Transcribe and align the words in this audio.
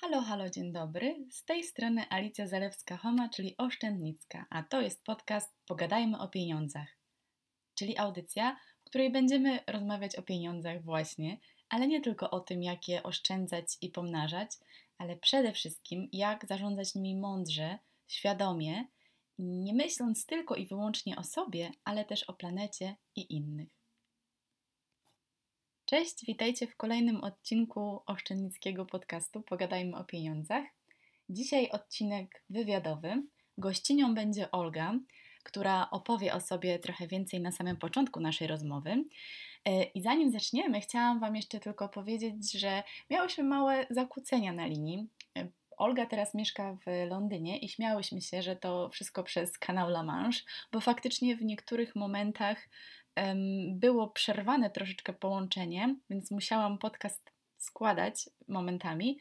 Halo, 0.00 0.20
halo, 0.20 0.50
dzień 0.50 0.72
dobry. 0.72 1.26
Z 1.30 1.44
tej 1.44 1.64
strony 1.64 2.04
Alicja 2.10 2.46
Zalewska-Homa, 2.46 3.28
czyli 3.30 3.54
Oszczędnicka, 3.58 4.46
a 4.50 4.62
to 4.62 4.80
jest 4.80 5.04
podcast 5.04 5.54
Pogadajmy 5.66 6.18
o 6.18 6.28
pieniądzach, 6.28 6.88
czyli 7.74 7.98
audycja, 7.98 8.56
w 8.80 8.84
której 8.84 9.12
będziemy 9.12 9.60
rozmawiać 9.66 10.16
o 10.16 10.22
pieniądzach 10.22 10.84
właśnie, 10.84 11.38
ale 11.68 11.88
nie 11.88 12.00
tylko 12.00 12.30
o 12.30 12.40
tym, 12.40 12.62
jak 12.62 12.88
je 12.88 13.02
oszczędzać 13.02 13.64
i 13.80 13.90
pomnażać, 13.90 14.50
ale 14.98 15.16
przede 15.16 15.52
wszystkim 15.52 16.08
jak 16.12 16.46
zarządzać 16.46 16.94
nimi 16.94 17.16
mądrze, 17.16 17.78
świadomie, 18.08 18.84
nie 19.38 19.74
myśląc 19.74 20.26
tylko 20.26 20.54
i 20.54 20.66
wyłącznie 20.66 21.16
o 21.16 21.24
sobie, 21.24 21.70
ale 21.84 22.04
też 22.04 22.22
o 22.22 22.32
planecie 22.32 22.96
i 23.16 23.34
innych. 23.34 23.81
Cześć, 25.92 26.24
witajcie 26.26 26.66
w 26.66 26.76
kolejnym 26.76 27.24
odcinku 27.24 28.02
Oszczędnickiego 28.06 28.86
podcastu 28.86 29.42
Pogadajmy 29.42 29.96
o 29.96 30.04
pieniądzach. 30.04 30.64
Dzisiaj 31.28 31.70
odcinek 31.70 32.42
wywiadowy. 32.50 33.22
Gościnią 33.58 34.14
będzie 34.14 34.50
Olga, 34.50 34.94
która 35.42 35.90
opowie 35.90 36.34
o 36.34 36.40
sobie 36.40 36.78
trochę 36.78 37.06
więcej 37.06 37.40
na 37.40 37.52
samym 37.52 37.76
początku 37.76 38.20
naszej 38.20 38.48
rozmowy. 38.48 39.04
E, 39.64 39.82
I 39.82 40.02
zanim 40.02 40.30
zaczniemy, 40.30 40.80
chciałam 40.80 41.20
Wam 41.20 41.36
jeszcze 41.36 41.60
tylko 41.60 41.88
powiedzieć, 41.88 42.52
że 42.52 42.82
miałyśmy 43.10 43.44
małe 43.44 43.86
zakłócenia 43.90 44.52
na 44.52 44.66
linii. 44.66 45.08
E, 45.38 45.48
Olga 45.76 46.06
teraz 46.06 46.34
mieszka 46.34 46.76
w 46.86 47.08
Londynie 47.08 47.58
i 47.58 47.68
śmiałyśmy 47.68 48.20
się, 48.20 48.42
że 48.42 48.56
to 48.56 48.88
wszystko 48.88 49.22
przez 49.22 49.58
kanał 49.58 49.88
La 49.88 50.02
Manche, 50.02 50.40
bo 50.72 50.80
faktycznie 50.80 51.36
w 51.36 51.44
niektórych 51.44 51.96
momentach 51.96 52.68
było 53.68 54.08
przerwane 54.10 54.70
troszeczkę 54.70 55.12
połączenie, 55.12 55.96
więc 56.10 56.30
musiałam 56.30 56.78
podcast 56.78 57.32
składać 57.58 58.30
momentami. 58.48 59.18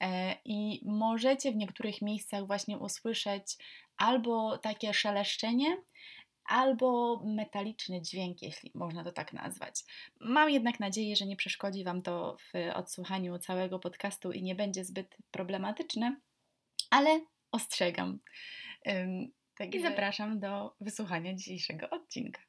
E, 0.00 0.36
I 0.44 0.80
możecie 0.84 1.52
w 1.52 1.56
niektórych 1.56 2.02
miejscach 2.02 2.46
właśnie 2.46 2.78
usłyszeć 2.78 3.56
albo 3.96 4.58
takie 4.58 4.94
szeleszczenie, 4.94 5.76
albo 6.44 7.22
metaliczny 7.24 8.02
dźwięk, 8.02 8.42
jeśli 8.42 8.70
można 8.74 9.04
to 9.04 9.12
tak 9.12 9.32
nazwać. 9.32 9.80
Mam 10.20 10.50
jednak 10.50 10.80
nadzieję, 10.80 11.16
że 11.16 11.26
nie 11.26 11.36
przeszkodzi 11.36 11.84
Wam 11.84 12.02
to 12.02 12.36
w 12.36 12.76
odsłuchaniu 12.76 13.38
całego 13.38 13.78
podcastu 13.78 14.32
i 14.32 14.42
nie 14.42 14.54
będzie 14.54 14.84
zbyt 14.84 15.16
problematyczne, 15.30 16.16
ale 16.90 17.20
ostrzegam. 17.52 18.18
Tak 19.56 19.74
I 19.74 19.82
zapraszam 19.82 20.40
do 20.40 20.74
wysłuchania 20.80 21.34
dzisiejszego 21.34 21.90
odcinka. 21.90 22.40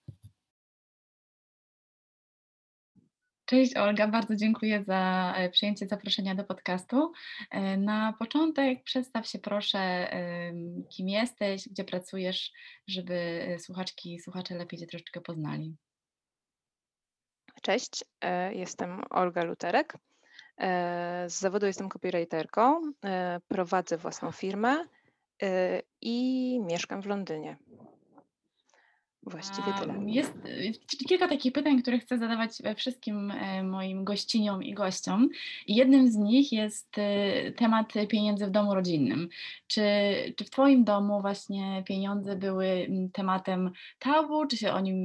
Cześć 3.46 3.78
Olga, 3.78 4.08
bardzo 4.08 4.36
dziękuję 4.36 4.84
za 4.84 5.34
e, 5.38 5.50
przyjęcie 5.50 5.88
zaproszenia 5.88 6.36
do 6.36 6.44
podcastu. 6.44 7.12
E, 7.52 7.78
na 7.78 8.14
początek 8.20 8.84
przedstaw 8.84 9.28
się 9.28 9.40
proszę, 9.40 10.08
kim 10.90 11.10
jesteś, 11.10 11.70
gdzie 11.70 11.84
pracujesz, 11.84 12.52
żeby 12.88 13.14
e, 13.14 13.60
słuchaczki 13.60 14.14
i 14.14 14.20
słuchacze 14.20 14.56
lepiej 14.56 14.80
Cię 14.80 14.88
troszeczkę 14.88 15.22
poznali. 15.22 15.76
Cześć, 17.62 18.06
jestem 18.52 19.02
Olga 19.10 19.44
Luterek. 19.44 19.98
Z 21.28 21.40
zawodu 21.40 21.66
jestem 21.66 21.90
copywriterką, 21.90 22.94
prowadzę 23.48 23.98
własną 23.98 24.32
firmę 24.32 24.86
i 26.02 26.60
mieszkam 26.62 27.02
w 27.02 27.06
Londynie. 27.06 27.58
Właściwie 29.26 29.74
tyle. 29.80 29.94
Jest 30.06 30.34
kilka 31.08 31.28
takich 31.28 31.54
pytań, 31.54 31.82
które 31.82 32.00
chcę 32.00 32.18
zadawać 32.18 32.52
wszystkim 32.76 33.32
e, 33.32 33.64
moim 33.64 34.04
gościniom 34.04 34.64
i 34.64 34.74
gościom. 34.74 35.30
jednym 35.68 36.12
z 36.12 36.16
nich 36.16 36.52
jest 36.52 36.98
e, 36.98 37.52
temat 37.52 37.94
pieniędzy 38.10 38.48
w 38.48 38.52
domu 38.52 38.76
rodzinnym. 38.76 39.30
Czy, 39.68 39.82
czy 40.38 40.46
w 40.46 40.50
Twoim 40.50 40.84
domu 40.84 41.22
właśnie 41.22 41.84
pieniądze 41.88 42.36
były 42.36 42.88
tematem 43.14 43.72
tabu? 44.00 44.46
Czy 44.46 44.58
się 44.58 44.72
o 44.72 44.80
nim 44.80 44.96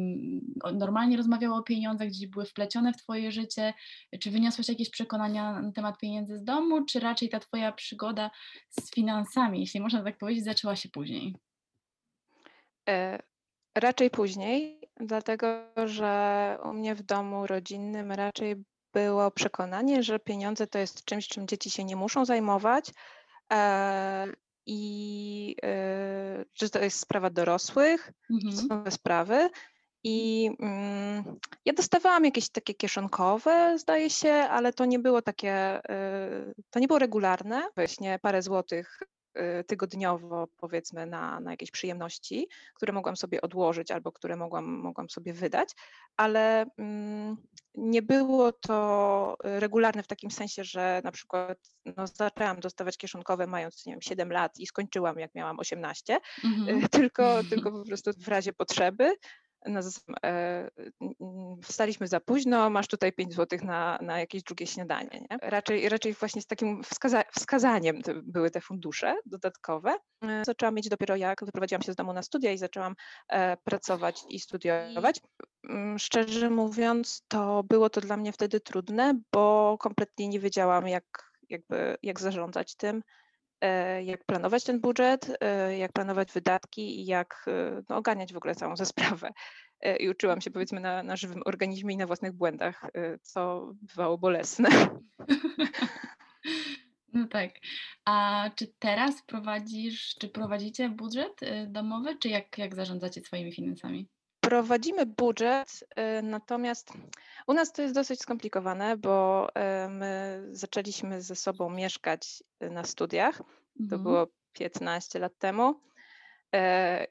normalnie 0.74 1.16
rozmawiało 1.16 1.56
o 1.56 1.62
pieniądzach, 1.62 2.08
gdzieś 2.08 2.26
były 2.26 2.44
wplecione 2.44 2.92
w 2.92 2.96
Twoje 2.96 3.32
życie? 3.32 3.74
Czy 4.20 4.30
wyniosłeś 4.30 4.68
jakieś 4.68 4.90
przekonania 4.90 5.62
na 5.62 5.72
temat 5.72 5.98
pieniędzy 5.98 6.38
z 6.38 6.44
domu? 6.44 6.84
Czy 6.84 7.00
raczej 7.00 7.28
ta 7.28 7.40
Twoja 7.40 7.72
przygoda 7.72 8.30
z 8.70 8.94
finansami, 8.94 9.60
jeśli 9.60 9.80
można 9.80 10.02
tak 10.02 10.18
powiedzieć, 10.18 10.44
zaczęła 10.44 10.76
się 10.76 10.88
później? 10.88 11.34
Raczej 13.74 14.10
później, 14.10 14.88
dlatego 15.00 15.46
że 15.86 16.58
u 16.64 16.72
mnie 16.72 16.94
w 16.94 17.02
domu 17.02 17.46
rodzinnym 17.46 18.12
raczej 18.12 18.64
było 18.92 19.30
przekonanie, 19.30 20.02
że 20.02 20.18
pieniądze 20.18 20.66
to 20.66 20.78
jest 20.78 21.04
czymś, 21.04 21.28
czym 21.28 21.46
dzieci 21.46 21.70
się 21.70 21.84
nie 21.84 21.96
muszą 21.96 22.24
zajmować 22.24 22.90
e, 23.52 24.26
i 24.66 25.56
e, 25.62 26.44
że 26.54 26.70
to 26.70 26.78
jest 26.78 27.00
sprawa 27.00 27.30
dorosłych, 27.30 28.12
mhm. 28.30 28.68
są 28.68 28.84
te 28.84 28.90
sprawy. 28.90 29.50
I 30.04 30.50
mm, 30.60 31.38
ja 31.64 31.72
dostawałam 31.72 32.24
jakieś 32.24 32.48
takie 32.50 32.74
kieszonkowe, 32.74 33.78
zdaje 33.78 34.10
się, 34.10 34.32
ale 34.32 34.72
to 34.72 34.84
nie 34.84 34.98
było 34.98 35.22
takie, 35.22 35.52
e, 35.90 36.52
to 36.70 36.80
nie 36.80 36.86
było 36.86 36.98
regularne, 36.98 37.68
właśnie 37.76 38.18
parę 38.22 38.42
złotych 38.42 39.00
Y, 39.02 39.19
tygodniowo, 39.66 40.48
powiedzmy, 40.56 41.06
na, 41.06 41.40
na 41.40 41.50
jakieś 41.50 41.70
przyjemności, 41.70 42.48
które 42.74 42.92
mogłam 42.92 43.16
sobie 43.16 43.40
odłożyć 43.40 43.90
albo 43.90 44.12
które 44.12 44.36
mogłam, 44.36 44.64
mogłam 44.64 45.10
sobie 45.10 45.32
wydać, 45.32 45.68
ale 46.16 46.66
mm, 46.78 47.36
nie 47.74 48.02
było 48.02 48.52
to 48.52 49.36
regularne 49.42 50.02
w 50.02 50.06
takim 50.06 50.30
sensie, 50.30 50.64
że 50.64 51.00
na 51.04 51.12
przykład 51.12 51.58
no, 51.96 52.06
zaczęłam 52.06 52.60
dostawać 52.60 52.98
kieszonkowe 52.98 53.46
mając 53.46 53.86
nie 53.86 53.92
wiem, 53.92 54.02
7 54.02 54.32
lat 54.32 54.58
i 54.58 54.66
skończyłam 54.66 55.18
jak 55.18 55.34
miałam 55.34 55.58
18, 55.58 56.18
mhm. 56.44 56.88
tylko, 56.88 57.40
tylko 57.50 57.72
po 57.80 57.84
prostu 57.84 58.10
w 58.18 58.28
razie 58.28 58.52
potrzeby 58.52 59.12
na, 59.66 59.80
e, 60.24 60.70
wstaliśmy 61.62 62.06
za 62.06 62.20
późno, 62.20 62.70
masz 62.70 62.88
tutaj 62.88 63.12
5 63.12 63.34
zł 63.34 63.58
na, 63.62 63.98
na 64.02 64.18
jakieś 64.18 64.42
drugie 64.42 64.66
śniadanie. 64.66 65.26
Nie? 65.30 65.38
Raczej, 65.42 65.88
raczej 65.88 66.14
właśnie 66.14 66.42
z 66.42 66.46
takim 66.46 66.82
wskaza 66.82 67.22
wskazaniem 67.32 68.02
były 68.22 68.50
te 68.50 68.60
fundusze 68.60 69.16
dodatkowe. 69.26 69.96
E, 70.22 70.44
zaczęłam 70.44 70.74
mieć 70.74 70.88
dopiero 70.88 71.16
jak 71.16 71.44
wyprowadziłam 71.44 71.82
się 71.82 71.92
z 71.92 71.96
domu 71.96 72.12
na 72.12 72.22
studia 72.22 72.52
i 72.52 72.58
zaczęłam 72.58 72.94
e, 73.28 73.56
pracować 73.56 74.24
i 74.28 74.40
studiować. 74.40 75.20
Mm, 75.68 75.98
szczerze 75.98 76.50
mówiąc, 76.50 77.22
to 77.28 77.62
było 77.62 77.90
to 77.90 78.00
dla 78.00 78.16
mnie 78.16 78.32
wtedy 78.32 78.60
trudne, 78.60 79.20
bo 79.32 79.76
kompletnie 79.80 80.28
nie 80.28 80.40
wiedziałam, 80.40 80.88
jak, 80.88 81.32
jakby, 81.48 81.96
jak 82.02 82.20
zarządzać 82.20 82.76
tym 82.76 83.02
jak 84.04 84.24
planować 84.24 84.64
ten 84.64 84.80
budżet, 84.80 85.36
e, 85.40 85.78
jak 85.78 85.92
planować 85.92 86.32
wydatki 86.32 87.00
i 87.00 87.06
jak 87.06 87.44
e, 87.48 87.82
no, 87.88 87.96
oganiać 87.96 88.32
w 88.32 88.36
ogóle 88.36 88.54
całą 88.54 88.74
tę 88.74 88.86
sprawę. 88.94 89.30
I 90.00 90.08
uczyłam 90.08 90.40
się 90.40 90.50
powiedzmy 90.50 90.80
na, 90.80 91.02
na 91.02 91.16
żywym 91.16 91.42
organizmie 91.46 91.94
i 91.94 91.96
na 91.96 92.06
własnych 92.06 92.32
błędach, 92.32 92.82
co 93.22 93.72
bywało 93.82 94.18
bolesne. 94.18 94.68
No 97.12 97.28
tak. 97.28 97.50
A 98.04 98.44
czy 98.56 98.72
teraz 98.78 99.22
prowadzisz, 99.26 100.14
czy 100.20 100.28
prowadzicie 100.28 100.88
budżet 100.88 101.40
domowy, 101.68 102.18
czy 102.18 102.28
jak, 102.28 102.58
jak 102.58 102.74
zarządzacie 102.74 103.20
swoimi 103.20 103.52
finansami? 103.52 104.08
Prowadzimy 104.50 105.06
budżet, 105.06 105.84
natomiast 106.22 106.92
u 107.46 107.52
nas 107.54 107.72
to 107.72 107.82
jest 107.82 107.94
dosyć 107.94 108.20
skomplikowane, 108.20 108.96
bo 108.96 109.48
my 109.88 110.42
zaczęliśmy 110.50 111.22
ze 111.22 111.36
sobą 111.36 111.70
mieszkać 111.70 112.42
na 112.60 112.84
studiach. 112.84 113.38
To 113.38 113.82
mhm. 113.82 114.02
było 114.02 114.26
15 114.52 115.18
lat 115.18 115.38
temu. 115.38 115.80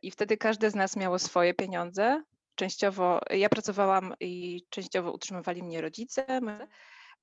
I 0.01 0.11
wtedy 0.11 0.37
każde 0.37 0.71
z 0.71 0.75
nas 0.75 0.95
miało 0.95 1.19
swoje 1.19 1.53
pieniądze. 1.53 2.23
Częściowo 2.55 3.21
ja 3.29 3.49
pracowałam 3.49 4.13
i 4.19 4.63
częściowo 4.69 5.11
utrzymywali 5.11 5.63
mnie 5.63 5.81
rodzice, 5.81 6.41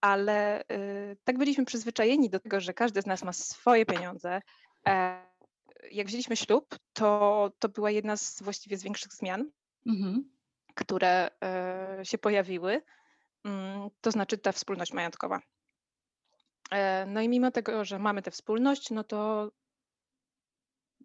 ale 0.01 0.63
y, 0.63 1.17
tak 1.25 1.39
byliśmy 1.39 1.65
przyzwyczajeni 1.65 2.31
do 2.31 2.41
tego, 2.41 2.61
że 2.61 2.75
każdy 2.75 3.03
z 3.03 3.07
nas 3.07 3.25
ma 3.25 3.33
swoje 3.33 3.87
pieniądze. 3.87 4.41
E, 4.89 5.23
jak 5.93 6.07
wzięliśmy 6.07 6.37
ślub, 6.37 6.79
to, 6.93 7.51
to 7.59 7.69
była 7.69 7.91
jedna 7.91 8.17
z 8.17 8.43
właściwie 8.43 8.77
z 8.77 8.83
większych 8.83 9.13
zmian, 9.13 9.51
mhm. 9.87 10.31
które 10.75 11.31
e, 11.43 12.01
się 12.03 12.19
pojawiły, 12.19 12.83
mm, 13.45 13.91
to 14.01 14.11
znaczy 14.11 14.39
ta 14.39 14.53
wspólność 14.53 14.93
majątkowa. 14.93 15.41
E, 16.71 17.07
no 17.07 17.21
i 17.21 17.29
mimo 17.29 17.51
tego, 17.51 17.85
że 17.85 17.99
mamy 17.99 18.23
tę 18.23 18.31
wspólność, 18.31 18.91
no 18.91 19.05
to 19.05 19.51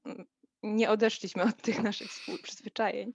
mm, 0.05 0.25
nie 0.63 0.89
odeszliśmy 0.89 1.43
od 1.43 1.61
tych 1.61 1.83
naszych 1.83 2.11
przyzwyczajeń 2.43 3.13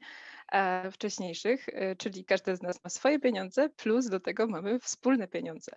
wcześniejszych, 0.93 1.69
e, 1.69 1.97
czyli 1.97 2.25
każdy 2.25 2.57
z 2.57 2.63
nas 2.63 2.85
ma 2.85 2.91
swoje 2.91 3.19
pieniądze, 3.19 3.69
plus 3.69 4.09
do 4.09 4.21
tego 4.21 4.47
mamy 4.47 4.79
wspólne 4.79 5.29
pieniądze. 5.29 5.73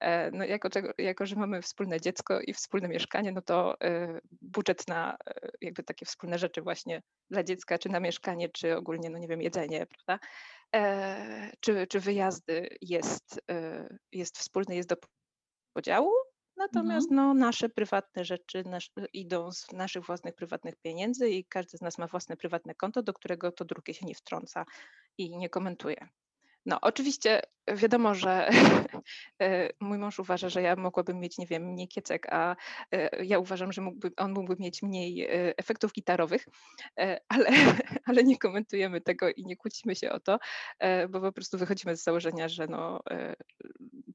E, 0.00 0.30
no 0.30 0.44
jako, 0.44 0.68
jako, 0.98 1.26
że 1.26 1.36
mamy 1.36 1.62
wspólne 1.62 2.00
dziecko 2.00 2.40
i 2.40 2.52
wspólne 2.52 2.88
mieszkanie, 2.88 3.32
no 3.32 3.42
to 3.42 3.80
e, 3.80 4.20
budżet 4.42 4.88
na 4.88 5.16
e, 5.26 5.48
jakby 5.60 5.82
takie 5.82 6.06
wspólne 6.06 6.38
rzeczy 6.38 6.62
właśnie 6.62 7.02
dla 7.30 7.44
dziecka, 7.44 7.78
czy 7.78 7.88
na 7.88 8.00
mieszkanie, 8.00 8.48
czy 8.48 8.76
ogólnie, 8.76 9.10
no 9.10 9.18
nie 9.18 9.28
wiem, 9.28 9.42
jedzenie, 9.42 9.86
prawda? 9.86 10.26
Czy, 11.60 11.86
czy 11.86 12.00
wyjazdy 12.00 12.68
jest, 12.80 13.40
jest 14.12 14.38
wspólny, 14.38 14.76
jest 14.76 14.88
do 14.88 14.96
podziału, 15.72 16.10
Natomiast 16.62 17.10
mhm. 17.10 17.28
no, 17.28 17.34
nasze 17.34 17.68
prywatne 17.68 18.24
rzeczy 18.24 18.62
nasz, 18.66 18.90
idą 19.12 19.52
z 19.52 19.72
naszych 19.72 20.04
własnych 20.06 20.34
prywatnych 20.34 20.76
pieniędzy 20.76 21.30
i 21.30 21.44
każdy 21.44 21.78
z 21.78 21.80
nas 21.80 21.98
ma 21.98 22.06
własne 22.06 22.36
prywatne 22.36 22.74
konto, 22.74 23.02
do 23.02 23.12
którego 23.12 23.52
to 23.52 23.64
drugie 23.64 23.94
się 23.94 24.06
nie 24.06 24.14
wtrąca 24.14 24.64
i 25.18 25.36
nie 25.36 25.48
komentuje. 25.48 26.08
No, 26.66 26.78
oczywiście 26.80 27.42
wiadomo, 27.74 28.14
że 28.14 28.48
e, 29.42 29.68
mój 29.80 29.98
mąż 29.98 30.18
uważa, 30.18 30.48
że 30.48 30.62
ja 30.62 30.76
mogłabym 30.76 31.18
mieć, 31.18 31.38
nie 31.38 31.46
wiem, 31.46 31.62
mniej 31.62 31.88
kiecek, 31.88 32.26
a 32.32 32.56
ja 33.22 33.38
uważam, 33.38 33.72
że 33.72 33.82
mógłby, 33.82 34.10
on 34.16 34.32
mógłby 34.32 34.56
mieć 34.58 34.82
mniej 34.82 35.26
efektów 35.56 35.92
gitarowych, 35.92 36.46
ale, 37.28 37.50
ale 38.06 38.24
nie 38.24 38.38
komentujemy 38.38 39.00
tego 39.00 39.30
i 39.30 39.44
nie 39.44 39.56
kłócimy 39.56 39.96
się 39.96 40.10
o 40.10 40.20
to, 40.20 40.38
bo 41.08 41.20
po 41.20 41.32
prostu 41.32 41.58
wychodzimy 41.58 41.96
z 41.96 42.04
założenia, 42.04 42.48
że 42.48 42.66
no, 42.66 43.00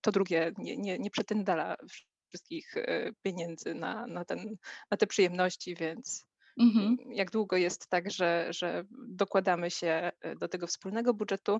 to 0.01 0.11
drugie 0.11 0.51
nie, 0.57 0.77
nie, 0.77 0.99
nie 0.99 1.11
pretendala 1.11 1.77
wszystkich 2.27 2.73
pieniędzy 3.21 3.75
na, 3.75 4.07
na, 4.07 4.25
ten, 4.25 4.57
na 4.91 4.97
te 4.97 5.07
przyjemności, 5.07 5.75
więc 5.75 6.25
mhm. 6.59 6.97
jak 7.11 7.31
długo 7.31 7.57
jest 7.57 7.87
tak, 7.89 8.11
że, 8.11 8.47
że 8.49 8.83
dokładamy 9.07 9.71
się 9.71 10.11
do 10.39 10.47
tego 10.47 10.67
wspólnego 10.67 11.13
budżetu, 11.13 11.59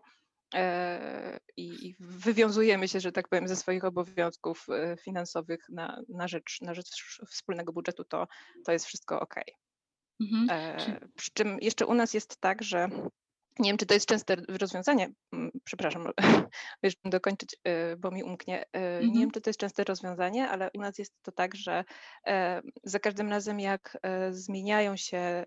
E, 0.55 1.39
i 1.57 1.95
wywiązujemy 1.99 2.87
się, 2.87 2.99
że 2.99 3.11
tak 3.11 3.27
powiem, 3.27 3.47
ze 3.47 3.55
swoich 3.55 3.85
obowiązków 3.85 4.65
e, 4.69 4.97
finansowych 4.97 5.59
na, 5.69 6.01
na, 6.09 6.27
rzecz, 6.27 6.61
na 6.61 6.73
rzecz 6.73 7.19
wspólnego 7.29 7.73
budżetu, 7.73 8.03
to, 8.03 8.27
to 8.65 8.71
jest 8.71 8.85
wszystko 8.85 9.19
ok. 9.19 9.35
Mhm. 10.21 10.47
E, 10.49 10.99
przy 11.15 11.31
czym 11.33 11.57
jeszcze 11.61 11.85
u 11.85 11.93
nas 11.93 12.13
jest 12.13 12.37
tak, 12.39 12.63
że 12.63 12.89
nie 13.59 13.69
wiem, 13.69 13.77
czy 13.77 13.86
to 13.86 13.94
jest 13.94 14.06
częste 14.06 14.36
rozwiązanie, 14.36 15.09
przepraszam, 15.63 16.07
już 16.83 16.94
dokończyć, 17.06 17.57
bo 17.98 18.12
mi 18.12 18.24
umknie. 18.24 18.65
Mhm. 18.74 19.01
Nie 19.01 19.13
wiem, 19.13 19.13
mhm. 19.13 19.31
czy 19.31 19.42
to 19.42 19.50
jest 19.50 19.59
częste 19.59 19.83
rozwiązanie, 19.83 20.50
ale 20.50 20.69
u 20.75 20.81
nas 20.81 20.98
jest 20.98 21.13
to 21.21 21.31
tak, 21.31 21.56
że 21.56 21.83
za 22.83 23.00
każdym 23.00 23.30
razem, 23.30 23.59
jak 23.59 23.98
zmieniają 24.31 24.98
się, 24.98 25.45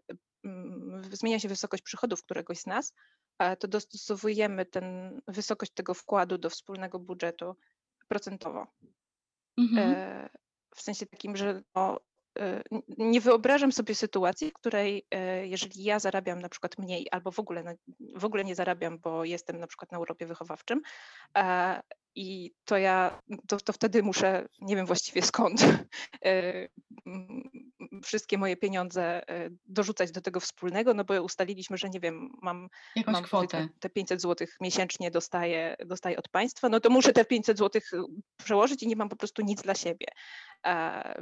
zmienia 1.12 1.38
się 1.38 1.48
wysokość 1.48 1.82
przychodów 1.82 2.22
któregoś 2.22 2.58
z 2.58 2.66
nas, 2.66 2.94
to 3.58 3.68
dostosowujemy 3.68 4.66
ten, 4.66 4.84
wysokość 5.28 5.72
tego 5.72 5.94
wkładu 5.94 6.38
do 6.38 6.50
wspólnego 6.50 6.98
budżetu 6.98 7.56
procentowo. 8.08 8.66
Mhm. 9.58 9.92
E, 9.94 10.28
w 10.74 10.82
sensie 10.82 11.06
takim, 11.06 11.36
że 11.36 11.62
no, 11.74 11.96
e, 11.96 12.00
nie 12.98 13.20
wyobrażam 13.20 13.72
sobie 13.72 13.94
sytuacji, 13.94 14.50
w 14.50 14.54
której 14.54 15.06
e, 15.10 15.46
jeżeli 15.46 15.84
ja 15.84 15.98
zarabiam 15.98 16.40
na 16.40 16.48
przykład 16.48 16.78
mniej 16.78 17.06
albo 17.10 17.30
w 17.30 17.38
ogóle, 17.38 17.76
w 18.16 18.24
ogóle 18.24 18.44
nie 18.44 18.54
zarabiam, 18.54 18.98
bo 18.98 19.24
jestem 19.24 19.60
na 19.60 19.66
przykład 19.66 19.92
na 19.92 19.98
urlopie 19.98 20.26
wychowawczym 20.26 20.82
i 22.14 22.52
to 22.64 22.78
ja, 22.78 23.22
to, 23.48 23.56
to 23.60 23.72
wtedy 23.72 24.02
muszę, 24.02 24.48
nie 24.60 24.76
wiem 24.76 24.86
właściwie 24.86 25.22
skąd, 25.22 25.60
wszystkie 28.04 28.38
moje 28.38 28.56
pieniądze 28.56 29.28
e, 29.28 29.50
dorzucać 29.66 30.12
do 30.12 30.20
tego 30.20 30.40
wspólnego, 30.40 30.94
no 30.94 31.04
bo 31.04 31.22
ustaliliśmy, 31.22 31.78
że 31.78 31.90
nie 31.90 32.00
wiem, 32.00 32.30
mam, 32.42 32.68
Jakąś 32.96 33.12
mam 33.12 33.24
kwotę. 33.24 33.68
te 33.80 33.90
500 33.90 34.22
zł 34.22 34.46
miesięcznie 34.60 35.10
dostaję, 35.10 35.76
dostaję 35.86 36.16
od 36.16 36.28
państwa, 36.28 36.68
no 36.68 36.80
to 36.80 36.90
muszę 36.90 37.12
te 37.12 37.24
500 37.24 37.58
zł 37.58 37.82
e, 37.92 38.02
przełożyć 38.36 38.82
i 38.82 38.88
nie 38.88 38.96
mam 38.96 39.08
po 39.08 39.16
prostu 39.16 39.42
nic 39.42 39.62
dla 39.62 39.74
siebie. 39.74 40.06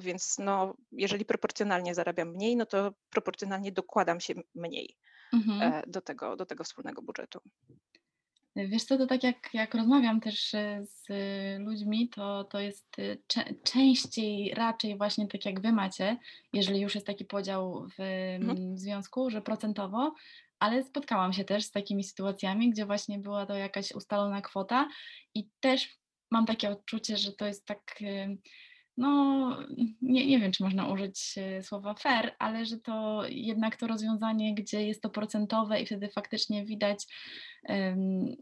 Więc 0.01 0.37
no, 0.39 0.75
jeżeli 0.93 1.25
proporcjonalnie 1.25 1.95
zarabiam 1.95 2.29
mniej, 2.29 2.57
no 2.57 2.67
to 2.67 2.93
proporcjonalnie 3.11 3.73
dokładam 3.73 4.21
się 4.21 4.35
mniej 4.55 4.97
mhm. 5.33 5.63
E, 5.63 5.83
do, 5.87 6.01
tego, 6.01 6.37
do 6.37 6.47
tego 6.47 6.65
wspólnego 6.65 7.03
budżetu. 7.03 7.41
Wiesz 8.57 8.85
co, 8.85 8.99
to 8.99 9.07
tak 9.07 9.23
jak, 9.23 9.55
jak 9.55 9.75
rozmawiam 9.75 10.21
też 10.21 10.55
e, 10.55 10.85
z 10.85 11.07
ludźmi, 11.61 12.09
to, 12.09 12.45
to 12.45 12.61
jest 12.61 12.99
e, 12.99 13.17
częściej 13.65 14.55
raczej 14.55 14.97
właśnie 14.97 15.29
tak 15.29 15.45
jak 15.45 15.61
wy 15.61 15.73
macie, 15.73 16.17
jeżeli 16.53 16.81
już 16.81 16.95
jest 16.95 17.07
taki 17.07 17.25
podział 17.25 17.89
w, 17.89 18.01
mhm. 18.41 18.77
w 18.77 18.79
związku, 18.79 19.31
że 19.31 19.43
procentowo, 19.43 20.15
ale 20.59 20.85
spotkałam 20.85 21.33
się 21.33 21.45
też 21.45 21.65
z 21.65 21.71
takimi 21.71 22.05
sytuacjami, 22.05 22.71
gdzie 22.71 22.87
właśnie 22.87 23.19
była 23.19 23.47
to 23.47 23.55
jakaś 23.55 23.93
ustalona 23.93 24.43
kwota 24.43 24.89
i 25.35 25.49
też 25.61 25.99
mam 26.31 26.47
takie 26.47 26.71
odczucie, 26.71 27.17
że 27.17 27.33
to 27.33 27.47
jest 27.47 27.67
tak 27.67 27.95
e, 28.03 28.37
no 28.99 29.59
nie, 30.03 30.27
nie 30.27 30.39
wiem, 30.39 30.53
czy 30.53 30.63
można 30.63 30.89
użyć 30.89 31.35
e, 31.37 31.63
słowa 31.63 31.95
fair, 31.95 32.35
ale 32.39 32.67
że 32.67 32.79
to 32.79 33.23
jednak 33.29 33.77
to 33.77 33.87
rozwiązanie, 33.87 34.55
gdzie 34.55 34.87
jest 34.87 35.03
to 35.03 35.11
procentowe 35.11 35.81
i 35.81 35.87
wtedy 35.87 36.09
faktycznie 36.09 36.65
widać, 36.65 37.07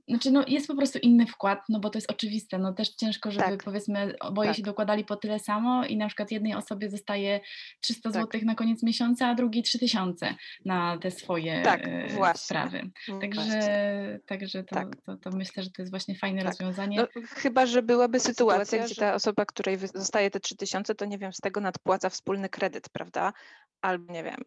znaczy 0.08 0.30
no 0.30 0.44
jest 0.46 0.66
po 0.66 0.76
prostu 0.76 0.98
inny 0.98 1.26
wkład, 1.26 1.60
no 1.68 1.80
bo 1.80 1.90
to 1.90 1.98
jest 1.98 2.10
oczywiste, 2.10 2.58
no 2.58 2.72
też 2.72 2.88
ciężko, 2.88 3.30
żeby 3.30 3.44
tak. 3.44 3.64
powiedzmy 3.64 4.14
oboje 4.20 4.48
tak. 4.48 4.56
się 4.56 4.62
dokładali 4.62 5.04
po 5.04 5.16
tyle 5.16 5.38
samo 5.38 5.84
i 5.84 5.96
na 5.96 6.06
przykład 6.06 6.30
jednej 6.30 6.54
osobie 6.54 6.90
zostaje 6.90 7.40
300 7.80 8.10
tak. 8.10 8.22
zł 8.22 8.40
na 8.44 8.54
koniec 8.54 8.82
miesiąca, 8.82 9.26
a 9.26 9.34
drugiej 9.34 9.62
3000 9.62 10.34
na 10.64 10.98
te 10.98 11.10
swoje 11.10 11.62
tak, 11.62 11.88
e, 11.88 12.34
sprawy. 12.34 12.90
Także, 13.20 14.20
także 14.26 14.64
to, 14.64 14.74
tak. 14.74 14.96
to, 14.96 15.16
to, 15.16 15.30
myślę, 15.30 15.62
że 15.62 15.70
to 15.70 15.82
jest 15.82 15.92
właśnie 15.92 16.14
fajne 16.14 16.42
tak. 16.42 16.48
rozwiązanie. 16.48 16.96
No, 16.96 17.22
chyba, 17.28 17.66
że 17.66 17.82
byłaby 17.82 18.20
sytuacja, 18.20 18.64
sytuacja 18.64 18.86
gdzie 18.86 18.94
ta 18.94 19.14
osoba, 19.14 19.44
której 19.44 19.78
zostaje 19.94 20.30
te 20.30 20.40
3000, 20.40 20.94
to 20.94 21.04
nie 21.04 21.18
wiem, 21.18 21.32
z 21.32 21.40
tego 21.40 21.60
nadpłaca 21.60 22.10
wspólny 22.10 22.48
kredyt, 22.48 22.88
prawda? 22.88 23.32
Albo 23.80 24.12
nie 24.12 24.24
wiem, 24.24 24.42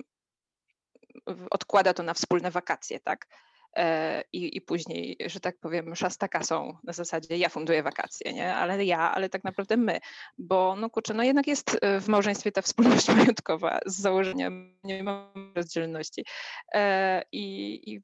odkłada 1.52 1.94
to 1.94 2.04
na 2.04 2.14
wspólne 2.14 2.52
wakacje, 2.52 3.00
tak? 3.00 3.28
E, 3.76 4.24
I, 4.34 4.58
I 4.58 4.62
później, 4.62 5.18
że 5.26 5.40
tak 5.40 5.58
powiem, 5.60 5.96
szasta 5.96 6.28
kasą 6.28 6.78
na 6.84 6.94
zasadzie 6.94 7.38
ja 7.38 7.50
funduję 7.50 7.84
wakacje, 7.84 8.34
nie? 8.34 8.56
Ale 8.56 8.86
ja, 8.86 9.12
ale 9.12 9.30
tak 9.30 9.44
naprawdę 9.44 9.78
my, 9.78 10.00
bo 10.38 10.76
no 10.76 10.90
kurczę, 10.90 11.14
no 11.14 11.24
jednak 11.24 11.48
jest 11.48 11.78
e, 11.82 12.02
w 12.02 12.08
małżeństwie 12.08 12.52
ta 12.52 12.62
wspólność 12.62 13.08
majątkowa 13.18 13.80
z 13.86 14.02
założeniem, 14.02 14.80
nie 14.84 15.04
mamy 15.04 15.54
rozdzielności. 15.56 16.26
E, 16.74 17.24
I, 17.32 17.82
i 17.94 18.02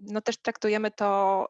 no 0.00 0.20
też 0.20 0.36
traktujemy 0.36 0.90
to 0.90 1.46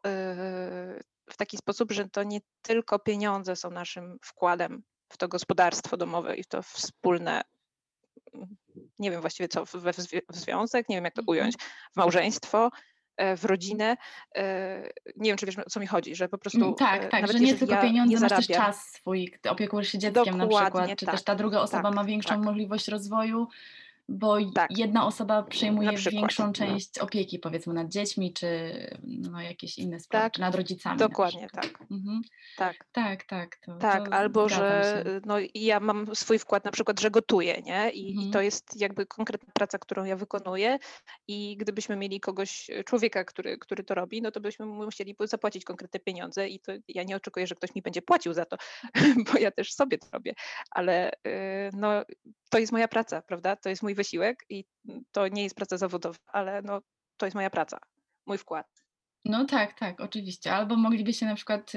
w 1.31 1.37
taki 1.37 1.57
sposób, 1.57 1.93
że 1.93 2.09
to 2.09 2.23
nie 2.23 2.41
tylko 2.63 2.99
pieniądze 2.99 3.57
są 3.57 3.71
naszym 3.71 4.19
wkładem 4.23 4.83
w 5.09 5.17
to 5.17 5.29
gospodarstwo 5.29 5.97
domowe 5.97 6.37
i 6.37 6.43
w 6.43 6.49
to 6.49 6.63
wspólne, 6.63 7.43
nie 8.99 9.11
wiem 9.11 9.21
właściwie 9.21 9.49
co, 9.49 9.67
w, 9.67 9.73
w 10.29 10.37
związek, 10.37 10.89
nie 10.89 10.97
wiem 10.97 11.05
jak 11.05 11.15
to 11.15 11.23
ująć, 11.27 11.55
mhm. 11.55 11.71
w 11.93 11.97
małżeństwo, 11.97 12.71
w 13.37 13.45
rodzinę. 13.45 13.97
E, 14.37 14.83
nie 15.17 15.31
wiem, 15.31 15.37
czy 15.37 15.47
wiesz, 15.47 15.59
o 15.59 15.71
co 15.71 15.81
mi 15.81 15.87
chodzi, 15.87 16.15
że 16.15 16.29
po 16.29 16.39
prostu. 16.39 16.63
Mm, 16.63 16.75
tak, 16.75 17.05
e, 17.05 17.09
tak, 17.09 17.33
że 17.33 17.41
nie 17.41 17.55
tylko 17.55 17.75
ja 17.75 17.83
pieniądze, 17.83 18.15
nie 18.15 18.21
masz 18.21 18.31
też 18.31 18.47
czas 18.47 18.93
swój, 18.93 19.35
opiekujesz 19.49 19.89
się 19.89 19.99
dzieckiem 19.99 20.39
Dokładnie, 20.39 20.57
na 20.57 20.65
przykład, 20.65 20.99
czy 20.99 21.07
tak, 21.07 21.15
też 21.15 21.25
ta 21.25 21.35
druga 21.35 21.61
osoba 21.61 21.83
tak, 21.83 21.95
ma 21.95 22.05
większą 22.05 22.29
tak. 22.29 22.41
możliwość 22.41 22.89
rozwoju 22.89 23.49
bo 24.09 24.37
tak. 24.55 24.79
jedna 24.79 25.07
osoba 25.07 25.43
przejmuje 25.43 25.91
większą 26.11 26.53
część 26.53 26.99
opieki, 26.99 27.39
powiedzmy, 27.39 27.75
nad 27.75 27.89
dziećmi, 27.89 28.33
czy 28.33 28.47
no, 29.05 29.41
jakieś 29.41 29.79
inne 29.79 30.01
sprawy, 30.01 30.25
tak. 30.25 30.33
czy 30.33 30.41
nad 30.41 30.55
rodzicami. 30.55 30.99
Dokładnie 30.99 31.49
tak. 31.53 31.81
Mhm. 31.91 32.21
Tak, 32.57 32.77
tak. 32.93 33.25
Tak, 33.25 33.57
to, 33.57 33.77
tak 33.77 34.09
to 34.09 34.15
albo 34.15 34.49
że 34.49 35.05
no, 35.27 35.35
ja 35.55 35.81
mam 35.81 36.15
swój 36.15 36.39
wkład 36.39 36.65
na 36.65 36.71
przykład, 36.71 37.01
że 37.01 37.11
gotuję, 37.11 37.63
nie? 37.63 37.91
I, 37.91 38.11
mhm. 38.11 38.29
I, 38.29 38.31
to 38.31 38.41
jest 38.41 38.81
jakby 38.81 39.07
konkretna 39.07 39.53
praca, 39.55 39.79
którą 39.79 40.05
ja 40.05 40.17
wykonuję 40.17 40.79
i 41.29 41.57
gdybyśmy 41.57 41.97
mieli 41.97 42.21
kogoś, 42.21 42.71
człowieka, 42.87 43.25
który, 43.25 43.59
który 43.59 43.85
to 43.85 43.95
robi, 43.95 44.23
no 44.23 44.31
to 44.31 44.41
byśmy 44.41 44.67
musieli 44.67 45.17
zapłacić 45.21 45.65
konkretne 45.65 46.01
pieniądze 46.01 46.49
i 46.49 46.61
to 46.61 46.73
ja 46.89 47.03
nie 47.03 47.17
oczekuję, 47.17 47.47
że 47.47 47.55
ktoś 47.55 47.75
mi 47.75 47.83
będzie 47.83 48.03
płacił 48.03 48.33
za 48.33 48.45
to, 48.45 48.57
bo 49.33 49.39
ja 49.39 49.51
też 49.51 49.73
sobie 49.73 49.99
to 49.99 50.07
robię, 50.13 50.35
ale 50.71 51.13
y, 51.13 51.71
no, 51.73 52.03
to 52.51 52.59
jest 52.59 52.73
moja 52.73 52.89
praca, 52.89 53.23
prawda? 53.23 53.57
To 53.57 53.69
jest 53.69 53.83
mój 53.83 53.95
wysiłek 53.99 54.45
i 54.49 54.65
to 55.13 55.29
nie 55.29 55.43
jest 55.43 55.57
praca 55.57 55.77
zawodowa, 55.77 56.19
ale 56.27 56.63
no, 56.63 56.81
to 57.17 57.27
jest 57.27 57.35
moja 57.35 57.51
praca, 57.51 57.79
mój 58.27 58.39
wkład. 58.39 58.67
No 59.25 59.45
tak, 59.45 59.79
tak, 59.79 60.01
oczywiście. 60.01 60.53
Albo 60.53 60.77
moglibyście 60.77 61.27
na 61.27 61.35
przykład 61.35 61.73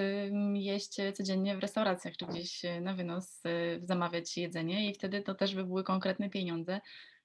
jeść 0.53 0.97
codziennie 1.13 1.57
w 1.57 1.59
restauracjach, 1.59 2.17
czy 2.17 2.25
gdzieś 2.25 2.65
y, 2.65 2.81
na 2.81 2.93
wynos 2.93 3.45
y, 3.45 3.79
zamawiać 3.83 4.37
jedzenie 4.37 4.89
i 4.89 4.93
wtedy 4.93 5.21
to 5.21 5.35
też 5.35 5.55
by 5.55 5.63
były 5.63 5.83
konkretne 5.83 6.29
pieniądze, 6.29 6.81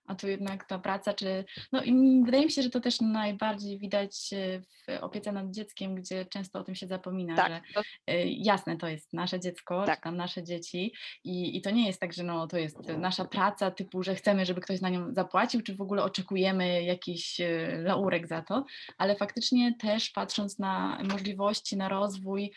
a 0.06 0.14
tu 0.14 0.28
jednak 0.28 0.64
ta 0.64 0.78
praca, 0.78 1.14
czy. 1.14 1.44
No 1.72 1.82
i 1.82 2.22
wydaje 2.24 2.44
mi 2.44 2.50
się, 2.50 2.62
że 2.62 2.70
to 2.70 2.80
też 2.80 3.00
najbardziej 3.00 3.78
widać 3.78 4.32
e, 4.32 4.60
w 4.60 5.02
opiece 5.02 5.32
nad 5.32 5.50
dzieckiem, 5.50 5.94
gdzie 5.94 6.24
często 6.24 6.58
o 6.58 6.64
tym 6.64 6.74
się 6.74 6.86
zapomina, 6.86 7.36
tak. 7.36 7.48
że 7.48 7.82
e, 8.06 8.26
jasne, 8.26 8.76
to 8.76 8.88
jest 8.88 9.12
nasze 9.12 9.40
dziecko, 9.40 9.84
tak. 9.86 9.98
czy 9.98 10.02
tam 10.02 10.16
nasze 10.16 10.42
dzieci 10.42 10.92
i, 11.24 11.56
i 11.56 11.62
to 11.62 11.70
nie 11.70 11.86
jest 11.86 12.00
tak, 12.00 12.12
że 12.12 12.22
no, 12.22 12.46
to 12.46 12.58
jest 12.58 12.88
nasza 12.98 13.24
praca, 13.24 13.70
typu, 13.70 14.02
że 14.02 14.14
chcemy, 14.14 14.46
żeby 14.46 14.60
ktoś 14.60 14.80
na 14.80 14.88
nią 14.88 15.14
zapłacił, 15.14 15.62
czy 15.62 15.74
w 15.74 15.80
ogóle 15.80 16.02
oczekujemy 16.02 16.82
jakiś 16.82 17.40
e, 17.40 17.78
laurek 17.82 18.28
za 18.28 18.42
to, 18.42 18.64
ale 18.98 19.16
faktycznie 19.16 19.74
też 19.74 20.10
patrząc 20.10 20.58
na 20.58 21.02
możliwości, 21.10 21.76
na 21.76 21.88
rozwój, 21.88 22.52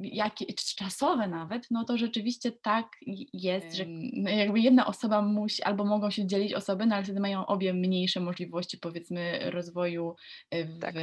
jakie, 0.00 0.44
czasowe 0.54 1.28
nawet, 1.28 1.66
no 1.70 1.84
to 1.84 1.98
rzeczywiście 1.98 2.52
tak 2.52 2.86
jest, 3.32 3.74
że 3.74 3.84
no 4.12 4.30
jakby 4.30 4.60
jedna 4.60 4.86
osoba 4.86 5.22
musi, 5.22 5.62
albo 5.62 5.84
mogą 5.84 6.10
się 6.10 6.26
dzielić 6.26 6.54
osoby, 6.54 6.86
no 6.86 6.94
ale 6.94 7.04
wtedy 7.04 7.20
mają 7.20 7.46
obie 7.46 7.74
mniejsze 7.74 8.20
możliwości 8.20 8.78
powiedzmy 8.78 9.50
rozwoju 9.50 10.14
e, 10.50 10.64
w, 10.64 10.78
tak. 10.78 10.94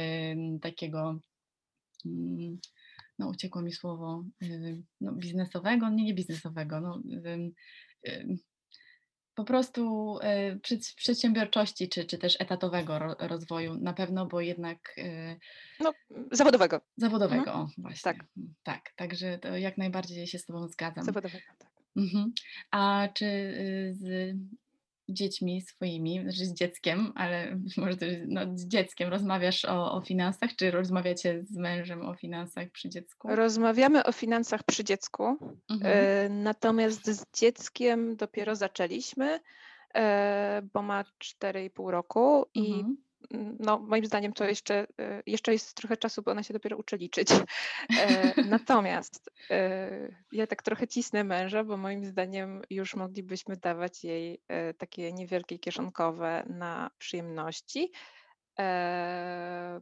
takiego 0.62 1.18
mm, 2.06 2.58
no 3.18 3.28
uciekło 3.28 3.62
mi 3.62 3.72
słowo, 3.72 4.24
y, 4.42 4.82
no, 5.00 5.12
biznesowego, 5.12 5.90
nie, 5.90 6.04
nie 6.04 6.14
biznesowego, 6.14 6.80
no, 6.80 7.02
po 9.34 9.44
prostu 9.44 10.14
y, 10.72 10.80
przedsiębiorczości, 10.96 11.88
czy, 11.88 12.04
czy 12.04 12.18
też 12.18 12.36
etatowego 12.40 12.98
rozwoju 13.18 13.74
na 13.74 13.92
pewno, 13.92 14.26
bo 14.26 14.40
jednak. 14.40 14.94
Y, 14.98 15.36
no, 15.80 15.92
zawodowego. 16.32 16.80
Zawodowego, 16.96 17.40
mhm. 17.40 17.60
o, 17.60 17.68
właśnie. 17.78 18.12
Tak. 18.12 18.26
tak, 18.62 18.92
także 18.96 19.38
to 19.38 19.56
jak 19.56 19.78
najbardziej 19.78 20.26
się 20.26 20.38
z 20.38 20.46
Tobą 20.46 20.68
zgadzam. 20.68 21.04
Zawodowego, 21.04 21.44
tak. 21.58 21.70
Mhm. 21.96 22.32
A 22.70 23.08
czy 23.14 23.24
z 23.92 24.34
dziećmi 25.08 25.60
swoimi, 25.60 26.22
znaczy 26.22 26.46
z 26.46 26.54
dzieckiem, 26.54 27.12
ale 27.14 27.58
może 27.76 27.96
też 27.96 28.14
no, 28.26 28.40
z 28.54 28.66
dzieckiem 28.66 29.10
rozmawiasz 29.10 29.64
o, 29.64 29.92
o 29.92 30.00
finansach, 30.00 30.56
czy 30.56 30.70
rozmawiacie 30.70 31.42
z 31.42 31.56
mężem 31.56 32.06
o 32.06 32.14
finansach 32.14 32.70
przy 32.70 32.88
dziecku? 32.88 33.28
Rozmawiamy 33.30 34.04
o 34.04 34.12
finansach 34.12 34.62
przy 34.62 34.84
dziecku, 34.84 35.24
mhm. 35.70 35.80
E, 35.82 36.28
natomiast 36.28 37.06
z 37.06 37.24
dzieckiem 37.40 38.16
dopiero 38.16 38.56
zaczęliśmy, 38.56 39.40
e, 39.94 40.62
bo 40.72 40.82
ma 40.82 41.02
4,5 41.02 41.90
roku 41.90 42.46
i 42.54 42.72
mhm 42.72 43.03
no, 43.58 43.78
moim 43.78 44.06
zdaniem 44.06 44.32
to 44.32 44.44
jeszcze, 44.44 44.86
e, 45.00 45.22
jeszcze 45.26 45.52
jest 45.52 45.74
trochę 45.74 45.96
czasu, 45.96 46.22
bo 46.22 46.30
ona 46.30 46.42
się 46.42 46.54
dopiero 46.54 46.76
uczy 46.76 46.96
liczyć. 46.96 47.28
E, 47.30 47.36
natomiast 48.58 49.30
e, 49.50 50.08
ja 50.32 50.46
tak 50.46 50.62
trochę 50.62 50.88
cisnę 50.88 51.24
męża, 51.24 51.64
bo 51.64 51.76
moim 51.76 52.04
zdaniem 52.04 52.62
już 52.70 52.94
moglibyśmy 52.94 53.56
dawać 53.56 54.04
jej 54.04 54.42
takie 54.78 55.12
niewielkie 55.12 55.58
kieszonkowe 55.58 56.44
na 56.48 56.90
przyjemności. 56.98 57.92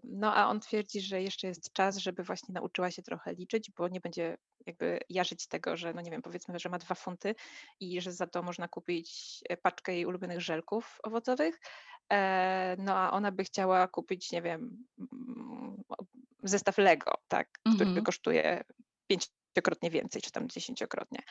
No 0.04 0.34
a 0.34 0.46
on 0.46 0.60
twierdzi, 0.60 1.00
że 1.00 1.22
jeszcze 1.22 1.46
jest 1.46 1.72
czas, 1.72 1.96
żeby 1.96 2.22
właśnie 2.22 2.52
nauczyła 2.52 2.90
się 2.90 3.02
trochę 3.02 3.34
liczyć, 3.34 3.70
bo 3.76 3.88
nie 3.88 4.00
będzie 4.00 4.36
jakby 4.66 5.00
jarzyć 5.08 5.46
tego, 5.46 5.76
że 5.76 5.94
no 5.94 6.00
nie 6.00 6.10
wiem, 6.10 6.22
powiedzmy, 6.22 6.58
że 6.58 6.68
ma 6.68 6.78
dwa 6.78 6.94
funty 6.94 7.34
i 7.80 8.00
że 8.00 8.12
za 8.12 8.26
to 8.26 8.42
można 8.42 8.68
kupić 8.68 9.40
paczkę 9.62 9.94
jej 9.94 10.06
ulubionych 10.06 10.40
żelków 10.40 10.98
owocowych, 11.02 11.60
E, 11.60 11.91
no 12.78 12.96
a 12.96 13.10
ona 13.10 13.32
by 13.32 13.44
chciała 13.44 13.88
kupić, 13.88 14.32
nie 14.32 14.42
wiem, 14.42 14.86
mm, 14.98 15.82
zestaw 16.42 16.78
Lego, 16.78 17.12
tak, 17.28 17.48
który 17.74 17.88
mhm. 17.88 18.04
kosztuje 18.04 18.64
pięciokrotnie 19.06 19.90
więcej, 19.90 20.22
czy 20.22 20.30
tam 20.30 20.48
dziesięciokrotnie. 20.48 21.22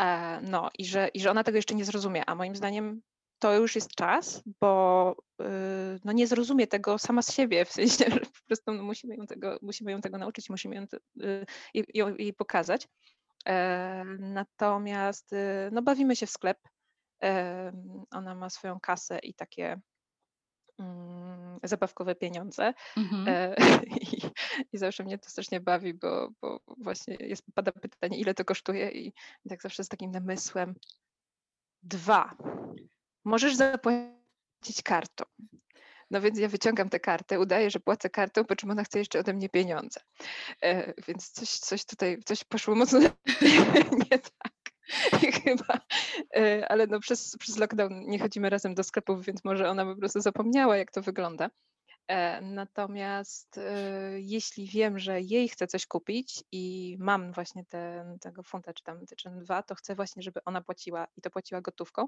E, 0.00 0.40
no 0.40 0.70
i 0.78 0.84
że, 0.84 1.08
i 1.08 1.20
że 1.20 1.30
ona 1.30 1.44
tego 1.44 1.58
jeszcze 1.58 1.74
nie 1.74 1.84
zrozumie, 1.84 2.24
a 2.26 2.34
moim 2.34 2.56
zdaniem 2.56 3.02
to 3.42 3.54
już 3.54 3.74
jest 3.74 3.94
czas, 3.94 4.42
bo 4.60 5.16
y, 5.40 5.44
no 6.04 6.12
nie 6.12 6.26
zrozumie 6.26 6.66
tego 6.66 6.98
sama 6.98 7.22
z 7.22 7.32
siebie, 7.32 7.64
w 7.64 7.72
sensie, 7.72 8.04
że 8.14 8.20
po 8.20 8.46
prostu 8.46 8.72
no 8.72 8.82
musimy, 8.82 9.16
ją 9.16 9.26
tego, 9.26 9.58
musimy 9.62 9.92
ją 9.92 10.00
tego 10.00 10.18
nauczyć, 10.18 10.50
musimy 10.50 10.76
ją, 10.76 10.86
y, 11.22 11.46
jej 12.18 12.32
pokazać. 12.32 12.88
E, 13.46 14.04
natomiast 14.18 15.32
y, 15.32 15.36
no 15.72 15.82
bawimy 15.82 16.16
się 16.16 16.26
w 16.26 16.30
sklep, 16.30 16.58
ona 18.10 18.34
ma 18.34 18.50
swoją 18.50 18.80
kasę 18.80 19.18
i 19.18 19.34
takie 19.34 19.80
zabawkowe 21.62 22.14
pieniądze. 22.14 22.74
Mhm. 22.96 23.28
E, 23.28 23.54
I, 24.12 24.20
I, 24.72 24.78
zawsze 24.78 25.04
mnie 25.04 25.18
to 25.18 25.30
strasznie 25.30 25.60
bawi, 25.60 25.94
bo, 25.94 26.28
bo 26.40 26.60
właśnie 26.78 27.16
jest, 27.20 27.44
pada 27.54 27.72
pytanie, 27.72 28.18
ile 28.18 28.34
to 28.34 28.44
kosztuje, 28.44 28.90
i, 28.90 29.12
i 29.44 29.48
tak 29.48 29.62
zawsze 29.62 29.84
z 29.84 29.88
takim 29.88 30.10
namysłem. 30.10 30.74
Dwa. 31.82 32.36
Możesz 33.24 33.56
zapłacić 33.56 34.82
kartą. 34.84 35.24
No 36.10 36.20
więc 36.20 36.38
ja 36.38 36.48
wyciągam 36.48 36.88
tę 36.88 37.00
kartę, 37.00 37.40
udaję, 37.40 37.70
że 37.70 37.80
płacę 37.80 38.10
kartą, 38.10 38.44
po 38.44 38.56
czym 38.56 38.70
ona 38.70 38.84
chce 38.84 38.98
jeszcze 38.98 39.18
ode 39.18 39.32
mnie 39.32 39.48
pieniądze. 39.48 40.00
E, 40.62 40.94
więc 41.08 41.30
coś, 41.30 41.48
coś 41.48 41.84
tutaj, 41.84 42.18
coś 42.24 42.44
poszło 42.44 42.74
mocno 42.74 43.00
nie 44.10 44.18
tak. 44.18 44.51
chyba, 45.44 45.80
e, 46.36 46.68
ale 46.68 46.86
no 46.86 47.00
przez, 47.00 47.36
przez 47.36 47.58
lockdown 47.58 48.00
nie 48.00 48.18
chodzimy 48.18 48.50
razem 48.50 48.74
do 48.74 48.82
sklepów, 48.82 49.24
więc 49.24 49.44
może 49.44 49.70
ona 49.70 49.84
po 49.86 49.96
prostu 49.96 50.20
zapomniała, 50.20 50.76
jak 50.76 50.90
to 50.90 51.02
wygląda. 51.02 51.50
E, 52.08 52.40
natomiast 52.40 53.58
e, 53.58 54.20
jeśli 54.20 54.66
wiem, 54.66 54.98
że 54.98 55.20
jej 55.20 55.48
chcę 55.48 55.66
coś 55.66 55.86
kupić 55.86 56.44
i 56.52 56.96
mam 57.00 57.32
właśnie 57.32 57.64
ten, 57.64 58.18
tego 58.18 58.42
funta 58.42 58.72
czy 58.72 58.82
tam 58.82 59.00
czy 59.16 59.30
dwa, 59.30 59.62
to 59.62 59.74
chcę 59.74 59.94
właśnie, 59.94 60.22
żeby 60.22 60.44
ona 60.44 60.60
płaciła 60.60 61.06
i 61.16 61.20
to 61.20 61.30
płaciła 61.30 61.60
gotówką, 61.60 62.06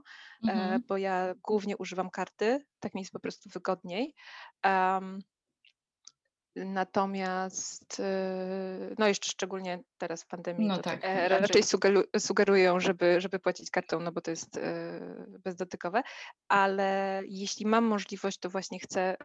mhm. 0.48 0.82
bo 0.88 0.96
ja 0.96 1.34
głównie 1.42 1.76
używam 1.76 2.10
karty, 2.10 2.64
tak 2.80 2.94
mi 2.94 3.00
jest 3.00 3.12
po 3.12 3.20
prostu 3.20 3.50
wygodniej. 3.50 4.14
Um, 4.64 5.22
Natomiast, 6.56 8.00
y, 8.00 8.94
no 8.98 9.08
jeszcze 9.08 9.30
szczególnie 9.30 9.82
teraz 9.98 10.24
w 10.24 10.26
pandemii, 10.26 10.68
no 10.68 10.78
tak, 10.78 11.00
e, 11.02 11.28
raczej. 11.28 11.62
sugerują, 12.18 12.80
żeby, 12.80 13.20
żeby 13.20 13.38
płacić 13.38 13.70
kartą, 13.70 14.00
no 14.00 14.12
bo 14.12 14.20
to 14.20 14.30
jest 14.30 14.56
y, 14.56 14.60
bezdotykowe, 15.44 16.02
ale 16.48 17.22
jeśli 17.28 17.66
mam 17.66 17.84
możliwość, 17.84 18.38
to 18.38 18.50
właśnie 18.50 18.78
chcę 18.78 19.16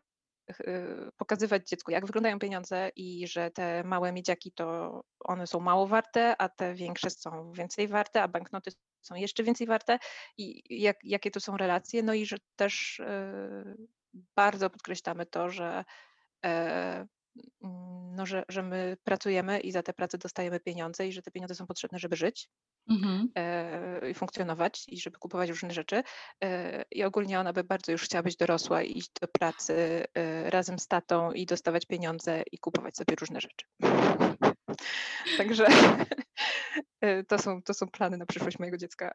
y, 0.50 0.56
pokazywać 1.18 1.68
dziecku, 1.70 1.92
jak 1.92 2.06
wyglądają 2.06 2.40
pieniądze 2.40 2.92
i 2.96 3.28
że 3.28 3.52
te 3.52 3.84
małe 3.84 4.12
miedziaki 4.12 4.52
to 4.52 5.02
one 5.20 5.48
są 5.48 5.60
mało 5.60 5.88
warte, 5.88 6.42
a 6.42 6.50
te 6.50 6.74
większe 6.74 7.10
są 7.10 7.52
więcej 7.52 7.88
warte, 7.88 8.24
a 8.24 8.28
banknoty 8.28 8.72
są 9.02 9.16
jeszcze 9.16 9.44
więcej 9.44 9.68
warte 9.68 10.00
i 10.38 10.64
jak, 10.82 10.98
jakie 11.04 11.32
to 11.32 11.40
są 11.40 11.58
relacje, 11.58 12.04
no 12.04 12.14
i 12.14 12.26
że 12.26 12.38
też 12.56 13.02
bardzo 14.36 14.70
podkreślamy 14.70 15.26
to, 15.26 15.50
że 15.50 15.86
e, 16.46 17.08
no, 18.20 18.26
że, 18.26 18.44
że 18.50 18.64
my 18.64 18.98
pracujemy 19.04 19.60
i 19.60 19.72
za 19.72 19.84
te 19.84 19.94
prace 19.94 20.18
dostajemy 20.18 20.60
pieniądze 20.60 21.08
i 21.08 21.14
że 21.14 21.22
te 21.22 21.32
pieniądze 21.32 21.56
są 21.56 21.68
potrzebne, 21.68 22.00
żeby 22.00 22.16
żyć 22.16 22.50
mhm. 22.90 23.32
e, 23.36 24.10
i 24.10 24.14
funkcjonować 24.14 24.86
i 24.88 25.00
żeby 25.00 25.18
kupować 25.18 25.50
różne 25.50 25.72
rzeczy. 25.72 26.04
E, 26.44 26.84
I 26.92 27.04
ogólnie 27.04 27.40
ona 27.40 27.54
by 27.54 27.64
bardzo 27.64 27.92
już 27.92 28.04
chciała 28.04 28.24
być 28.24 28.38
dorosła 28.38 28.84
i 28.84 28.98
iść 28.98 29.12
do 29.22 29.28
pracy 29.28 30.06
e, 30.14 30.50
razem 30.50 30.80
z 30.80 30.88
tatą 30.88 31.32
i 31.32 31.46
dostawać 31.46 31.86
pieniądze 31.86 32.44
i 32.52 32.58
kupować 32.58 32.98
sobie 32.98 33.16
różne 33.20 33.42
rzeczy. 33.42 33.66
Także 35.38 35.68
to 37.30 37.38
są, 37.38 37.62
to 37.62 37.74
są 37.74 37.88
plany 37.88 38.18
na 38.18 38.26
przyszłość 38.26 38.60
mojego 38.60 38.78
dziecka. 38.78 39.12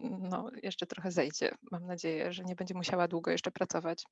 No, 0.00 0.50
jeszcze 0.62 0.86
trochę 0.86 1.10
zejdzie. 1.10 1.54
Mam 1.70 1.86
nadzieję, 1.86 2.32
że 2.32 2.44
nie 2.44 2.54
będzie 2.54 2.74
musiała 2.74 3.08
długo 3.08 3.30
jeszcze 3.30 3.50
pracować 3.50 4.04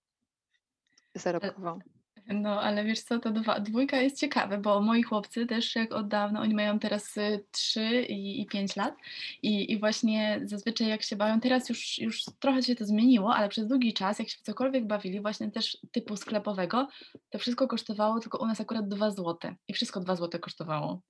zarobkowo. 1.14 1.78
No, 2.26 2.62
ale 2.62 2.84
wiesz 2.84 3.00
co, 3.00 3.18
to 3.18 3.30
dwa, 3.30 3.60
dwójka 3.60 3.96
jest 3.96 4.20
ciekawe, 4.20 4.58
bo 4.58 4.80
moi 4.80 5.02
chłopcy 5.02 5.46
też 5.46 5.76
jak 5.76 5.92
od 5.92 6.08
dawna, 6.08 6.40
oni 6.40 6.54
mają 6.54 6.78
teraz 6.78 7.16
y, 7.16 7.44
3 7.50 8.02
i, 8.08 8.40
i 8.40 8.46
5 8.46 8.76
lat 8.76 8.94
i, 9.42 9.72
i 9.72 9.78
właśnie 9.78 10.40
zazwyczaj 10.44 10.88
jak 10.88 11.02
się 11.02 11.16
bawią, 11.16 11.40
teraz 11.40 11.68
już, 11.68 11.98
już 11.98 12.24
trochę 12.38 12.62
się 12.62 12.74
to 12.74 12.84
zmieniło, 12.84 13.34
ale 13.34 13.48
przez 13.48 13.66
długi 13.66 13.92
czas, 13.92 14.18
jak 14.18 14.28
się 14.28 14.38
w 14.38 14.42
cokolwiek 14.42 14.86
bawili, 14.86 15.20
właśnie 15.20 15.50
też 15.50 15.78
typu 15.92 16.16
sklepowego, 16.16 16.88
to 17.30 17.38
wszystko 17.38 17.68
kosztowało 17.68 18.20
tylko 18.20 18.38
u 18.38 18.46
nas 18.46 18.60
akurat 18.60 18.88
2 18.88 19.10
zł 19.10 19.54
i 19.68 19.74
wszystko 19.74 20.00
2 20.00 20.16
zł 20.16 20.40
kosztowało. 20.40 21.02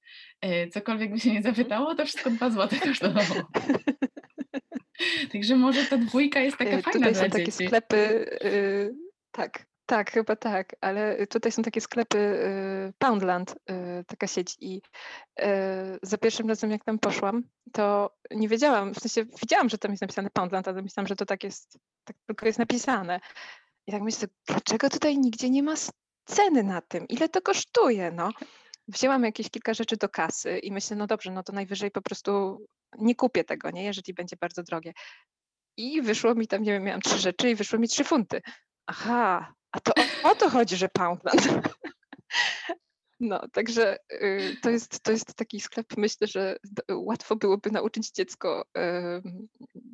Y, 0.45 0.71
cokolwiek 0.73 1.12
by 1.12 1.21
się 1.21 1.33
nie 1.33 1.43
zapytało, 1.43 1.95
to 1.95 2.07
wszystko 2.07 2.31
2 2.31 2.50
zł 2.50 2.79
kosztowało. 2.83 3.49
Także 5.33 5.57
może 5.57 5.85
ta 5.85 5.97
dwójka 5.97 6.40
jest 6.40 6.57
taka 6.57 6.79
y, 6.79 6.83
fajna 6.83 6.93
Tutaj 6.93 7.12
dla 7.12 7.23
są 7.23 7.31
takie 7.31 7.52
sklepy, 7.52 8.31
yy, 8.45 8.95
tak, 9.31 9.70
tak, 9.91 10.11
chyba 10.11 10.37
tak, 10.37 10.77
ale 10.81 11.27
tutaj 11.27 11.53
są 11.53 11.63
takie 11.63 11.81
sklepy 11.81 12.19
y, 12.19 12.93
Poundland, 12.99 13.51
y, 13.51 14.05
taka 14.07 14.27
sieć 14.27 14.57
i 14.61 14.83
y, 15.41 15.45
za 16.03 16.19
pierwszym 16.19 16.49
razem 16.49 16.71
jak 16.71 16.85
tam 16.85 16.99
poszłam, 16.99 17.43
to 17.73 18.17
nie 18.31 18.49
wiedziałam, 18.49 18.95
w 18.95 18.99
sensie 18.99 19.25
widziałam, 19.43 19.69
że 19.69 19.79
tam 19.79 19.91
jest 19.91 20.01
napisane 20.01 20.31
Poundland, 20.31 20.69
ale 20.69 20.83
myślałam, 20.83 21.07
że 21.07 21.17
to 21.17 21.27
tak 21.27 21.45
jest, 21.45 21.79
tak 22.05 22.17
tylko 22.27 22.47
jest 22.47 22.59
napisane. 22.59 23.21
I 23.87 23.93
tak 23.93 24.03
myślę, 24.03 24.29
dlaczego 24.47 24.91
tutaj 24.91 25.19
nigdzie 25.19 25.51
nie 25.51 25.63
ma 25.63 25.75
ceny 26.25 26.63
na 26.63 26.81
tym? 26.81 27.09
Ile 27.09 27.29
to 27.29 27.43
kosztuje? 27.43 28.11
No. 28.11 28.31
Wzięłam 28.89 29.25
jakieś 29.25 29.51
kilka 29.51 29.75
rzeczy 29.75 29.97
do 29.97 30.09
kasy 30.09 30.59
i 30.59 30.73
myślę, 30.73 30.97
no 30.97 31.07
dobrze, 31.07 31.31
no 31.31 31.43
to 31.43 31.53
najwyżej 31.53 31.91
po 31.91 32.03
prostu 32.03 32.61
nie 32.99 33.15
kupię 33.15 33.45
tego, 33.45 33.71
nie, 33.71 33.85
jeżeli 33.85 34.15
będzie 34.15 34.37
bardzo 34.41 34.63
drogie. 34.63 34.93
I 35.77 36.03
wyszło 36.03 36.35
mi 36.35 36.47
tam, 36.47 36.63
nie 36.63 36.73
wiem, 36.73 36.83
miałam 36.83 37.01
trzy 37.01 37.19
rzeczy 37.19 37.51
i 37.51 37.55
wyszło 37.55 37.79
mi 37.79 37.89
trzy 37.89 38.05
funty. 38.05 38.41
Aha, 38.87 39.55
a 39.73 39.81
to 39.81 39.93
o, 40.25 40.31
o 40.31 40.35
to 40.35 40.50
chodzi, 40.50 40.77
że 40.77 40.89
Poundland. 40.89 41.49
No, 43.21 43.49
także 43.53 43.97
y, 44.12 44.57
to, 44.62 44.71
jest, 44.71 45.03
to 45.03 45.12
jest 45.12 45.35
taki 45.35 45.61
sklep, 45.61 45.87
myślę, 45.97 46.27
że 46.27 46.57
łatwo 46.91 47.37
byłoby 47.37 47.71
nauczyć 47.71 48.11
dziecko 48.11 48.65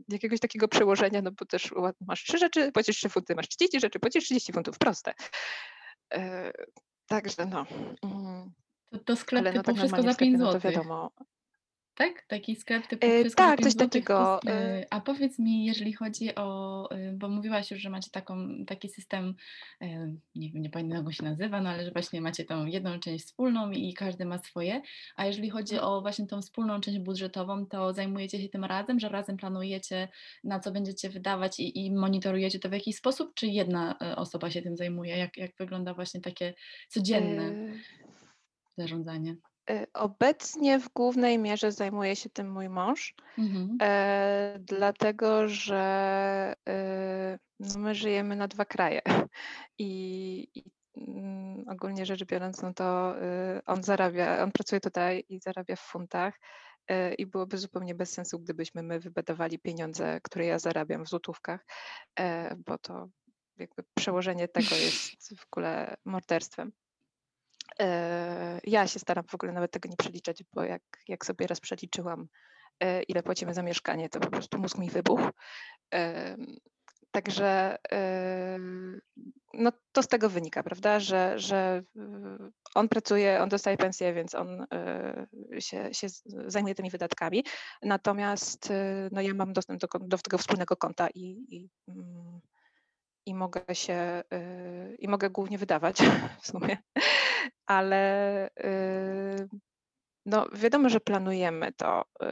jakiegoś 0.08 0.40
takiego 0.40 0.68
przełożenia, 0.68 1.22
no 1.22 1.30
bo 1.32 1.46
też 1.46 1.74
masz 2.00 2.24
trzy 2.24 2.38
rzeczy, 2.38 2.72
płacisz 2.72 2.96
trzy 2.96 3.08
funty, 3.08 3.34
masz 3.34 3.48
30 3.48 3.80
rzeczy, 3.80 3.98
płacisz 3.98 4.24
30 4.24 4.52
funtów, 4.52 4.78
proste. 4.78 5.14
E, 6.14 6.52
także 7.06 7.46
no. 7.46 7.66
Mm. 8.02 8.52
To, 8.90 8.98
to 8.98 9.16
sklep 9.16 9.40
Ale 9.40 9.52
no, 9.52 9.62
tak 9.62 9.76
wszystko 9.76 10.02
za 10.02 10.14
5 10.14 10.38
zł. 10.38 10.46
No 10.46 10.52
to 10.52 10.60
wiadomo. 10.60 11.10
Tak? 11.96 12.26
Taki 12.28 12.56
sklep 12.56 12.86
typu 12.86 13.06
E, 13.06 13.20
wszystko 13.20 13.42
tak, 13.42 13.58
5 13.58 13.62
coś 13.64 13.72
złotych 13.72 14.04
plus 14.04 14.16
takiego. 14.18 14.40
e, 14.46 14.78
y, 14.82 14.86
a 14.90 15.00
powiedz 15.00 15.38
mi, 15.38 15.64
jeżeli 15.64 15.92
chodzi 15.92 16.34
o 16.34 16.88
y, 16.96 17.12
bo 17.12 17.28
mówiłaś 17.28 17.70
już, 17.70 17.80
że 17.80 17.90
macie 17.90 18.10
taką 18.10 18.48
taki 18.66 18.88
system, 18.88 19.34
nie 20.34 20.50
wiem, 20.52 20.62
nie 20.62 20.70
pamiętam 20.70 20.98
jak 20.98 21.06
on 21.06 21.12
się 21.12 21.24
nazywa, 21.24 21.60
no 21.60 21.70
ale 21.70 21.84
że 21.84 21.90
właśnie 21.90 22.20
macie 22.20 22.44
tą 22.44 22.66
jedną 22.66 22.98
część 23.00 23.24
wspólną 23.24 23.70
i 23.70 23.94
każdy 23.94 24.24
ma 24.24 24.38
swoje, 24.38 24.82
a 25.16 25.26
jeżeli 25.26 25.50
chodzi 25.50 25.74
Mhm. 25.74 25.92
o 25.92 26.00
właśnie 26.00 26.26
tą 26.26 26.42
wspólną 26.42 26.80
część 26.80 26.98
budżetową, 26.98 27.66
to 27.66 27.92
zajmujecie 27.94 28.42
się 28.42 28.48
tym 28.48 28.64
razem, 28.64 29.00
że 29.00 29.08
razem 29.08 29.36
planujecie, 29.36 30.08
na 30.44 30.60
co 30.60 30.72
będziecie 30.72 31.10
wydawać 31.10 31.60
i 31.60 31.86
i 31.86 31.92
monitorujecie 31.94 32.58
to 32.58 32.68
w 32.68 32.72
jakiś 32.72 32.96
sposób, 32.96 33.34
czy 33.34 33.46
jedna, 33.46 33.98
osoba 34.16 34.50
się 34.50 34.62
tym 34.62 34.76
zajmuje? 34.76 35.16
Jak 35.18 35.36
jak 35.36 35.50
wygląda 35.58 35.94
właśnie 35.94 36.20
takie 36.20 36.54
codzienne 36.88 37.42
e, 37.42 37.72
zarządzanie? 38.78 39.36
E, 39.70 39.86
Obecnie 39.94 40.78
w 40.80 40.88
głównej 40.88 41.38
mierze 41.38 41.72
zajmuje 41.72 42.16
się 42.16 42.30
tym 42.30 42.50
mój 42.52 42.68
mąż, 42.68 43.14
Mhm. 43.38 43.78
e, 43.82 44.58
dlatego 44.60 45.48
że 45.48 46.54
e, 46.68 47.38
no 47.60 47.78
my 47.80 47.94
żyjemy 47.94 48.36
na 48.36 48.48
dwa 48.48 48.64
kraje 48.64 49.00
i, 49.78 50.48
i 50.54 50.64
mm, 50.96 51.64
ogólnie 51.68 52.06
rzecz 52.06 52.24
biorąc, 52.24 52.62
no 52.62 52.74
to 52.74 53.14
e, 53.22 53.60
on 53.66 53.82
zarabia, 53.82 54.42
on 54.42 54.52
pracuje 54.52 54.80
tutaj 54.80 55.24
i 55.28 55.40
zarabia 55.40 55.76
w 55.76 55.80
funtach 55.80 56.34
i 57.18 57.26
byłoby 57.26 57.58
zupełnie 57.58 57.94
bez 57.94 58.12
sensu, 58.12 58.38
gdybyśmy 58.38 58.82
my 58.82 59.00
wydawali 59.00 59.58
pieniądze, 59.58 60.20
które 60.22 60.46
ja 60.46 60.58
zarabiam 60.58 61.04
w 61.04 61.08
złotówkach, 61.08 61.66
e, 62.18 62.56
bo 62.66 62.78
to 62.78 63.08
jakby 63.58 63.82
przełożenie 63.94 64.48
tego 64.48 64.68
jest 64.86 65.38
w 65.38 65.46
ogóle 65.52 65.96
morderstwem. 66.04 66.72
E, 67.80 68.60
Ja 68.64 68.86
się 68.86 68.98
staram 68.98 69.24
w 69.28 69.34
ogóle 69.34 69.52
nawet 69.52 69.70
tego 69.70 69.88
nie 69.88 69.96
przeliczać, 69.96 70.44
bo 70.52 70.64
jak, 70.64 70.82
jak 71.08 71.26
sobie 71.26 71.46
raz 71.46 71.60
przeliczyłam, 71.60 72.28
e, 72.80 73.02
ile 73.02 73.22
płacimy 73.22 73.54
za 73.54 73.62
mieszkanie, 73.62 74.08
to 74.08 74.20
po 74.20 74.30
prostu 74.30 74.58
mózg 74.58 74.78
mi 74.78 74.90
wybuchł. 74.90 75.30
Także 77.10 77.76
em, 77.90 79.00
no 79.54 79.72
to 79.92 80.02
z 80.02 80.08
tego 80.08 80.30
wynika, 80.30 80.62
prawda, 80.62 81.00
że, 81.00 81.38
że 81.38 81.82
on 82.74 82.88
pracuje, 82.88 83.42
on 83.42 83.48
dostaje 83.48 83.76
pensję, 83.76 84.14
więc 84.14 84.34
on 84.34 84.66
się, 85.58 85.94
się 85.94 86.06
zajmuje 86.46 86.74
tymi 86.74 86.90
wydatkami. 86.90 87.44
Natomiast 87.82 88.72
no 89.12 89.20
ja 89.20 89.34
mam 89.34 89.52
dostęp 89.52 89.80
do, 89.80 89.88
do 90.00 90.18
tego 90.18 90.38
wspólnego 90.38 90.76
konta 90.76 91.08
i, 91.14 91.46
i, 91.48 91.68
mm, 91.88 92.40
i 93.26 93.34
mogę 93.34 93.74
się 93.74 94.22
y, 94.34 94.96
i 94.98 95.08
mogę 95.08 95.30
głównie 95.30 95.58
wydawać 95.58 95.98
w 96.42 96.46
sumie, 96.46 96.78
ale 97.66 98.48
y, 98.48 99.48
no 100.26 100.46
wiadomo, 100.52 100.88
że 100.88 101.00
planujemy 101.00 101.72
to, 101.72 102.04
y, 102.22 102.26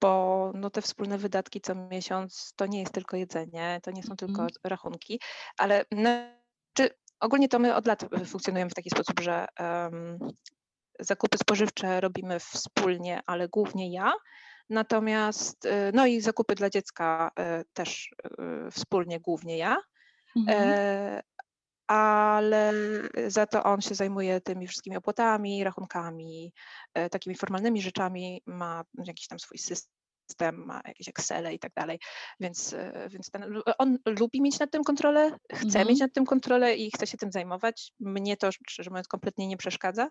bo 0.00 0.52
no 0.54 0.70
te 0.70 0.82
wspólne 0.82 1.18
wydatki 1.18 1.60
co 1.60 1.74
miesiąc 1.74 2.52
to 2.56 2.66
nie 2.66 2.80
jest 2.80 2.92
tylko 2.92 3.16
jedzenie, 3.16 3.80
to 3.82 3.90
nie 3.90 4.02
są 4.02 4.16
tylko 4.16 4.42
Mhm. 4.42 4.50
rachunki, 4.64 5.20
ale 5.58 5.84
znaczy, 5.92 6.96
ogólnie 7.20 7.48
to 7.48 7.58
my 7.58 7.74
od 7.74 7.86
lat 7.86 8.04
funkcjonujemy 8.26 8.70
w 8.70 8.74
taki 8.74 8.90
sposób, 8.90 9.20
że 9.20 9.46
zakupy 11.00 11.38
spożywcze 11.38 12.00
robimy 12.00 12.40
wspólnie, 12.40 13.20
ale 13.26 13.48
głównie 13.48 13.92
ja. 13.92 14.12
Natomiast, 14.70 15.64
y, 15.64 15.70
no 15.94 16.06
i 16.06 16.20
zakupy 16.20 16.54
dla 16.54 16.70
dziecka 16.70 17.30
y, 17.60 17.64
też 17.72 18.14
y, 18.66 18.70
wspólnie, 18.70 19.20
głównie 19.20 19.58
ja. 19.58 19.76
Mhm. 20.36 20.68
E, 20.68 21.22
ale 21.86 22.72
za 23.26 23.46
to 23.46 23.64
on 23.64 23.80
się 23.80 23.94
zajmuje 23.94 24.40
tymi 24.40 24.66
wszystkimi 24.66 24.96
opłatami, 24.96 25.64
rachunkami, 25.64 26.52
e, 26.94 27.10
takimi 27.10 27.36
formalnymi 27.36 27.82
rzeczami, 27.82 28.42
ma 28.46 28.84
jakiś 29.06 29.26
tam 29.26 29.38
swój 29.38 29.58
system, 29.58 30.64
ma 30.66 30.80
jakieś 30.84 31.08
Excele 31.08 31.54
i 31.54 31.58
tak 31.58 31.72
dalej, 31.72 31.98
więc, 32.40 32.72
e, 32.72 33.08
więc 33.08 33.30
ten, 33.30 33.62
on 33.78 33.98
lubi 34.06 34.42
mieć 34.42 34.58
nad 34.58 34.70
tym 34.70 34.84
kontrolę, 34.84 35.38
chce 35.52 35.78
mieć 35.78 35.90
Mhm. 35.90 35.98
nad 35.98 36.12
tym 36.12 36.24
kontrolę 36.24 36.76
i 36.76 36.90
chce 36.90 37.06
się 37.06 37.16
tym 37.18 37.32
zajmować. 37.32 37.92
Mnie 38.00 38.36
to, 38.36 38.52
szczerze 38.52 38.90
mówiąc, 38.90 39.08
kompletnie 39.08 39.46
nie 39.46 39.56
przeszkadza. 39.56 40.08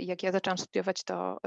Jak 0.00 0.22
ja 0.22 0.32
zaczęłam 0.32 0.58
studiować, 0.58 1.04
to 1.04 1.38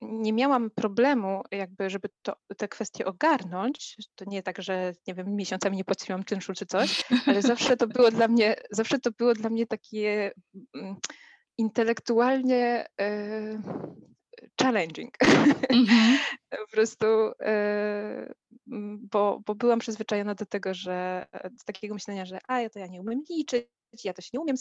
nie 0.00 0.32
miałam 0.32 0.70
problemu, 0.70 1.42
jakby, 1.50 1.90
żeby 1.90 2.08
to, 2.22 2.36
te 2.56 2.68
kwestie 2.68 3.06
ogarnąć. 3.06 3.96
To 4.14 4.24
nie 4.28 4.42
tak, 4.42 4.62
że 4.62 4.92
nie 5.06 5.14
wiem, 5.14 5.36
miesiącami 5.36 5.76
nie 5.76 5.84
płaciłam 5.84 6.24
czynszu 6.24 6.52
czy 6.52 6.66
coś, 6.66 7.04
ale 7.26 7.42
zawsze 7.42 7.76
to 7.76 7.86
było 7.86 8.10
dla 8.10 8.28
mnie, 8.28 8.56
zawsze 8.70 8.98
to 8.98 9.10
było 9.10 9.34
dla 9.34 9.50
mnie 9.50 9.66
takie 9.66 10.32
mm, 10.74 10.96
intelektualnie 11.58 12.86
e, 13.00 13.62
challenging. 14.60 15.16
Mhm. 15.68 16.18
Po 16.50 16.72
prostu, 16.72 17.06
e, 17.40 18.34
bo, 19.12 19.40
bo 19.46 19.54
byłam 19.54 19.78
przyzwyczajona 19.78 20.34
do 20.34 20.46
tego, 20.46 20.74
że 20.74 21.26
do 21.44 21.64
takiego 21.64 21.94
myślenia, 21.94 22.26
że 22.26 22.38
a 22.48 22.60
ja 22.60 22.70
to 22.70 22.78
ja 22.78 22.86
nie 22.86 23.00
umiem 23.00 23.22
liczyć, 23.30 23.66
ja 24.04 24.12
się 24.20 24.30
nie 24.32 24.40
umiem, 24.40 24.56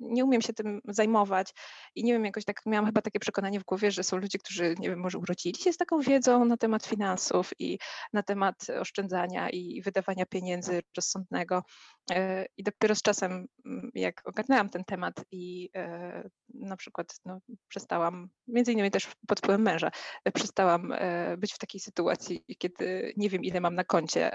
nie 0.00 0.24
umiem 0.24 0.42
się 0.42 0.52
tym 0.52 0.80
zajmować 0.84 1.54
i 1.94 2.04
nie 2.04 2.12
wiem, 2.12 2.24
jakoś 2.24 2.44
tak 2.44 2.66
miałam 2.66 2.86
chyba 2.86 3.02
takie 3.02 3.20
przekonanie 3.20 3.60
w 3.60 3.64
głowie, 3.64 3.90
że 3.90 4.02
są 4.02 4.16
ludzie, 4.16 4.38
którzy, 4.38 4.74
nie 4.78 4.88
wiem, 4.88 5.00
może 5.00 5.18
urodzili 5.18 5.58
się 5.58 5.72
z 5.72 5.76
taką 5.76 6.00
wiedzą 6.00 6.44
na 6.44 6.56
temat 6.56 6.86
finansów 6.86 7.50
i 7.58 7.78
na 8.12 8.22
temat 8.22 8.66
oszczędzania 8.80 9.50
i 9.50 9.82
wydawania 9.82 10.26
pieniędzy 10.26 10.80
rozsądnego. 10.96 11.62
E, 12.10 12.46
I 12.56 12.62
dopiero 12.62 12.94
z 12.94 13.02
czasem, 13.02 13.46
m, 13.66 13.90
jak 13.94 14.22
ogarnęłam 14.24 14.68
ten 14.68 14.84
temat 14.84 15.24
i 15.30 15.70
e, 15.76 16.28
na 16.54 16.76
przykład 16.76 17.14
no, 17.24 17.40
przestałam, 17.68 18.28
między 18.48 18.72
innymi 18.72 18.90
też 18.90 19.08
pod 19.26 19.38
wpływem 19.38 19.62
męża, 19.62 19.90
e, 20.24 20.32
przestałam 20.32 20.92
być 21.38 21.52
w 21.52 21.58
takiej 21.58 21.80
sytuacji, 21.80 22.44
kiedy 22.58 23.12
nie 23.16 23.30
wiem, 23.30 23.44
ile 23.44 23.60
mam 23.60 23.74
na 23.74 23.84
koncie, 23.84 24.32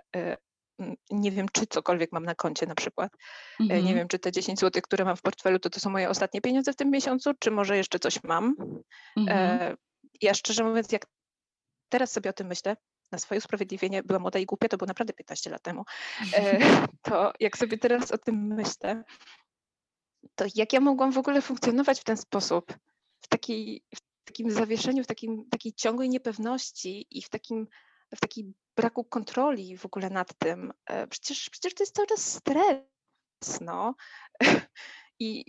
nie 1.12 1.32
wiem, 1.32 1.46
czy 1.52 1.68
cokolwiek 1.68 2.12
mam 2.12 2.26
na 2.26 2.36
koncie 2.36 2.66
na 2.66 2.76
przykład. 2.76 3.12
E, 3.60 3.64
Nie 3.64 3.76
Mhm. 3.76 3.96
wiem, 3.96 4.08
czy 4.08 4.20
te 4.20 4.32
10 4.32 4.60
zł, 4.60 4.82
które 4.82 5.06
mam 5.06 5.16
w 5.16 5.22
portfelu, 5.22 5.60
to 5.60 5.70
to 5.70 5.80
są 5.80 5.90
moje 5.90 6.10
ostatnie 6.10 6.42
pieniądze 6.42 6.74
w 6.74 6.76
tym 6.76 6.92
miesiącu, 6.92 7.32
czy 7.40 7.52
może 7.52 7.78
jeszcze 7.78 8.00
coś 8.00 8.24
mam. 8.24 8.56
Mhm. 9.18 9.62
E, 9.62 9.76
Ja 10.22 10.34
szczerze 10.34 10.64
mówiąc, 10.64 10.92
jak 10.92 11.06
teraz 11.90 12.12
sobie 12.12 12.30
o 12.30 12.34
tym 12.34 12.48
myślę, 12.48 12.78
na 13.12 13.20
swoje 13.20 13.38
usprawiedliwienie, 13.38 14.04
była 14.04 14.20
młoda 14.20 14.40
i 14.40 14.46
głupia, 14.46 14.68
to 14.68 14.78
było 14.78 14.88
naprawdę 14.88 15.14
15 15.14 15.50
lat 15.50 15.62
temu, 15.62 15.84
e, 16.34 16.60
to 17.02 17.34
jak 17.40 17.58
sobie 17.58 17.78
teraz 17.78 18.12
o 18.12 18.18
tym 18.18 18.36
myślę, 18.56 19.04
to 20.36 20.46
jak 20.56 20.74
ja 20.74 20.80
mogłam 20.80 21.12
w 21.12 21.18
ogóle 21.18 21.42
funkcjonować 21.42 22.00
w 22.02 22.04
ten 22.04 22.18
sposób, 22.18 22.74
w, 23.22 23.28
takiej, 23.28 23.84
w 23.96 24.00
takim 24.26 24.52
zawieszeniu, 24.52 25.04
w 25.04 25.08
takim, 25.08 25.50
takiej 25.50 25.74
ciągłej 25.74 26.10
niepewności 26.10 27.08
i 27.10 27.22
w 27.22 27.30
takim, 27.30 27.68
w 28.16 28.20
takim 28.20 28.54
braku 28.76 29.04
kontroli 29.04 29.78
w 29.78 29.86
ogóle 29.86 30.10
nad 30.10 30.34
tym. 30.38 30.74
E, 30.86 31.08
Przecież, 31.08 31.50
przecież 31.50 31.74
to 31.74 31.84
jest 31.84 31.96
cały 31.96 32.08
czas 32.08 32.34
stres, 32.34 33.62
no. 33.62 33.96
I 35.20 35.46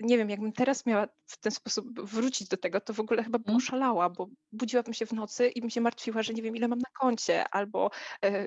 nie 0.00 0.18
wiem, 0.18 0.30
jakbym 0.30 0.52
teraz 0.52 0.86
miała 0.86 1.08
w 1.26 1.38
ten 1.38 1.52
sposób 1.52 2.00
wrócić 2.00 2.48
do 2.48 2.56
tego, 2.56 2.80
to 2.80 2.92
w 2.94 3.00
ogóle 3.00 3.24
chyba 3.24 3.38
bym 3.38 3.48
Mhm. 3.48 3.56
oszalała, 3.56 4.10
bo 4.10 4.28
budziłabym 4.52 4.94
się 4.94 5.06
w 5.06 5.12
nocy 5.12 5.48
i 5.48 5.60
bym 5.60 5.70
się 5.70 5.80
martwiła, 5.80 6.22
że 6.22 6.34
nie 6.34 6.42
wiem, 6.42 6.56
ile 6.56 6.68
mam 6.68 6.78
na 6.78 6.90
koncie, 7.00 7.48
albo 7.48 7.90
e, 8.24 8.44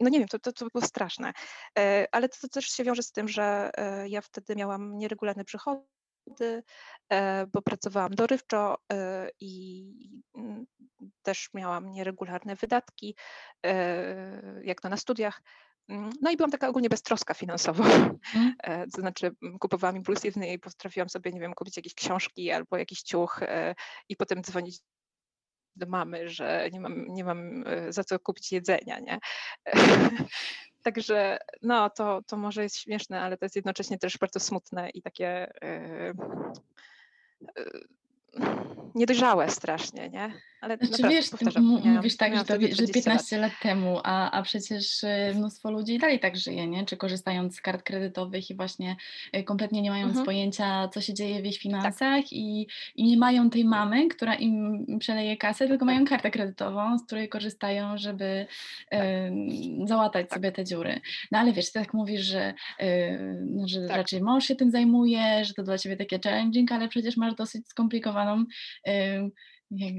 no 0.00 0.08
nie 0.08 0.18
wiem, 0.18 0.28
to, 0.28 0.38
to, 0.38 0.52
to 0.52 0.66
było 0.74 0.86
straszne. 0.86 1.32
E, 1.78 2.06
Ale 2.12 2.28
to, 2.28 2.36
to 2.40 2.48
też 2.48 2.66
się 2.66 2.84
wiąże 2.84 3.02
z 3.02 3.12
tym, 3.12 3.28
że 3.28 3.70
ja 4.08 4.20
wtedy 4.20 4.56
miałam 4.56 4.98
nieregularne 4.98 5.44
przychody, 5.44 5.82
bo 7.52 7.62
pracowałam 7.62 8.14
dorywczo 8.14 8.76
e, 8.92 9.28
i 9.40 9.84
mm, 10.36 10.66
też 11.22 11.48
miałam 11.54 11.90
nieregularne 11.90 12.56
wydatki, 12.56 13.16
e, 13.66 14.60
jak 14.64 14.80
to 14.80 14.88
na 14.88 14.96
studiach. 14.96 15.42
Mm, 15.88 16.10
No 16.22 16.30
i 16.30 16.36
byłam 16.36 16.50
taka 16.50 16.68
ogólnie 16.68 16.88
beztroska 16.88 17.34
finansowo. 17.34 17.84
Mhm. 17.84 18.18
E, 18.62 18.86
To 18.86 19.00
znaczy 19.00 19.26
m, 19.42 19.58
kupowałam 19.58 19.96
impulsywnie 19.96 20.52
i 20.52 20.58
potrafiłam 20.58 21.08
sobie, 21.08 21.32
nie 21.32 21.40
wiem, 21.40 21.54
kupić 21.54 21.76
jakieś 21.76 21.94
książki 21.94 22.50
albo 22.50 22.76
jakiś 22.76 23.02
ciuch 23.02 23.42
e, 23.42 23.74
i 24.08 24.16
potem 24.16 24.42
dzwonić 24.42 24.80
do 25.76 25.86
mamy, 25.86 26.28
że 26.28 26.68
nie 26.72 26.80
mam, 26.80 27.06
nie 27.08 27.24
mam 27.24 27.64
e, 27.66 27.92
za 27.92 28.04
co 28.04 28.18
kupić 28.18 28.52
jedzenia, 28.52 29.00
nie? 29.00 29.18
Także 30.82 31.38
no, 31.62 31.90
to, 31.90 32.22
to 32.26 32.36
może 32.36 32.62
jest 32.62 32.78
śmieszne, 32.78 33.20
ale 33.20 33.36
to 33.36 33.44
jest 33.44 33.56
jednocześnie 33.56 33.98
też 33.98 34.18
bardzo 34.18 34.40
smutne 34.40 34.90
i 34.90 35.02
takie 35.02 35.28
e, 35.28 36.14
e, 37.56 37.64
niedojrzałe 38.94 39.50
strasznie, 39.50 40.10
nie? 40.10 40.32
Ale 40.64 40.76
Znaczy 40.76 40.92
naprawdę, 40.92 41.16
wiesz, 41.16 41.30
powtarzam, 41.30 41.64
mówisz 41.64 42.16
tak, 42.16 42.36
że, 42.36 42.44
to, 42.44 42.54
że 42.54 42.68
40 42.68 42.84
lat. 42.84 42.92
15 42.94 43.38
lat 43.38 43.52
temu, 43.62 44.00
a, 44.04 44.30
a 44.30 44.42
przecież 44.42 45.02
y, 45.04 45.32
mnóstwo 45.34 45.70
ludzi 45.70 45.98
dalej 45.98 46.20
tak 46.20 46.36
żyje, 46.36 46.66
nie? 46.66 46.84
Czy 46.84 46.96
korzystając 46.96 47.56
z 47.56 47.60
kart 47.60 47.82
kredytowych 47.82 48.50
i 48.50 48.54
właśnie 48.54 48.96
y, 49.36 49.42
kompletnie 49.42 49.82
nie 49.82 49.90
mając 49.90 50.08
Mhm. 50.10 50.26
pojęcia, 50.26 50.88
co 50.88 51.00
się 51.00 51.14
dzieje 51.14 51.42
w 51.42 51.46
ich 51.46 51.54
Tak, 51.54 51.62
finansach 51.62 52.32
i, 52.32 52.66
i 52.96 53.04
nie 53.04 53.16
mają 53.16 53.50
tej 53.50 53.64
mamy, 53.64 54.08
która 54.08 54.34
im 54.34 54.86
przeleje 54.98 55.36
kasę, 55.36 55.68
tylko 55.68 55.86
tak, 55.86 55.94
mają 55.94 56.06
kartę 56.06 56.30
kredytową, 56.30 56.98
z 56.98 57.06
której 57.06 57.28
korzystają, 57.28 57.98
żeby 57.98 58.46
tak, 58.90 59.00
ym, 59.00 59.88
załatać 59.88 60.28
tak, 60.28 60.34
sobie 60.38 60.52
te 60.52 60.64
dziury. 60.64 61.00
No 61.32 61.38
ale 61.38 61.52
wiesz, 61.52 61.72
ty 61.72 61.80
tak 61.80 61.94
mówisz, 61.94 62.20
że, 62.20 62.54
y, 62.80 63.38
no, 63.46 63.68
że 63.68 63.86
tak. 63.88 63.96
raczej 63.96 64.22
mąż 64.22 64.44
się 64.44 64.56
tym 64.56 64.70
zajmuje, 64.70 65.44
że 65.44 65.54
to 65.54 65.62
dla 65.62 65.78
ciebie 65.78 65.96
takie 65.96 66.18
challenging, 66.24 66.72
ale 66.72 66.88
przecież 66.88 67.16
masz 67.16 67.34
dosyć 67.34 67.68
skomplikowaną 67.68 68.44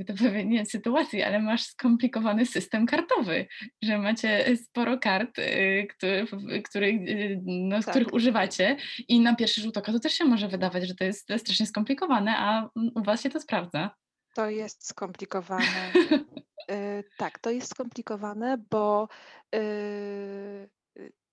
to 0.08 0.14
powiedzieć, 0.14 0.46
nie 0.46 0.66
sytuację, 0.66 1.28
ale 1.28 1.40
masz 1.40 1.64
skomplikowany 1.64 2.46
system 2.46 2.86
kartowy, 2.86 3.48
że 3.82 3.98
macie 3.98 4.58
sporo 4.58 4.98
kart, 4.98 5.40
y, 5.40 5.88
który, 5.98 6.28
który, 6.64 6.88
y, 6.88 7.42
no, 7.46 7.82
z 7.82 7.86
których 7.86 8.08
Tak, 8.08 8.16
używacie 8.16 8.78
i 9.08 9.20
na 9.20 9.36
pierwszy 9.36 9.62
rzut 9.62 9.78
oka 9.78 9.92
to 9.92 10.00
też 10.00 10.14
się 10.14 10.26
może 10.26 10.48
wydawać, 10.48 10.88
że 10.88 10.96
to 10.96 11.04
jest 11.04 11.34
strasznie 11.38 11.66
skomplikowane, 11.66 12.38
a 12.38 12.70
u 12.96 13.04
was 13.04 13.22
się 13.22 13.30
to 13.30 13.40
sprawdza. 13.40 13.96
to 14.36 14.50
jest 14.50 14.88
skomplikowane. 14.88 15.92
Y, 16.72 17.04
tak, 17.18 17.40
to 17.40 17.50
jest 17.52 17.70
skomplikowane, 17.70 18.58
bo 18.72 19.08
y, 19.56 20.70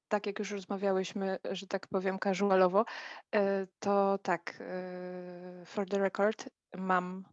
tak 0.09 0.26
jak 0.26 0.38
już 0.38 0.50
rozmawiałyśmy, 0.50 1.38
że 1.50 1.66
tak 1.66 1.87
powiem 1.87 2.18
casualowo, 2.18 2.85
y, 3.37 3.38
to 3.78 4.18
tak, 4.18 4.62
for 5.64 5.88
the 5.88 5.98
record, 5.98 6.48
mam, 6.76 7.24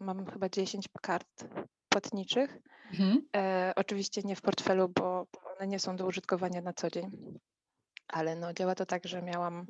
mam 0.00 0.26
chyba 0.26 0.48
10 0.48 0.88
kart 1.02 1.44
płatniczych. 1.88 2.58
Mhm. 2.92 3.28
E, 3.36 3.72
oczywiście 3.76 4.22
nie 4.24 4.36
w 4.36 4.42
portfelu, 4.42 4.88
bo 4.88 5.26
one 5.56 5.66
nie 5.66 5.78
są 5.78 5.96
do 5.96 6.06
użytkowania 6.06 6.60
na 6.60 6.72
co 6.72 6.90
dzień, 6.90 7.10
ale 8.08 8.36
no, 8.36 8.52
działa 8.52 8.74
to 8.74 8.86
tak, 8.86 9.06
że 9.06 9.22
miałam, 9.22 9.66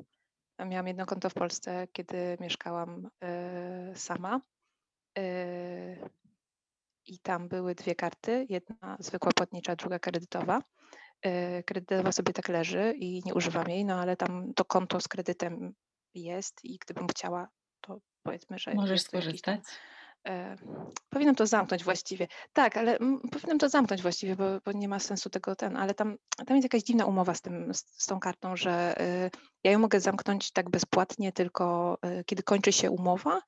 miałam 0.65 0.87
jedno 0.87 1.05
konto 1.05 1.29
w 1.29 1.33
Polsce, 1.33 1.87
kiedy 1.93 2.37
mieszkałam 2.39 3.09
e, 3.23 3.95
sama. 3.95 4.41
E, 5.17 6.09
I 7.05 7.19
tam 7.19 7.47
były 7.47 7.75
dwie 7.75 7.95
karty, 7.95 8.45
jedna 8.49 8.97
zwykła 8.99 9.31
płatnicza, 9.35 9.75
druga 9.75 9.99
kredytowa. 9.99 10.61
E, 11.21 11.63
Kredytowa 11.63 12.11
sobie 12.11 12.33
tak 12.33 12.49
leży 12.49 12.93
i 12.97 13.21
nie 13.25 13.33
używam 13.33 13.69
jej, 13.69 13.85
no 13.85 13.99
ale 13.99 14.17
tam 14.17 14.53
to 14.53 14.65
konto 14.65 15.01
z 15.01 15.07
kredytem 15.07 15.73
jest 16.13 16.65
i 16.65 16.77
gdybym 16.77 17.07
chciała, 17.07 17.47
to 17.81 17.99
powiedzmy, 18.23 18.59
że 18.59 18.73
Możesz 18.73 19.03
to 19.03 19.17
jakiś 19.17 19.39
skorzystać. 19.39 19.59
E, 20.27 20.57
Powinnam 21.09 21.35
to 21.35 21.47
zamknąć 21.47 21.83
właściwie. 21.83 22.27
Tak, 22.53 22.77
ale 22.77 22.97
mm, 22.97 23.19
powinnam 23.31 23.57
to 23.57 23.69
zamknąć 23.69 24.01
właściwie, 24.01 24.35
bo, 24.35 24.45
bo 24.65 24.71
nie 24.71 24.87
ma 24.87 24.99
sensu 24.99 25.29
tego 25.29 25.55
ten, 25.55 25.77
ale 25.77 25.93
tam, 25.93 26.17
tam 26.47 26.57
jest 26.57 26.65
jakaś 26.65 26.83
dziwna 26.83 27.05
umowa 27.05 27.33
z, 27.33 27.41
tym, 27.41 27.73
z, 27.73 27.83
z 28.03 28.05
tą 28.05 28.19
kartą, 28.19 28.55
że 28.55 29.01
y, 29.01 29.31
ja 29.63 29.71
ją 29.71 29.79
mogę 29.79 29.99
zamknąć 29.99 30.51
tak 30.51 30.69
bezpłatnie 30.69 31.31
tylko 31.31 31.97
y, 32.19 32.23
kiedy 32.25 32.43
kończy 32.43 32.71
się 32.71 32.91
umowa, 32.91 33.41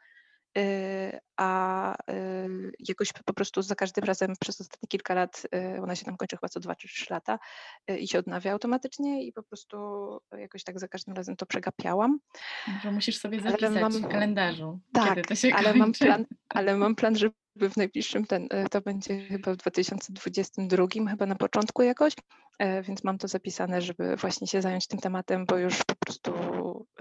a 1.37 1.93
y, 2.11 2.71
jakoś 2.79 3.13
po 3.25 3.33
prostu 3.33 3.61
za 3.61 3.75
każdym 3.75 4.03
razem 4.03 4.33
przez 4.39 4.61
ostatnie 4.61 4.87
kilka 4.87 5.13
lat, 5.13 5.47
y, 5.75 5.81
ona 5.81 5.95
się 5.95 6.05
tam 6.05 6.17
kończy 6.17 6.37
chyba 6.37 6.49
co 6.49 6.59
dwa 6.59 6.75
czy 6.75 6.87
trzy 6.87 7.13
lata 7.13 7.39
y, 7.91 7.97
i 7.97 8.07
się 8.07 8.19
odnawia 8.19 8.51
automatycznie 8.51 9.23
i 9.23 9.33
po 9.33 9.43
prostu 9.43 9.77
jakoś 10.37 10.63
tak 10.63 10.79
za 10.79 10.87
każdym 10.87 11.15
razem 11.15 11.35
to 11.35 11.45
przegapiałam. 11.45 12.19
Może 12.67 12.91
musisz 12.91 13.17
sobie 13.17 13.37
Ale 13.41 13.51
zapisać 13.51 13.81
mam- 13.81 13.91
w 13.91 14.07
kalendarzu, 14.07 14.79
Tak, 14.93 15.09
kiedy 15.09 15.21
to 15.21 15.35
się 15.35 15.53
ale 15.55 15.73
mam 15.73 15.91
plan, 15.91 16.25
ale 16.49 16.77
mam 16.77 16.95
plan, 16.95 17.15
żeby 17.15 17.33
w 17.69 17.77
najbliższym 17.77 18.25
ten, 18.25 18.47
to 18.71 18.81
będzie 18.81 19.19
chyba 19.25 19.53
w 19.53 19.57
2022, 19.57 20.87
chyba 21.09 21.25
na 21.25 21.35
początku 21.35 21.81
jakoś, 21.81 22.13
więc 22.83 23.03
mam 23.03 23.17
to 23.17 23.27
zapisane, 23.27 23.81
żeby 23.81 24.15
właśnie 24.15 24.47
się 24.47 24.61
zająć 24.61 24.87
tym 24.87 24.99
tematem, 24.99 25.45
bo 25.45 25.57
już 25.57 25.83
po 25.83 25.95
prostu, 25.95 26.33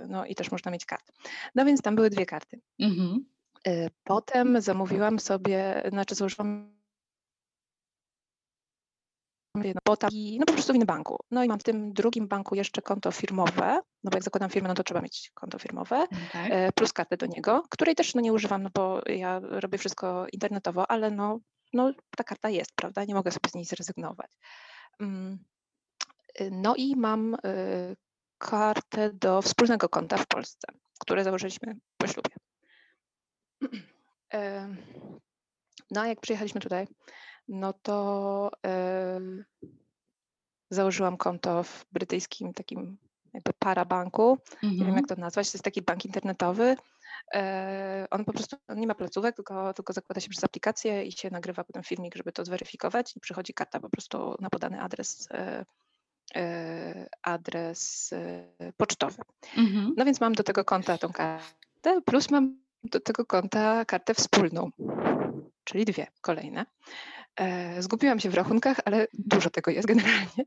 no 0.09 0.27
i 0.27 0.35
też 0.35 0.51
można 0.51 0.71
mieć 0.71 0.87
kartę. 0.87 1.13
No 1.55 1.65
więc 1.65 1.83
tam 1.83 1.97
były 1.97 2.11
dwie 2.11 2.27
karty. 2.27 2.61
Mhm. 2.81 3.25
E, 3.67 3.89
Potem 4.05 4.61
zamówiłam 4.61 5.19
sobie, 5.19 5.83
znaczy 5.91 6.15
złożyłam 6.15 6.73
bo 9.87 9.97
tam, 9.97 10.11
i- 10.13 10.39
no 10.39 10.47
po 10.47 10.53
prostu 10.53 10.73
w 10.73 10.77
innym 10.77 10.87
banku. 10.87 11.17
No 11.31 11.45
i 11.45 11.49
mam 11.49 11.59
w 11.59 11.63
tym 11.63 11.93
drugim 11.93 12.29
banku 12.29 12.55
jeszcze 12.55 12.83
konto 12.83 13.13
firmowe, 13.13 13.81
no 14.05 14.11
bo 14.11 14.17
jak 14.17 14.23
zakładam 14.25 14.51
firmę, 14.51 14.69
no 14.69 14.75
to 14.75 14.85
trzeba 14.85 15.01
mieć 15.01 15.31
konto 15.35 15.59
firmowe 15.59 15.99
No 16.13 16.19
tak. 16.33 16.47
e, 16.51 16.73
plus 16.73 16.93
kartę 16.93 17.17
do 17.17 17.27
niego, 17.27 17.63
której 17.71 17.95
też 17.95 18.15
no, 18.15 18.21
nie 18.21 18.33
używam, 18.33 18.63
no 18.63 18.71
bo 18.75 19.01
ja 19.07 19.41
robię 19.43 19.79
wszystko 19.79 20.27
internetowo, 20.33 20.91
ale 20.91 21.11
no, 21.11 21.39
no 21.73 21.93
ta 22.17 22.25
karta 22.25 22.49
jest, 22.51 22.73
prawda? 22.77 23.05
Nie 23.05 23.15
mogę 23.15 23.31
sobie 23.31 23.51
z 23.51 23.55
niej 23.55 23.65
zrezygnować. 23.65 24.31
Mm, 25.01 25.39
y, 26.41 26.51
No 26.53 26.75
i 26.77 26.97
mam 26.97 27.35
y, 27.35 27.39
kartę 28.39 29.13
do 29.13 29.43
wspólnego 29.43 29.89
konta 29.89 30.17
w 30.17 30.27
Polsce, 30.27 30.67
które 31.01 31.25
założyliśmy 31.25 31.77
po 31.97 32.07
ślubie. 32.07 32.31
No 35.91 36.01
a 36.01 36.07
jak 36.07 36.21
przyjechaliśmy 36.21 36.61
tutaj, 36.61 36.87
no 37.49 37.73
to 37.73 38.51
założyłam 40.71 41.17
konto 41.17 41.63
w 41.63 41.87
brytyjskim 41.93 42.55
takim 42.55 42.99
jakby 43.35 43.53
parabanku, 43.59 44.39
nie 44.63 44.71
wiem 44.71 44.81
Mhm. 44.81 44.97
jak 44.97 45.07
to 45.07 45.17
nazwać, 45.17 45.51
to 45.51 45.57
jest 45.57 45.65
taki 45.65 45.83
bank 45.83 46.05
internetowy. 46.05 46.77
On 48.11 48.25
po 48.25 48.33
prostu 48.33 48.57
on 48.69 48.81
nie 48.81 48.87
ma 48.87 48.95
placówek, 48.95 49.37
tylko, 49.37 49.75
tylko 49.75 49.93
zakłada 49.93 50.21
się 50.21 50.29
przez 50.29 50.45
aplikację 50.45 51.05
i 51.05 51.13
się 51.13 51.31
nagrywa 51.31 51.65
potem 51.65 51.83
filmik, 51.83 52.15
żeby 52.15 52.33
to 52.33 52.45
zweryfikować 52.45 53.17
i 53.17 53.21
przychodzi 53.21 53.55
karta 53.55 53.81
po 53.81 53.89
prostu 53.89 54.35
na 54.41 54.51
podany 54.51 54.81
adres, 54.81 55.29
e, 55.31 55.65
e, 56.35 57.09
adres 57.23 58.13
e, 58.13 58.73
pocztowy. 58.77 59.23
Mhm. 59.57 59.95
No 59.97 60.05
więc 60.05 60.21
mam 60.21 60.33
do 60.33 60.43
tego 60.43 60.65
konta 60.65 60.99
tą 60.99 61.13
kartę, 61.13 62.03
plus 62.05 62.31
mam 62.31 62.63
do 62.85 63.01
tego 63.01 63.27
konta 63.27 63.85
kartę 63.85 64.15
wspólną, 64.15 64.71
czyli 65.65 65.85
dwie 65.85 66.07
kolejne. 66.21 66.67
E, 67.37 67.83
Zgubiłam 67.83 68.21
się 68.21 68.31
w 68.31 68.35
rachunkach, 68.35 68.77
ale 68.85 69.07
dużo 69.13 69.51
tego 69.51 69.71
jest 69.71 69.89
generalnie. 69.89 70.45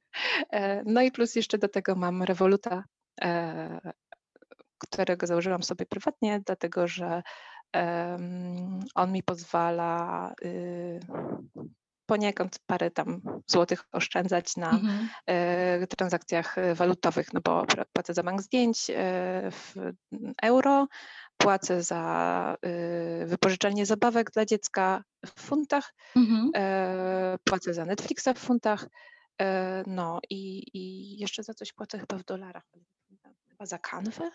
E, 0.52 0.84
No 0.86 1.02
i 1.02 1.12
plus 1.12 1.36
jeszcze 1.36 1.58
do 1.58 1.67
tego 1.67 1.95
mam 1.95 2.24
Revoluta, 2.24 2.84
e, 3.21 3.93
którego 4.78 5.28
założyłam 5.28 5.63
sobie 5.63 5.86
prywatnie, 5.86 6.41
dlatego 6.45 6.88
że 6.88 7.24
on 8.95 9.12
mi 9.12 9.24
pozwala 9.24 10.34
y, 10.45 11.00
poniekąd 12.06 12.60
parę 12.65 12.91
tam 12.91 13.22
złotych 13.48 13.84
oszczędzać 13.91 14.58
na 14.58 14.70
Mhm. 14.72 15.10
e, 15.28 15.88
transakcjach 15.88 16.58
e, 16.58 16.76
walutowych, 16.76 17.34
no 17.34 17.41
bo 17.44 17.65
płacę 17.94 18.13
za 18.13 18.24
bank 18.24 18.41
zdjęć 18.41 18.89
e, 18.89 18.94
w 19.52 19.74
euro, 20.44 20.88
płacę 21.38 21.84
za 21.84 22.58
e, 22.62 23.26
wypożyczalnię 23.26 23.86
zabawek 23.86 24.32
dla 24.32 24.46
dziecka 24.46 25.04
w 25.26 25.41
funtach, 25.41 25.94
Mhm. 26.15 26.52
płacę 27.44 27.74
za 27.74 27.86
Netflixa 27.86 28.28
w 28.36 28.39
funtach, 28.39 28.88
no 29.88 30.20
i, 30.30 30.63
i 30.74 31.18
jeszcze 31.20 31.44
za 31.44 31.54
coś 31.54 31.74
płacę 31.74 32.00
chyba 32.00 32.18
w 32.18 32.24
dolarach, 32.26 32.63
chyba 33.50 33.65
za 33.65 33.78
kanwę? 33.78 34.32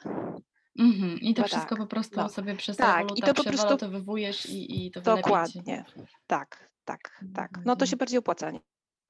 Mhm. 0.78 1.18
I 1.20 1.34
to 1.34 1.42
Chyba 1.42 1.48
wszystko 1.48 1.74
tak, 1.74 1.78
po 1.78 1.86
prostu 1.86 2.16
no. 2.16 2.28
sobie 2.28 2.56
przez 2.56 2.76
Tak, 2.76 3.18
i 3.18 3.20
to 3.22 3.26
po 3.26 3.34
prostu- 3.34 3.52
przewalutowywujesz 3.52 4.46
i, 4.46 4.86
i 4.86 4.90
to. 4.90 5.00
Dokładnie, 5.00 5.84
tak, 6.26 6.70
tak, 6.84 7.20
tak. 7.34 7.50
No 7.64 7.76
to 7.76 7.86
się 7.86 7.96
bardziej 7.96 8.18
opłaca. 8.18 8.52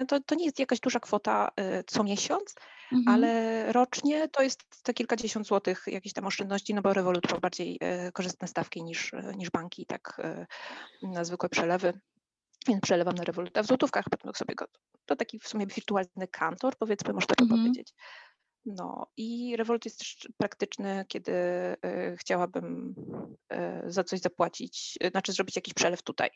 To, 0.09 0.21
to 0.21 0.35
nie 0.35 0.45
jest 0.45 0.59
jakaś 0.59 0.81
duża 0.81 1.01
kwota 1.01 1.51
y, 1.61 1.85
co 1.87 2.05
miesiąc, 2.05 2.55
Mhm. 2.93 3.15
ale 3.17 3.73
rocznie 3.73 4.29
to 4.29 4.43
jest 4.43 4.83
te 4.83 4.95
kilkadziesiąt 4.95 5.47
złotych 5.47 5.85
jakieś 5.87 6.13
tam 6.13 6.27
oszczędności, 6.27 6.75
no 6.75 6.83
bo 6.83 6.93
Revolut 6.93 7.33
ma 7.33 7.39
bardziej 7.41 7.79
e, 7.81 8.13
korzystne 8.13 8.49
stawki 8.49 8.83
niż, 8.85 9.15
e, 9.15 9.33
niż 9.37 9.51
banki, 9.51 9.87
tak 9.87 10.21
e, 10.25 10.47
na 11.03 11.25
zwykłe 11.25 11.49
przelewy. 11.49 12.01
Więc 12.69 12.81
przelewam 12.81 13.15
na 13.15 13.25
Revoluta 13.25 13.63
w 13.63 13.67
złotówkach, 13.67 14.05
potem 14.11 14.35
sobie 14.35 14.55
go, 14.55 14.65
to 15.07 15.17
taki 15.17 15.39
w 15.39 15.49
sumie 15.49 15.67
wirtualny 15.67 16.29
kantor, 16.31 16.77
powiedzmy, 16.79 17.13
można 17.13 17.35
to 17.35 17.45
Mhm. 17.45 17.61
powiedzieć. 17.61 17.93
No 18.67 19.07
i 19.17 19.57
Revolut 19.57 19.85
jest 19.85 19.99
też 19.99 20.29
praktyczny, 20.37 21.05
kiedy 21.09 21.33
e, 21.33 21.77
chciałabym 22.17 22.95
e, 23.49 23.83
za 23.87 24.05
coś 24.05 24.21
zapłacić, 24.21 24.99
e, 25.01 25.11
znaczy 25.11 25.33
zrobić 25.33 25.57
jakiś 25.57 25.75
przelew 25.75 26.03
tutaj. 26.03 26.31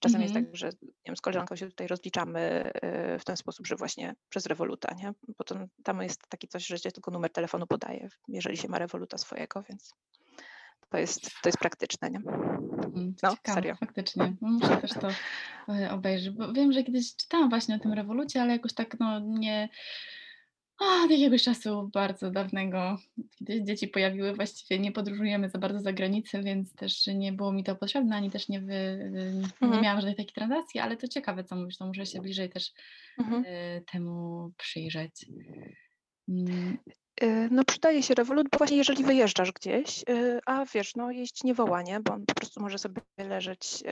Czasem 0.00 0.22
jest 0.22 0.36
Mhm. 0.36 0.46
tak, 0.46 0.56
że 0.56 0.66
nie 0.66 0.88
wiem, 1.06 1.16
z 1.16 1.20
koleżanką 1.20 1.56
się 1.56 1.66
tutaj 1.68 1.86
rozliczamy 1.86 2.72
w 3.20 3.24
ten 3.24 3.36
sposób, 3.36 3.66
że 3.66 3.76
właśnie 3.76 4.14
przez 4.28 4.46
Revoluta, 4.46 4.94
nie? 4.94 5.12
Bo 5.38 5.44
to, 5.44 5.54
tam 5.84 6.02
jest 6.02 6.28
taki 6.28 6.48
coś, 6.48 6.66
że 6.66 6.78
się 6.78 6.90
tylko 6.92 7.10
numer 7.10 7.32
telefonu 7.32 7.66
podaje, 7.66 8.08
jeżeli 8.28 8.56
się 8.56 8.68
ma 8.68 8.78
Revoluta 8.78 9.18
swojego, 9.18 9.62
więc 9.68 9.94
to 10.90 10.98
jest, 10.98 11.22
to 11.42 11.48
jest 11.48 11.58
praktyczne, 11.58 12.10
nie? 12.10 12.18
Mhm, 12.18 13.14
No, 13.22 13.30
Ciekawe, 13.30 13.54
serio. 13.54 13.74
faktycznie. 13.80 14.36
Muszę 14.40 14.76
też 14.76 14.90
to 14.90 15.08
obejrzeć, 15.90 16.30
bo 16.30 16.52
wiem, 16.52 16.72
że 16.72 16.82
kiedyś 16.84 17.16
czytałam 17.16 17.48
właśnie 17.48 17.74
o 17.76 17.78
tym 17.78 17.92
rewolucie, 17.92 18.42
ale 18.42 18.52
jakoś 18.52 18.74
tak 18.74 19.00
no 19.00 19.20
nie, 19.20 19.68
od 20.80 21.10
jakiegoś 21.10 21.42
czasu 21.42 21.90
bardzo 21.92 22.30
dawnego, 22.30 22.98
kiedy 23.38 23.52
się 23.52 23.64
dzieci 23.64 23.88
pojawiły, 23.88 24.34
właściwie 24.34 24.80
nie 24.80 24.92
podróżujemy 24.92 25.48
za 25.48 25.58
bardzo 25.58 25.80
za 25.80 25.92
granicę, 25.92 26.42
więc 26.42 26.74
też 26.74 27.06
nie 27.06 27.32
było 27.32 27.52
mi 27.52 27.64
to 27.64 27.76
potrzebne, 27.76 28.16
ani 28.16 28.30
też 28.30 28.48
nie 28.48 28.60
wy 28.60 28.72
y, 28.74 29.32
nie 29.60 29.66
Mhm. 29.66 29.82
miałam 29.82 30.00
żadnych 30.00 30.16
takich 30.16 30.34
transakcji, 30.34 30.80
ale 30.80 30.96
to 30.96 31.08
ciekawe, 31.08 31.44
co 31.44 31.56
mówisz, 31.56 31.76
to 31.78 31.86
muszę 31.86 32.06
się 32.06 32.20
bliżej 32.20 32.50
też, 32.50 32.72
Mhm. 33.18 33.44
y, 33.44 33.84
temu 33.92 34.50
przyjrzeć. 34.58 35.26
Mm. 36.28 36.78
Y, 37.22 37.48
no 37.50 37.64
przydaje 37.64 38.02
się 38.02 38.14
Revolut, 38.14 38.48
bo 38.52 38.58
właśnie 38.58 38.76
jeżeli 38.76 39.04
wyjeżdżasz 39.04 39.52
gdzieś, 39.52 40.04
y, 40.08 40.40
a 40.46 40.64
wiesz, 40.74 40.96
no 40.96 41.10
jeść 41.10 41.44
nie 41.44 41.54
woła, 41.54 41.82
nie? 41.82 42.00
Bo 42.00 42.14
on 42.14 42.26
po 42.26 42.34
prostu 42.34 42.60
może 42.60 42.78
sobie 42.78 43.02
leżeć 43.18 43.82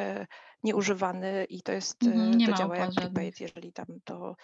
nieużywany 0.64 1.44
i 1.48 1.62
to 1.62 1.72
jest, 1.72 2.02
Mhm, 2.02 2.38
nie 2.38 2.46
to 2.46 2.52
działa 2.52 2.76
jak 2.76 2.90
prepaid, 2.94 3.40
jeżeli 3.40 3.72
tam 3.72 3.86
to... 4.04 4.36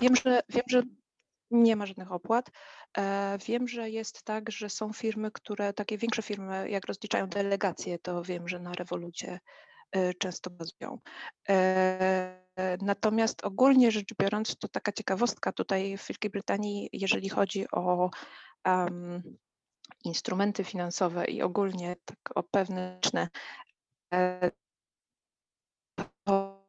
Wiem, 0.00 0.16
że 0.16 0.40
wiem, 0.48 0.62
że 0.68 0.82
nie 1.62 1.76
ma 1.76 1.86
żadnych 1.86 2.12
opłat. 2.12 2.50
E, 2.98 3.38
Wiem, 3.46 3.68
że 3.68 3.90
jest 3.90 4.22
tak, 4.22 4.50
że 4.50 4.70
są 4.70 4.92
firmy, 4.92 5.30
które, 5.30 5.72
takie 5.72 5.98
większe 5.98 6.22
firmy, 6.22 6.70
jak 6.70 6.86
rozliczają 6.86 7.26
delegacje, 7.26 7.98
to 7.98 8.22
wiem, 8.22 8.48
że 8.48 8.60
na 8.60 8.72
Revolucie 8.72 9.40
y, 9.96 10.14
często 10.18 10.50
bazują. 10.50 10.98
E, 11.48 12.44
Natomiast 12.82 13.44
ogólnie 13.44 13.90
rzecz 13.90 14.14
biorąc, 14.20 14.56
to 14.56 14.68
taka 14.68 14.92
ciekawostka 14.92 15.52
tutaj 15.52 15.98
w 15.98 16.08
Wielkiej 16.08 16.30
Brytanii, 16.30 16.88
jeżeli 16.92 17.28
chodzi 17.28 17.66
o 17.72 18.10
um, 18.66 19.22
instrumenty 20.04 20.64
finansowe 20.64 21.24
i 21.24 21.42
ogólnie 21.42 21.96
tak 22.04 22.18
o 22.34 22.42
pewne 22.42 23.00
e, 24.14 24.50
to 26.24 26.64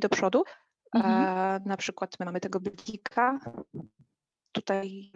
do 0.00 0.08
przodu. 0.08 0.44
Mhm. 0.96 1.28
E, 1.28 1.60
na 1.68 1.76
przykład 1.76 2.20
my 2.20 2.26
mamy 2.26 2.40
tego 2.40 2.60
Blika, 2.60 3.38
tutaj 4.52 5.12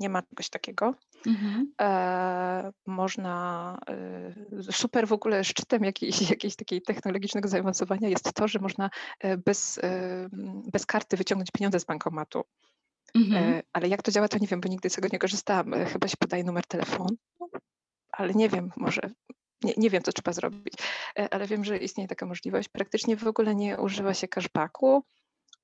nie 0.00 0.08
ma 0.08 0.22
czegoś 0.22 0.50
takiego. 0.50 0.94
Mhm. 1.26 1.72
E, 1.80 2.72
można, 2.86 3.78
e, 3.88 4.72
super 4.72 5.08
w 5.08 5.12
ogóle 5.12 5.44
szczytem 5.44 5.84
jakiejś, 5.84 6.30
jakiejś 6.30 6.56
takiej 6.56 6.82
technologicznego 6.82 7.48
zaawansowania 7.48 8.08
jest 8.08 8.32
to, 8.32 8.48
że 8.48 8.58
można 8.58 8.90
e, 9.20 9.36
bez, 9.36 9.78
e, 9.78 10.28
bez 10.72 10.86
karty 10.86 11.16
wyciągnąć 11.16 11.50
pieniądze 11.50 11.80
z 11.80 11.84
bankomatu. 11.84 12.42
Mhm. 13.14 13.44
E, 13.44 13.62
ale 13.72 13.88
jak 13.88 14.02
to 14.02 14.10
działa, 14.10 14.28
to 14.28 14.38
nie 14.38 14.46
wiem, 14.46 14.60
bo 14.60 14.68
nigdy 14.68 14.90
z 14.90 14.94
tego 14.94 15.08
nie 15.12 15.18
korzystałam. 15.18 15.72
Chyba 15.86 16.08
się 16.08 16.16
podaje 16.18 16.44
numer 16.44 16.66
telefonu, 16.66 17.16
ale 18.12 18.34
nie 18.34 18.48
wiem, 18.48 18.70
może 18.76 19.00
nie, 19.64 19.74
nie 19.76 19.90
wiem, 19.90 20.02
co 20.02 20.12
trzeba 20.12 20.32
zrobić, 20.32 20.74
E, 21.18 21.34
ale 21.34 21.46
wiem, 21.46 21.64
że 21.64 21.76
istnieje 21.76 22.08
taka 22.08 22.26
możliwość. 22.26 22.68
Praktycznie 22.68 23.16
w 23.16 23.26
ogóle 23.26 23.54
nie 23.54 23.78
używa 23.80 24.14
się 24.14 24.28
cashbacku. 24.28 25.04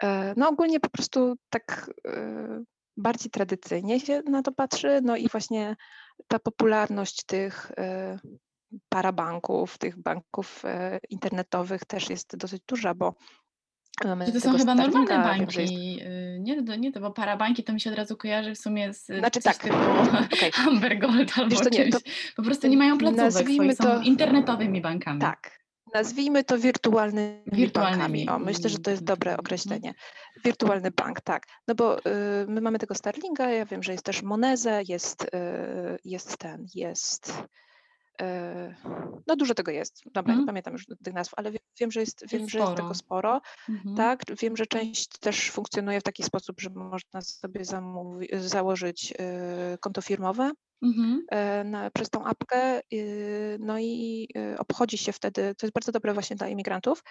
E, 0.03 0.35
No 0.37 0.49
ogólnie 0.49 0.81
po 0.81 0.91
prostu 0.91 1.35
tak 1.51 1.91
e, 2.07 2.65
bardziej 2.97 3.31
tradycyjnie 3.31 4.01
się 4.01 4.23
na 4.23 4.43
to 4.43 4.53
patrzy. 4.53 5.01
No 5.03 5.17
i 5.17 5.29
właśnie 5.29 5.77
ta 6.29 6.39
popularność 6.39 7.25
tych 7.27 7.73
parabanków, 8.89 9.79
tych 9.79 10.03
banków 10.03 10.63
internetowych 11.11 11.85
też 11.85 12.11
jest 12.11 12.37
dosyć 12.37 12.63
duża, 12.69 12.95
bo 12.95 13.15
mamy 14.05 14.27
Czy 14.27 14.33
to 14.33 14.41
są 14.41 14.57
chyba 14.59 14.75
normalne 14.75 15.47
że 15.49 15.61
jest 15.63 15.73
banki, 15.75 16.03
y, 16.03 16.39
nie, 16.41 16.63
to 16.63 16.77
nie, 16.77 16.93
to 16.93 17.01
bo 17.01 17.11
parabanki 17.11 17.65
to 17.65 17.73
mi 17.73 17.81
się 17.81 17.91
od 17.91 17.97
razu 17.97 18.17
kojarzy 18.17 18.55
w 18.55 18.59
sumie 18.59 18.95
z 18.95 19.07
Znaczy 19.07 19.41
coś 19.41 19.57
tak, 19.57 19.63
typu 19.63 19.77
okej. 20.35 20.53
Amber 20.69 20.99
Gold 20.99 21.33
albo 21.39 21.51
Wiesz 21.51 21.61
co, 21.61 21.69
nie, 21.71 21.91
to 21.91 21.99
Po 22.37 22.43
prostu 22.43 22.67
nie 22.67 22.77
mają 22.77 22.99
placówek 22.99 23.25
nazwijmy 23.25 23.75
swoich, 23.75 23.91
są 23.93 24.01
to 24.01 24.03
internetowymi 24.03 24.81
bankami. 24.81 25.21
tak. 25.21 25.61
Nazwijmy 25.95 26.45
to 26.45 26.59
wirtualnymi 26.59 27.43
Wirtualnymi 27.53 28.27
bankami. 28.27 28.29
O, 28.29 28.39
myślę, 28.39 28.71
że 28.71 28.79
to 28.79 28.91
jest 28.91 29.05
dobre 29.05 29.31
internetowymi. 29.31 29.33
Mhm. 29.33 29.41
określenie. 29.41 29.95
Wirtualny 30.45 30.91
bank, 30.91 31.21
tak. 31.21 31.47
No 31.69 31.75
bo 31.75 31.99
y, 31.99 32.03
my 32.49 32.61
mamy 32.61 32.79
tego 32.79 32.95
Starlinga, 32.95 33.51
ja 33.51 33.65
wiem, 33.67 33.83
że 33.83 33.93
jest 33.93 34.05
też 34.05 34.23
Moneze, 34.23 34.83
jest, 34.89 35.23
y, 35.25 35.29
jest 36.05 36.37
ten, 36.39 36.67
jest. 36.75 37.33
Y, 38.21 38.75
No 39.27 39.37
dużo 39.37 39.55
tego 39.55 39.71
jest. 39.73 40.03
Dobra, 40.07 40.33
nie 40.35 40.41
Mhm. 40.41 40.47
pamiętam 40.47 40.73
już 40.73 40.87
tych 41.05 41.15
nazw, 41.15 41.33
ale 41.37 41.51
wiem, 41.51 41.61
wiem 41.81 41.91
że 41.91 42.01
jest, 42.01 42.25
wiem, 42.29 42.41
Jest 42.41 42.53
że 42.53 42.59
jest 42.59 42.75
tego 42.77 42.95
sporo. 42.95 43.41
Mhm. 43.69 43.97
Tak, 43.97 44.23
wiem, 44.41 44.57
że 44.57 44.67
część 44.67 45.09
też 45.19 45.51
funkcjonuje 45.51 46.01
w 46.01 46.03
taki 46.03 46.23
sposób, 46.23 46.61
że 46.61 46.71
można 46.71 47.21
sobie 47.21 47.61
zamówi- 47.61 48.39
założyć 48.39 49.13
y, 49.75 49.79
konto 49.79 50.03
firmowe 50.03 50.51
Mhm. 50.83 51.25
e, 51.31 51.65
na, 51.65 51.91
przez 51.91 52.11
tą 52.11 52.25
apkę, 52.25 52.81
y, 52.93 53.57
no 53.61 53.79
i 53.79 54.29
y, 54.37 54.59
obchodzi 54.59 54.99
się 54.99 55.13
wtedy, 55.13 55.55
to 55.55 55.67
jest 55.67 55.75
bardzo 55.75 55.93
dobre 55.93 56.15
właśnie 56.15 56.37
dla 56.37 56.49
imigrantów, 56.49 57.03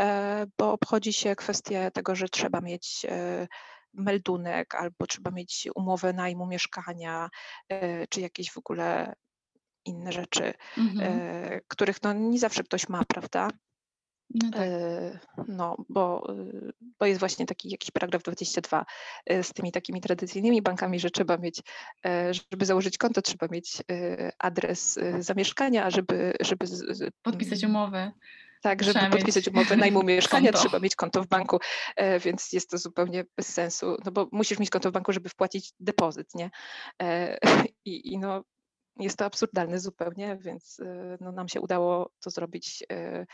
e, 0.00 0.46
bo 0.58 0.72
obchodzi 0.72 1.12
się 1.12 1.36
kwestię 1.36 1.90
tego, 1.94 2.14
że 2.14 2.28
trzeba 2.28 2.60
mieć 2.60 3.06
e, 3.08 3.46
meldunek 3.94 4.74
albo 4.74 5.06
trzeba 5.06 5.30
mieć 5.30 5.68
umowę 5.74 6.12
najmu 6.12 6.46
mieszkania, 6.46 7.28
e, 7.68 8.06
czy 8.06 8.20
jakieś 8.20 8.50
w 8.52 8.58
ogóle 8.58 9.12
inne 9.86 10.12
rzeczy, 10.12 10.54
Mhm. 10.78 11.00
e, 11.20 11.60
których 11.68 12.02
no 12.02 12.12
nie 12.12 12.38
zawsze 12.38 12.64
ktoś 12.64 12.88
ma, 12.88 13.02
prawda? 13.08 13.50
No 14.34 14.50
tak. 14.50 14.60
E, 14.62 15.18
No, 15.48 15.76
bo, 15.88 16.32
y, 16.34 16.72
bo 17.00 17.06
jest 17.06 17.20
właśnie 17.20 17.46
taki 17.46 17.70
jakiś 17.70 17.90
paragraf 17.90 18.22
22 18.22 18.86
e, 19.26 19.42
z 19.42 19.52
tymi 19.52 19.72
takimi 19.72 20.00
tradycyjnymi 20.00 20.62
bankami, 20.62 21.00
że 21.00 21.10
trzeba 21.10 21.36
mieć, 21.36 21.62
żeby 22.50 22.66
założyć 22.66 22.98
konto, 22.98 23.22
trzeba 23.22 23.46
mieć 23.50 23.82
adres 24.38 24.98
e, 24.98 25.22
zamieszkania, 25.22 25.84
a 25.84 25.90
żeby, 25.90 26.32
żeby 26.40 26.66
z- 26.66 26.96
z- 26.98 27.10
Podpisać 27.22 27.64
mm, 27.64 27.76
umowę. 27.76 28.12
tak, 28.62 28.82
żeby 28.82 28.94
Trzeba 29.00 29.16
podpisać 29.16 29.48
umowę 29.48 29.76
najmu 29.76 30.02
mieszkania, 30.12 30.52
konto. 30.52 30.68
trzeba 30.68 30.78
mieć 30.80 30.96
konto 30.96 31.22
w 31.22 31.26
banku, 31.28 31.58
więc 32.24 32.52
jest 32.52 32.70
to 32.70 32.78
zupełnie 32.78 33.24
bez 33.36 33.52
sensu, 33.52 33.96
no 34.04 34.12
bo 34.12 34.28
musisz 34.32 34.58
mieć 34.58 34.70
konto 34.70 34.90
w 34.90 34.92
banku, 34.92 35.12
żeby 35.12 35.28
wpłacić 35.28 35.72
depozyt, 35.80 36.34
nie? 36.34 36.50
I, 37.84 38.12
i 38.12 38.18
no, 38.18 38.44
jest 38.98 39.18
to 39.18 39.24
absurdalne 39.24 39.78
zupełnie, 39.78 40.36
więc 40.40 40.80
e, 40.80 41.16
no, 41.20 41.32
nam 41.32 41.48
się 41.48 41.60
udało 41.60 42.10
to 42.20 42.30
zrobić 42.30 42.84
e, 42.92 43.26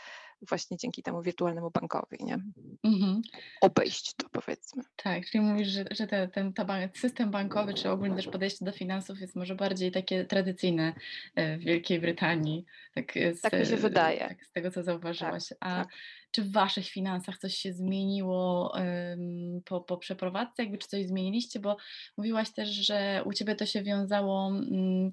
właśnie 0.49 0.77
dzięki 0.77 1.03
temu 1.03 1.21
wirtualnemu 1.21 1.71
bankowi, 1.71 2.17
nie? 2.21 2.39
Mhm. 2.83 3.21
Obejść 3.61 4.13
to 4.13 4.29
powiedzmy. 4.29 4.83
Tak, 4.95 5.25
czyli 5.25 5.43
mówisz, 5.43 5.67
że, 5.67 5.85
że 5.91 6.07
te, 6.07 6.27
ten 6.27 6.53
ta 6.53 6.65
ban- 6.65 6.89
system 6.93 7.31
bankowy, 7.31 7.73
czy 7.73 7.89
ogólnie 7.89 8.15
też 8.15 8.27
podejście 8.27 8.65
do 8.65 8.71
finansów 8.71 9.19
jest 9.21 9.35
może 9.35 9.55
bardziej 9.55 9.91
takie 9.91 10.25
tradycyjne 10.25 10.93
e, 11.35 11.57
w 11.57 11.61
Wielkiej 11.61 11.99
Brytanii, 11.99 12.65
tak, 12.95 13.13
z, 13.33 13.41
Tak 13.41 13.53
mi 13.53 13.65
się 13.65 13.77
wydaje. 13.77 14.19
tak 14.19 14.45
z 14.45 14.51
tego, 14.51 14.71
co 14.71 14.83
zauważyłaś. 14.83 15.43
A 15.59 15.83
tak. 15.83 15.93
czy 16.31 16.41
w 16.41 16.51
Waszych 16.51 16.87
finansach 16.87 17.37
coś 17.37 17.55
się 17.55 17.73
zmieniło 17.73 18.73
em, 18.77 19.61
po, 19.65 19.81
po 19.81 19.97
przeprowadzce? 19.97 20.63
Jakby 20.63 20.77
czy 20.77 20.87
coś 20.87 21.05
zmieniliście? 21.05 21.59
Bo 21.59 21.77
mówiłaś 22.17 22.51
też, 22.53 22.69
że 22.69 23.23
u 23.25 23.33
Ciebie 23.33 23.55
to 23.55 23.65
się 23.65 23.83
wiązało 23.83 24.47
mm, 24.47 25.11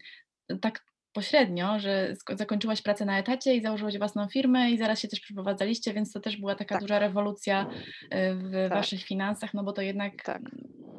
tak 0.58 0.84
pośrednio, 1.12 1.78
że 1.80 2.14
zakończyłaś 2.32 2.82
pracę 2.82 3.04
na 3.04 3.18
etacie 3.18 3.54
i 3.54 3.62
założyłaś 3.62 3.98
własną 3.98 4.28
firmę 4.28 4.70
i 4.70 4.78
zaraz 4.78 5.00
się 5.00 5.08
też 5.08 5.20
przeprowadzaliście, 5.20 5.92
więc 5.94 6.12
to 6.12 6.20
też 6.20 6.36
była 6.36 6.54
taka 6.54 6.74
Tak. 6.74 6.80
duża 6.82 6.98
rewolucja 6.98 7.66
e, 8.10 8.34
w 8.34 8.52
Tak. 8.52 8.72
Waszych 8.78 9.02
finansach, 9.02 9.54
no 9.54 9.64
bo 9.64 9.72
to 9.72 9.82
jednak 9.82 10.22
Tak. 10.24 10.42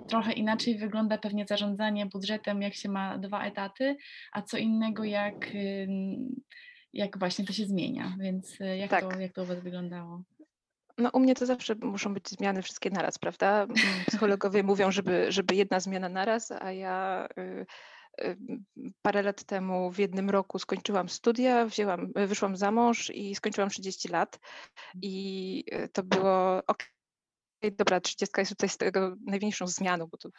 trochę 0.08 0.34
inaczej 0.34 0.78
wygląda 0.78 1.18
pewnie 1.18 1.46
zarządzanie 1.46 2.06
budżetem, 2.06 2.62
jak 2.62 2.74
się 2.74 2.90
ma 2.90 3.18
dwa 3.18 3.44
etaty, 3.46 3.98
a 4.32 4.42
co 4.42 4.58
innego 4.58 5.04
jak, 5.04 5.48
jak 6.94 7.20
właśnie 7.20 7.46
to 7.46 7.54
się 7.54 7.66
zmienia, 7.66 8.16
więc 8.20 8.62
y, 8.62 8.78
jak, 8.78 8.90
Tak. 8.90 9.14
to, 9.14 9.20
jak 9.20 9.34
to 9.34 9.44
u 9.44 9.46
Was 9.46 9.60
wyglądało? 9.60 10.22
No 10.98 11.10
u 11.14 11.20
mnie 11.20 11.36
to 11.36 11.46
zawsze 11.46 11.76
muszą 11.76 12.14
być 12.14 12.30
zmiany 12.30 12.62
wszystkie 12.62 12.90
naraz, 12.90 13.18
prawda? 13.20 13.64
Mm, 13.64 13.76
Psychologowie 14.08 14.64
mówią, 14.64 14.92
żeby, 14.92 15.32
żeby 15.32 15.56
jedna 15.56 15.80
zmiana 15.80 16.10
naraz, 16.10 16.52
a 16.52 16.72
ja 16.72 17.28
y, 17.38 17.66
parę 19.02 19.22
lat 19.22 19.44
temu 19.44 19.92
w 19.92 20.00
jednym 20.00 20.30
roku 20.30 20.60
skończyłam 20.60 21.10
studia, 21.10 21.66
wzięłam, 21.66 22.12
wyszłam 22.16 22.58
za 22.58 22.72
mąż 22.72 23.10
i 23.10 23.36
skończyłam 23.36 23.70
30 23.70 24.08
lat 24.08 24.40
i 25.02 25.64
y, 25.74 25.90
to 25.90 26.04
było 26.04 26.58
ok. 26.68 26.92
Dobra, 27.72 28.02
30 28.02 28.34
jest 28.38 28.52
tutaj 28.52 28.70
z 28.70 28.78
tego 28.78 29.16
największą 29.26 29.68
zmianą, 29.68 30.08
bo 30.08 30.18
to 30.18 30.30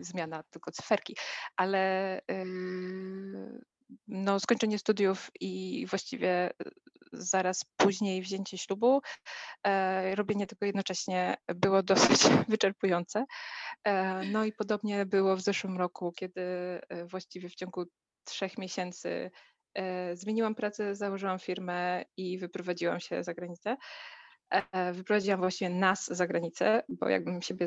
zmiana 0.00 0.42
tylko 0.50 0.70
cyferki, 0.70 1.16
ale 1.56 2.20
ym, 2.30 3.64
no, 4.08 4.40
skończenie 4.40 4.78
studiów 4.78 5.30
i 5.40 5.86
właściwie 5.90 6.50
zaraz 7.12 7.64
później 7.76 8.22
wzięcie 8.22 8.58
ślubu, 8.58 9.00
e, 9.66 10.14
robienie 10.14 10.46
tego 10.46 10.66
jednocześnie 10.66 11.36
było 11.54 11.82
dosyć 11.92 12.20
wyczerpujące. 12.48 13.24
E, 13.84 14.22
no 14.24 14.44
i 14.44 14.52
podobnie 14.52 15.06
było 15.06 15.36
w 15.36 15.40
zeszłym 15.40 15.78
roku, 15.78 16.12
kiedy 16.12 16.42
e, 16.42 17.04
właściwie 17.06 17.48
w 17.48 17.54
ciągu 17.54 17.84
trzech 18.24 18.58
miesięcy 18.58 19.30
e, 19.74 20.16
zmieniłam 20.16 20.54
pracę, 20.54 20.94
założyłam 20.94 21.38
firmę 21.38 22.04
i 22.16 22.38
wyprowadziłam 22.38 23.00
się 23.00 23.24
za 23.24 23.34
granicę. 23.34 23.76
E, 24.50 24.92
Wyprowadziłam 24.92 25.40
właściwie 25.40 25.70
nas 25.70 26.06
za 26.06 26.26
granicę, 26.26 26.82
bo 26.88 27.08
jakbym 27.08 27.42
siebie 27.42 27.66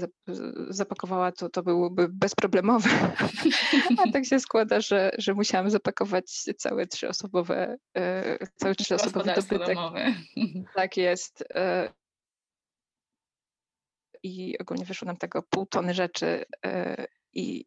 zapakowała, 0.69 1.31
to 1.31 1.49
to 1.49 1.63
byłoby 1.63 2.07
bezproblemowe. 2.09 2.89
A 4.07 4.11
tak 4.11 4.25
się 4.25 4.39
składa, 4.39 4.81
że, 4.81 5.11
że 5.17 5.33
musiałam 5.33 5.69
zapakować 5.69 6.25
całe 6.57 6.87
trzyosobowe, 6.87 7.77
e, 7.97 8.37
cały 8.55 8.75
trzyosobowy 8.75 9.33
dobytek. 9.35 9.77
Tak 10.75 10.97
jest. 10.97 11.43
e, 11.55 11.93
i 14.23 14.57
ogólnie 14.59 14.85
wyszło 14.85 15.05
nam 15.05 15.17
tego 15.17 15.43
pół 15.49 15.65
tony 15.65 15.93
rzeczy 15.93 16.45
i 17.33 17.65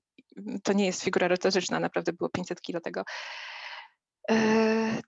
to 0.62 0.72
nie 0.72 0.86
jest 0.86 1.02
figura 1.02 1.28
retoryczna, 1.28 1.80
naprawdę 1.80 2.12
było 2.12 2.30
500 2.30 2.60
kilo 2.60 2.80
tego. 2.80 3.02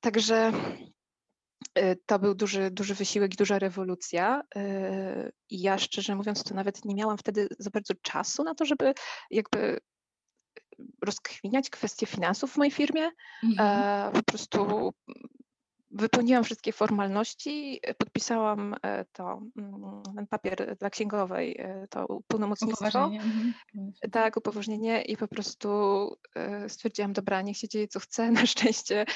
Także 0.01 0.53
to 2.07 2.19
był 2.19 2.35
duży, 2.35 2.71
duży 2.71 2.95
wysiłek 2.95 3.35
i 3.35 3.37
duża 3.37 3.59
rewolucja. 3.59 4.43
I 5.51 5.63
ja 5.63 5.79
szczerze 5.79 6.17
mówiąc, 6.17 6.45
to 6.45 6.55
nawet 6.55 6.85
nie 6.85 6.95
miałam 6.95 7.19
wtedy 7.19 7.49
za 7.59 7.71
bardzo 7.71 7.95
czasu 8.03 8.45
na 8.45 8.55
to, 8.55 8.65
żeby 8.65 8.95
jakby 9.31 9.79
rozkwiniać 11.05 11.71
kwestie 11.71 12.07
finansów 12.07 12.53
w 12.53 12.57
mojej 12.57 12.71
firmie. 12.71 13.11
Mhm. 13.43 14.13
Po 14.13 14.23
prostu 14.23 14.93
wypełniłam 15.93 16.45
wszystkie 16.45 16.73
formalności, 16.73 17.81
podpisałam 17.99 18.75
e, 18.83 19.05
to, 19.13 19.43
mm, 19.57 20.03
ten 20.17 20.27
papier 20.27 20.77
dla 20.79 20.91
księgowej, 20.91 21.57
e, 21.59 21.87
to 21.91 22.21
pełnomocnictwo. 22.27 22.89
Upoważnienie. 22.89 23.25
Mhm. 23.25 23.53
Tak, 24.13 24.37
upoważnienie 24.37 25.03
i 25.03 25.17
po 25.17 25.29
prostu 25.29 25.69
e, 26.35 26.69
stwierdziłam, 26.69 27.13
dobra, 27.13 27.43
niech 27.43 27.57
się 27.57 27.69
dzieje 27.69 27.89
co 27.89 28.01
chce, 28.01 28.31
na 28.33 28.47
szczęście 28.47 29.07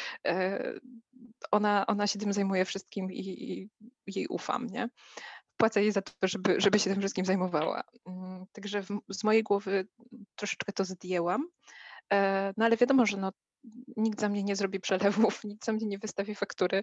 ona, 1.50 1.86
ona 1.86 2.06
się 2.06 2.18
tym 2.18 2.32
zajmuje 2.32 2.64
wszystkim 2.64 3.12
i, 3.12 3.20
i 3.20 3.68
jej 4.06 4.26
ufam, 4.26 4.66
nie? 4.66 4.88
Płacę 5.56 5.82
jej 5.82 5.92
za 5.92 6.02
to, 6.02 6.12
żeby, 6.22 6.60
żeby 6.60 6.78
się 6.78 6.90
tym 6.90 7.00
wszystkim 7.00 7.24
zajmowała. 7.24 7.82
Mm, 8.06 8.46
także 8.52 8.82
w, 8.82 9.00
z 9.08 9.24
mojej 9.24 9.42
głowy 9.42 9.88
troszeczkę 10.36 10.72
to 10.72 10.84
zdjęłam. 10.84 11.48
No 12.56 12.64
ale 12.64 12.76
wiadomo, 12.76 13.06
że 13.06 13.16
no, 13.16 13.32
nikt 13.96 14.20
za 14.20 14.28
mnie 14.28 14.42
nie 14.42 14.56
zrobi 14.56 14.80
przelewów, 14.80 15.40
nikt 15.44 15.64
za 15.64 15.72
mnie 15.72 15.86
nie 15.86 15.98
wystawi 15.98 16.34
faktury, 16.34 16.82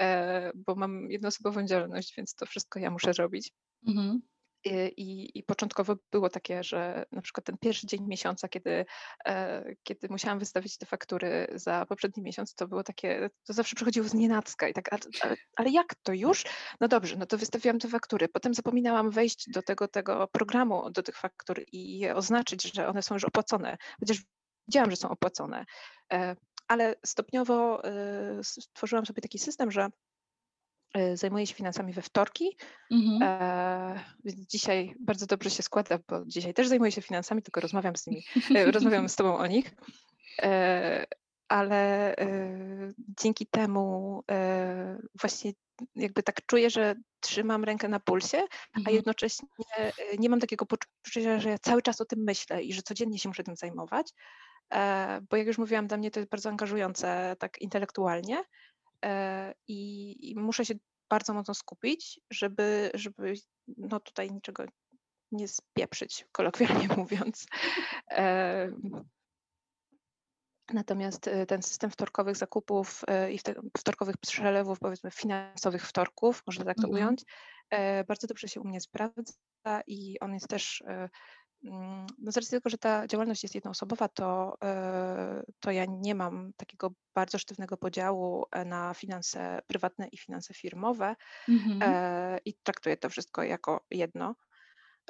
e, 0.00 0.52
bo 0.54 0.74
mam 0.74 1.10
jednoosobową 1.10 1.66
działalność, 1.66 2.14
więc 2.16 2.34
to 2.34 2.46
wszystko 2.46 2.78
ja 2.78 2.90
muszę 2.90 3.12
robić. 3.12 3.52
Mhm. 3.86 4.22
I, 4.64 5.38
I, 5.38 5.42
początkowo 5.42 5.96
było 6.12 6.28
takie, 6.28 6.64
że 6.64 7.04
na 7.12 7.22
przykład 7.22 7.44
ten 7.44 7.58
pierwszy 7.58 7.86
dzień 7.86 8.06
miesiąca, 8.06 8.48
kiedy, 8.48 8.84
e, 9.24 9.64
kiedy 9.82 10.08
musiałam 10.10 10.38
wystawić 10.38 10.78
te 10.78 10.86
faktury 10.86 11.46
za 11.54 11.86
poprzedni 11.86 12.22
miesiąc, 12.22 12.54
to 12.54 12.68
było 12.68 12.82
takie, 12.82 13.30
to 13.46 13.52
zawsze 13.52 13.76
przychodziło 13.76 14.08
z 14.08 14.14
nienacka 14.14 14.68
i 14.68 14.72
tak, 14.72 14.92
ale, 14.92 15.36
ale, 15.56 15.70
jak 15.70 15.94
to 16.02 16.12
już? 16.12 16.44
No 16.80 16.88
dobrze, 16.88 17.16
no 17.16 17.26
to 17.26 17.38
wystawiłam 17.38 17.78
te 17.78 17.88
faktury. 17.88 18.28
Potem 18.28 18.54
zapominałam 18.54 19.10
wejść 19.10 19.50
do 19.50 19.62
tego, 19.62 19.88
tego 19.88 20.28
programu, 20.32 20.90
do 20.90 21.02
tych 21.02 21.16
faktur 21.16 21.62
i 21.72 21.98
je 21.98 22.16
oznaczyć, 22.16 22.74
że 22.74 22.88
one 22.88 23.02
są 23.02 23.14
już 23.14 23.24
opłacone, 23.24 23.76
chociaż 24.00 24.18
Wiedziałam, 24.68 24.90
że 24.90 24.96
są 24.96 25.08
opłacone, 25.08 25.64
e, 26.12 26.36
ale 26.68 26.94
stopniowo 27.06 27.84
e, 27.84 28.44
stworzyłam 28.44 29.06
sobie 29.06 29.22
taki 29.22 29.38
system, 29.38 29.70
że 29.70 29.88
zajmuję 31.14 31.46
się 31.46 31.54
finansami 31.54 31.92
we 31.92 32.02
wtorki. 32.02 32.56
Mhm. 32.90 33.98
Więc 34.24 34.40
dzisiaj 34.40 34.94
bardzo 35.00 35.26
dobrze 35.26 35.50
się 35.50 35.62
składa, 35.62 35.98
bo 36.08 36.24
dzisiaj 36.26 36.54
też 36.54 36.68
zajmuję 36.68 36.92
się 36.92 37.02
finansami, 37.02 37.42
tylko 37.42 37.60
rozmawiam 37.60 37.96
z 37.96 38.06
nimi, 38.06 38.22
rozmawiam 38.72 39.08
z 39.08 39.16
Tobą 39.16 39.36
o 39.36 39.46
nich. 39.46 39.74
Ale 41.48 42.14
dzięki 43.20 43.46
temu 43.46 44.22
właśnie 45.20 45.52
jakby 45.96 46.22
tak 46.22 46.46
czuję, 46.46 46.70
że 46.70 46.94
trzymam 47.20 47.64
rękę 47.64 47.88
na 47.88 48.00
pulsie, 48.00 48.38
mhm. 48.38 48.86
a 48.86 48.90
jednocześnie 48.90 49.48
nie 50.18 50.28
mam 50.28 50.40
takiego 50.40 50.66
poczucia, 50.66 51.40
że 51.40 51.50
ja 51.50 51.58
cały 51.58 51.82
czas 51.82 52.00
o 52.00 52.04
tym 52.04 52.24
myślę 52.24 52.62
i 52.62 52.72
że 52.72 52.82
codziennie 52.82 53.18
się 53.18 53.28
muszę 53.28 53.44
tym 53.44 53.56
zajmować, 53.56 54.12
E, 54.72 55.20
bo 55.30 55.36
jak 55.36 55.46
już 55.46 55.58
mówiłam, 55.58 55.86
dla 55.86 55.96
mnie 55.96 56.10
to 56.10 56.20
jest 56.20 56.30
bardzo 56.30 56.48
angażujące 56.48 57.36
tak 57.38 57.58
intelektualnie 57.58 58.38
e, 58.38 58.44
i, 59.68 60.16
i 60.30 60.34
muszę 60.36 60.64
się 60.64 60.74
bardzo 61.10 61.34
mocno 61.34 61.54
skupić, 61.54 62.20
żeby, 62.30 62.90
żeby 62.94 63.34
no 63.68 64.00
tutaj 64.00 64.30
niczego 64.30 64.64
nie 65.32 65.48
spieprzyć, 65.48 66.26
kolokwialnie 66.32 66.88
mówiąc. 66.96 67.46
E, 68.10 68.68
natomiast 70.72 71.30
ten 71.48 71.62
system 71.62 71.90
wtorkowych 71.90 72.36
zakupów 72.36 73.04
i 73.30 73.38
wtorkowych 73.78 74.16
przelewów, 74.16 74.78
powiedzmy 74.78 75.10
finansowych 75.10 75.86
wtorków, 75.88 76.42
można 76.46 76.64
tak 76.64 76.76
to 76.76 76.88
mhm. 76.88 76.94
ująć, 76.94 77.22
bardzo 78.08 78.26
dobrze 78.26 78.48
się 78.48 78.60
u 78.60 78.64
mnie 78.64 78.80
sprawdza 78.80 79.82
i 79.86 80.20
on 80.20 80.34
jest 80.34 80.48
też 80.48 80.82
no 82.18 82.32
z 82.32 82.36
racji 82.36 82.50
tego, 82.50 82.70
że 82.70 82.78
ta 82.78 83.06
działalność 83.06 83.42
jest 83.42 83.54
jednoosobowa, 83.54 84.08
to, 84.08 84.56
e, 84.64 85.42
to 85.60 85.70
ja 85.70 85.84
nie 85.88 86.14
mam 86.14 86.52
takiego 86.56 86.92
bardzo 87.14 87.38
sztywnego 87.38 87.76
podziału 87.76 88.44
e, 88.50 88.64
na 88.64 88.94
finanse 88.94 89.62
prywatne 89.66 90.08
i 90.08 90.18
finanse 90.18 90.54
firmowe 90.54 91.16
mhm. 91.48 91.78
E, 91.82 92.38
i 92.44 92.54
traktuję 92.62 92.96
to 92.96 93.10
wszystko 93.10 93.42
jako 93.42 93.80
jedno. 93.90 94.34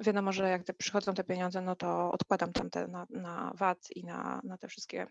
Wiadomo, 0.04 0.32
że 0.32 0.50
jak 0.50 0.64
te 0.64 0.74
przychodzą 0.74 1.14
te 1.14 1.24
pieniądze, 1.24 1.60
no 1.60 1.76
to 1.76 2.10
odkładam 2.12 2.52
tam 2.52 2.70
te 2.70 2.88
na, 2.88 3.06
na 3.10 3.52
VAT 3.54 3.78
i 3.90 4.04
na, 4.04 4.40
na 4.44 4.58
te 4.58 4.68
wszystkie 4.68 5.06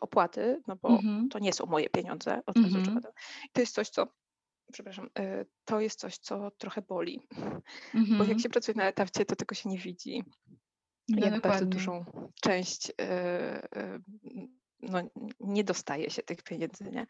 opłaty, 0.00 0.62
no 0.66 0.76
bo 0.76 0.88
mhm. 0.88 1.28
to 1.28 1.38
nie 1.38 1.52
są 1.52 1.66
moje 1.66 1.90
pieniądze, 1.90 2.42
od 2.46 2.56
razu 2.56 2.78
mhm. 2.78 3.00
To 3.52 3.60
jest 3.60 3.74
coś, 3.74 3.88
co 3.88 4.06
przepraszam, 4.72 5.10
e, 5.18 5.44
to 5.64 5.80
jest 5.80 6.00
coś, 6.00 6.18
co 6.18 6.50
trochę 6.50 6.82
boli. 6.82 7.28
Mhm. 7.32 7.62
Bo 7.94 8.12
jak 8.12 8.20
mhm. 8.20 8.38
się 8.38 8.48
pracuje 8.48 8.76
na 8.76 8.88
etapcie, 8.88 9.24
to 9.24 9.36
tego 9.36 9.54
się 9.54 9.68
nie 9.68 9.78
widzi. 9.78 10.24
No, 11.08 11.24
jak 11.24 11.34
dokładnie. 11.34 11.40
bardzo 11.40 11.66
dużą 11.66 12.04
część 12.42 12.90
e, 12.90 13.02
e, 13.76 13.98
no, 14.80 15.02
nie 15.40 15.64
dostaje 15.64 16.10
się 16.10 16.22
tych 16.22 16.42
pieniędzy. 16.42 16.84
Nie? 16.84 17.06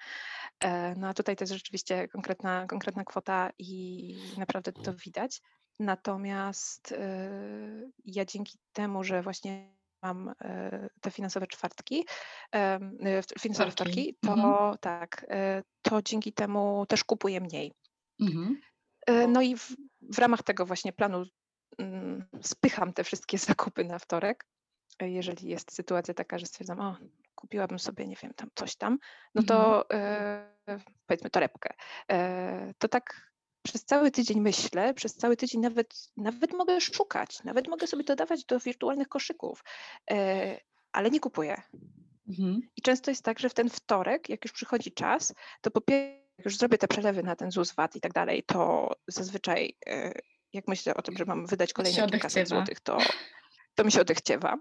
No 0.96 1.08
a 1.08 1.14
tutaj 1.14 1.36
to 1.36 1.42
jest 1.42 1.52
rzeczywiście 1.52 2.08
konkretna, 2.08 2.66
konkretna 2.66 3.04
kwota 3.04 3.50
i 3.58 4.16
naprawdę 4.38 4.72
to 4.72 4.94
widać. 4.94 5.40
Natomiast 5.80 6.94
ja 8.04 8.24
dzięki 8.24 8.58
temu, 8.72 9.04
że 9.04 9.22
właśnie 9.22 9.81
mam 10.02 10.34
e, 10.40 10.88
te 11.00 11.10
finansowe 11.10 11.46
czwartki, 11.46 12.06
e, 12.54 12.78
finansowe 13.40 13.70
wtorki, 13.70 14.16
to 14.20 14.32
mhm. 14.32 14.78
tak, 14.80 15.26
e, 15.28 15.62
to 15.82 16.02
dzięki 16.02 16.32
temu 16.32 16.86
też 16.88 17.04
kupuję 17.04 17.40
mniej. 17.40 17.72
Mhm. 18.20 18.60
No 19.28 19.42
i 19.42 19.56
w, 19.56 19.76
w, 20.00 20.18
ramach 20.18 20.42
tego 20.42 20.66
właśnie 20.66 20.92
planu 20.92 21.24
mm, 21.78 22.24
spycham 22.42 22.92
te 22.92 23.04
wszystkie 23.04 23.38
zakupy 23.48 23.84
na 23.84 23.98
wtorek. 23.98 24.46
Jeżeli 25.00 25.48
jest 25.48 25.72
sytuacja 25.72 26.14
taka, 26.14 26.38
że 26.38 26.46
stwierdzam, 26.46 26.80
o, 26.80 26.96
kupiłabym 27.34 27.78
sobie, 27.78 28.06
nie 28.06 28.16
wiem, 28.22 28.34
tam 28.34 28.48
coś 28.54 28.76
tam, 28.76 28.98
no 29.34 29.42
to 29.42 29.90
mhm. 29.90 30.80
powiedzmy 31.06 31.30
torebkę. 31.30 31.74
To 32.78 32.88
tak 32.88 33.31
przez 33.62 33.85
cały 33.85 34.11
tydzień 34.11 34.40
myślę, 34.40 34.94
przez 34.94 35.14
cały 35.14 35.37
tydzień 35.37 35.61
nawet, 35.61 35.94
nawet 36.16 36.53
mogę 36.53 36.81
szukać, 36.81 37.44
nawet 37.44 37.68
mogę 37.68 37.87
sobie 37.87 38.05
dodawać 38.05 38.44
do 38.44 38.61
wirtualnych 38.61 39.09
koszyków, 39.09 39.64
e, 40.11 40.61
ale 40.92 41.11
nie 41.11 41.20
kupuję. 41.20 41.62
Mhm. 42.29 42.61
I 42.77 42.83
często 42.83 43.11
jest 43.11 43.25
tak, 43.25 43.38
że 43.38 43.48
w 43.48 43.55
ten 43.55 43.70
wtorek, 43.70 44.29
jak 44.29 44.44
już 44.44 44.53
przychodzi 44.53 44.92
czas, 44.92 45.35
to 45.61 45.70
po 45.70 45.81
pierwsze, 45.81 46.22
jak 46.38 46.44
już 46.44 46.57
zrobię 46.57 46.79
te 46.79 46.88
przelewy 46.88 47.22
na 47.22 47.37
ten 47.37 47.51
ZUS, 47.51 47.75
VAT 47.75 47.96
i 47.96 48.01
tak 48.01 48.12
dalej, 48.12 48.42
to 48.42 48.90
zazwyczaj 49.09 49.77
e, 49.87 50.12
jak 50.53 50.68
myślę 50.68 50.94
o 50.94 51.03
tym, 51.03 51.16
że 51.16 51.25
mam 51.25 51.46
wydać 51.46 51.72
kolejne 51.72 52.09
kilkaset 52.09 52.48
złotych, 52.48 52.81
to, 52.81 52.98
to 53.75 53.85
mi 53.85 53.92
się 53.92 54.01
odechciewa. 54.01 54.59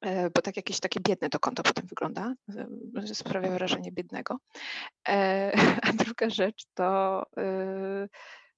E, 0.00 0.30
bo 0.30 0.42
tak 0.42 0.56
jakieś 0.56 0.80
takie 0.80 1.00
biedne 1.00 1.30
to 1.30 1.38
konto 1.38 1.62
potem 1.62 1.86
wygląda, 1.86 2.34
sprawia 3.12 3.50
wrażenie 3.50 3.92
biednego. 3.92 4.38
E, 5.08 5.52
a 5.88 5.92
druga 5.92 6.30
rzecz 6.30 6.64
to, 6.74 7.22
y, 7.38 8.08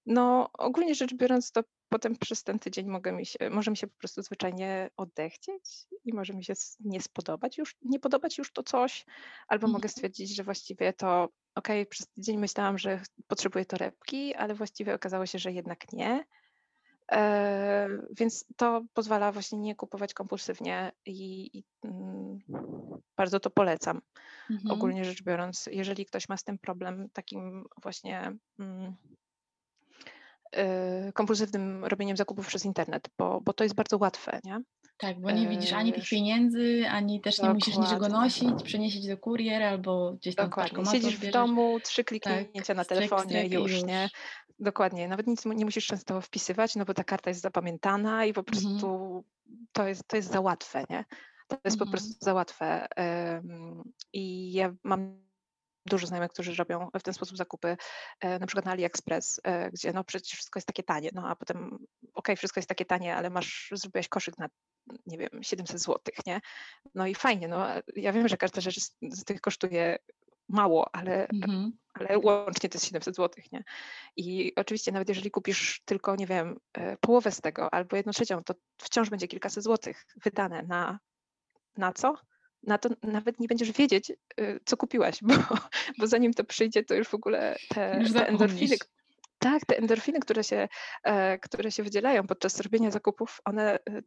no 0.07 0.51
ogólnie 0.59 0.95
rzecz 0.95 1.15
biorąc, 1.15 1.53
to 1.53 1.63
potem 1.89 2.17
przez 2.17 2.43
ten 2.43 2.59
tydzień 2.59 2.87
mogę 2.87 3.13
mi 3.13 3.27
się, 3.27 3.51
może 3.51 3.71
mi 3.71 3.77
się 3.77 3.87
po 3.87 3.99
prostu 3.99 4.23
zwyczajnie 4.23 4.91
odechcieć 4.97 5.87
i 6.05 6.15
może 6.15 6.33
mi 6.33 6.45
się 6.45 6.55
nie 6.81 7.01
spodobać 7.01 7.59
już, 7.59 7.77
nie 7.83 8.01
podobać 8.01 8.39
już 8.39 8.53
to 8.53 8.63
coś, 8.63 9.05
albo 9.49 9.67
mogę 9.67 9.77
mhm. 9.77 9.89
stwierdzić, 9.89 10.37
że 10.37 10.45
właściwie 10.45 10.93
to 10.93 11.29
ok, 11.55 11.69
przez 11.91 12.09
tydzień 12.09 12.39
myślałam, 12.39 12.79
że 12.79 13.01
potrzebuję 13.27 13.65
torebki, 13.65 14.35
ale 14.35 14.55
właściwie 14.55 14.95
okazało 14.95 15.27
się, 15.27 15.39
że 15.39 15.53
jednak 15.53 15.93
nie. 15.93 16.25
Więc 18.11 18.45
to 18.57 18.85
pozwala 18.95 19.33
właśnie 19.33 19.59
nie 19.59 19.75
kupować 19.75 20.15
kompulsywnie 20.15 20.93
i, 21.07 21.51
i 21.59 21.65
mm, 21.85 22.39
bardzo 23.17 23.41
to 23.41 23.51
polecam. 23.51 24.01
Mhm. 24.51 24.71
Ogólnie 24.71 25.05
rzecz 25.05 25.23
biorąc, 25.23 25.69
jeżeli 25.73 26.07
ktoś 26.07 26.29
ma 26.29 26.37
z 26.37 26.45
tym 26.45 26.59
problem 26.59 27.09
takim 27.13 27.65
właśnie 27.83 28.37
mm, 28.59 28.97
y, 31.09 31.13
kompulsywnym 31.13 31.85
robieniem 31.85 32.17
zakupów 32.17 32.47
przez 32.47 32.65
internet, 32.65 33.09
bo, 33.19 33.41
bo 33.41 33.53
to 33.53 33.65
jest 33.65 33.77
bardzo 33.77 33.99
łatwe, 33.99 34.41
nie? 34.45 34.61
Tak, 34.99 35.21
bo 35.21 35.31
nie 35.31 35.49
widzisz 35.49 35.73
ani 35.73 35.93
tych 35.93 36.09
pieniędzy, 36.09 36.85
ani 36.91 37.21
też 37.21 37.43
nie 37.43 37.51
musisz 37.51 37.77
niczego 37.77 38.09
nosić, 38.09 38.63
przenieść 38.65 39.09
do 39.09 39.19
kurier 39.19 39.63
albo 39.63 40.13
gdzieś 40.13 40.35
tam 40.35 40.47
Dokładnie. 40.47 40.87
Siedzisz 40.87 41.17
w 41.17 41.31
domu, 41.31 41.81
trzy 41.81 42.05
kliknięcia 42.05 42.63
tak, 42.67 42.77
na 42.77 42.85
telefonie, 42.85 43.23
stryk, 43.25 43.53
już, 43.53 43.73
już, 43.73 43.83
nie? 43.83 44.11
Dokładnie. 44.59 45.09
Nawet 45.09 45.27
nic 45.27 45.45
nie 45.45 45.65
musisz 45.65 45.87
często 45.87 46.21
wpisywać, 46.21 46.77
no 46.77 46.85
bo 46.85 46.95
ta 46.95 47.05
karta 47.05 47.31
jest 47.31 47.43
zapamiętana 47.43 48.25
i 48.25 48.33
po 48.33 48.41
mhm. 48.41 48.45
prostu 48.45 48.97
mhm. 48.97 49.23
to, 49.73 49.89
jest, 49.89 50.09
to 50.09 50.17
jest 50.17 50.33
za 50.33 50.41
łatwe, 50.41 50.85
nie? 50.91 51.05
To 51.49 51.57
jest 51.65 51.75
mhm. 51.75 51.79
po 51.79 51.91
prostu 51.91 52.13
za 52.21 52.35
łatwe. 52.35 52.89
I 54.13 54.53
ja 54.53 54.75
mam 54.83 55.27
dużo 55.87 56.07
znajomych, 56.07 56.31
którzy 56.31 56.55
robią 56.55 56.91
w 56.99 57.03
ten 57.03 57.15
sposób 57.15 57.37
zakupy, 57.37 57.77
e, 58.21 58.39
na 58.39 58.47
przykład 58.47 58.65
na 58.65 58.73
AliExpress, 58.73 59.41
e, 59.45 59.71
gdzie 59.71 59.93
no 59.93 60.05
przecież 60.05 60.33
wszystko 60.33 60.59
jest 60.59 60.67
takie 60.67 60.83
tanie, 60.83 61.11
no 61.15 61.29
a 61.29 61.37
potem 61.37 61.79
okej, 62.15 62.37
wszystko 62.37 62.59
jest 62.61 62.69
takie 62.69 62.85
tanie, 62.85 63.17
ale 63.17 63.31
masz, 63.31 63.69
zrobiłeś 63.73 64.09
koszyk 64.09 64.39
na 64.39 64.49
nie 65.07 65.19
wiem, 65.19 65.43
700 65.43 65.81
zł, 65.81 66.01
nie? 66.27 66.41
No 66.95 67.07
i 67.07 67.15
fajnie, 67.15 67.49
no 67.49 67.67
ja 67.97 68.13
wiem, 68.13 68.29
że 68.29 68.37
każda 68.37 68.61
rzecz 68.61 68.81
z, 69.03 69.25
tych 69.25 69.41
kosztuje 69.41 69.99
mało, 70.49 70.95
ale, 70.95 71.29
Mhm. 71.29 71.73
ale 71.95 72.19
łącznie 72.19 72.69
to 72.69 72.77
jest 72.77 72.87
700 72.87 73.17
zł, 73.17 73.45
nie? 73.53 73.65
I 74.17 74.53
oczywiście 74.57 74.93
nawet 74.93 75.09
jeżeli 75.09 75.31
kupisz 75.31 75.83
tylko, 75.85 76.17
nie 76.17 76.27
wiem, 76.27 76.61
e, 76.73 76.97
połowę 76.97 77.33
z 77.33 77.41
tego 77.41 77.75
albo 77.75 77.97
jedną 77.97 78.13
trzecią, 78.13 78.45
to 78.45 78.55
wciąż 78.79 79.11
będzie 79.11 79.29
kilkaset 79.29 79.65
złotych 79.65 80.07
wydane 80.25 80.63
na, 80.63 80.99
na 81.77 81.93
co? 81.93 82.15
Na 82.63 82.79
to 82.79 82.89
nawet 83.03 83.41
nie 83.41 83.49
będziesz 83.49 83.73
wiedzieć, 83.73 84.11
y, 84.41 84.61
co 84.65 84.77
kupiłaś, 84.77 85.19
bo, 85.23 85.35
bo 85.99 86.07
zanim 86.07 86.35
to 86.35 86.45
przyjdzie, 86.45 86.85
to 86.85 86.95
już 86.95 87.09
w 87.09 87.15
ogóle 87.15 87.57
te, 87.69 87.99
Już 88.01 88.13
te 88.13 88.29
endorfiny, 88.29 88.77
tak, 89.39 89.67
te 89.67 89.77
endorfiny, 89.79 90.21
które 90.21 90.45
się, 90.45 90.69
e, 91.03 91.39
które 91.39 91.73
się 91.73 91.83
wydzielają 91.83 92.27
podczas 92.27 92.61
robienia 92.61 92.91
zakupów, 92.91 93.41
one, 93.45 93.75
e, 93.75 94.03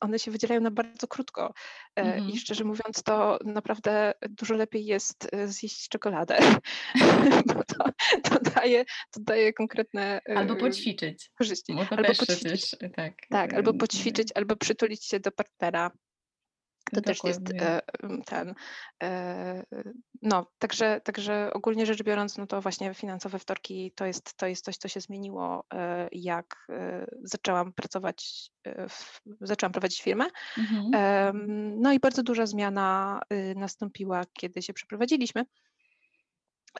one 0.00 0.18
się 0.18 0.30
wydzielają 0.30 0.60
na 0.60 0.70
bardzo 0.70 1.08
krótko. 1.08 1.52
Mhm. 1.96 2.30
I 2.30 2.38
szczerze 2.38 2.64
mówiąc, 2.64 3.02
to 3.02 3.38
naprawdę 3.44 4.12
dużo 4.28 4.54
lepiej 4.54 4.84
jest 4.84 5.28
e, 5.32 5.48
zjeść 5.48 5.88
czekoladę, 5.88 6.38
bo 7.54 7.64
to, 7.64 7.84
to, 8.22 8.50
daje, 8.54 8.84
to 8.84 9.20
daje 9.20 9.52
konkretne 9.52 10.20
e, 10.28 10.38
Albo 10.38 10.56
poćwiczyć. 10.56 11.30
korzyści. 11.38 11.72
Albo 11.90 12.04
poćwiczyć. 12.04 12.38
przecież, 12.38 12.92
tak. 12.96 13.14
Tak, 13.30 13.54
albo 13.54 13.74
poćwiczyć, 13.74 14.28
albo 14.34 14.56
przytulić 14.56 15.04
się 15.04 15.20
do 15.20 15.32
partnera. 15.32 15.90
To 16.92 17.00
też 17.00 17.24
jest 17.24 17.40
e, 17.60 17.80
ten. 18.26 18.54
e, 19.02 19.64
No, 20.22 20.46
także, 20.58 21.00
także 21.04 21.50
ogólnie 21.52 21.86
rzecz 21.86 22.02
biorąc, 22.02 22.38
no 22.38 22.46
to 22.46 22.60
właśnie 22.60 22.94
finansowe 22.94 23.38
wtorki 23.38 23.92
to 23.96 24.06
jest, 24.06 24.36
to 24.36 24.46
jest 24.46 24.64
coś, 24.64 24.76
co 24.76 24.88
się 24.88 25.00
zmieniło, 25.00 25.64
e, 25.74 26.08
jak 26.12 26.66
zaczęłam 27.22 27.72
pracować, 27.72 28.50
zaczęłam 29.40 29.72
prowadzić 29.72 30.02
firmę. 30.02 30.24
Mhm. 30.58 30.90
No 31.80 31.92
i 31.92 32.00
bardzo 32.00 32.22
duża 32.22 32.46
zmiana 32.46 33.20
y, 33.32 33.54
nastąpiła, 33.56 34.22
kiedy 34.32 34.62
się 34.62 34.72
przeprowadziliśmy. 34.72 35.44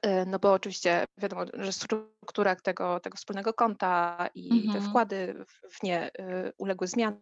E, 0.02 0.26
No 0.26 0.38
bo 0.38 0.52
oczywiście 0.52 1.04
wiadomo, 1.18 1.44
że 1.54 1.72
struktura 1.72 2.56
tego, 2.56 3.00
tego 3.00 3.16
wspólnego 3.16 3.54
konta 3.54 4.28
i 4.34 4.48
te 4.48 4.54
Mhm. 4.78 4.84
wkłady 4.84 5.44
w- 5.48 5.82
nie 5.82 6.08
y, 6.08 6.52
uległy 6.58 6.86
zmianom 6.86 7.20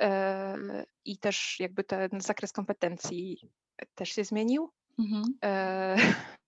e, 0.00 0.84
i 1.04 1.18
też 1.18 1.60
jakby 1.60 1.84
ten 1.84 2.08
zakres 2.18 2.52
kompetencji 2.52 3.50
też 3.94 4.08
się 4.08 4.24
zmienił. 4.24 4.70
Mhm. 4.98 5.24
E, 5.44 5.96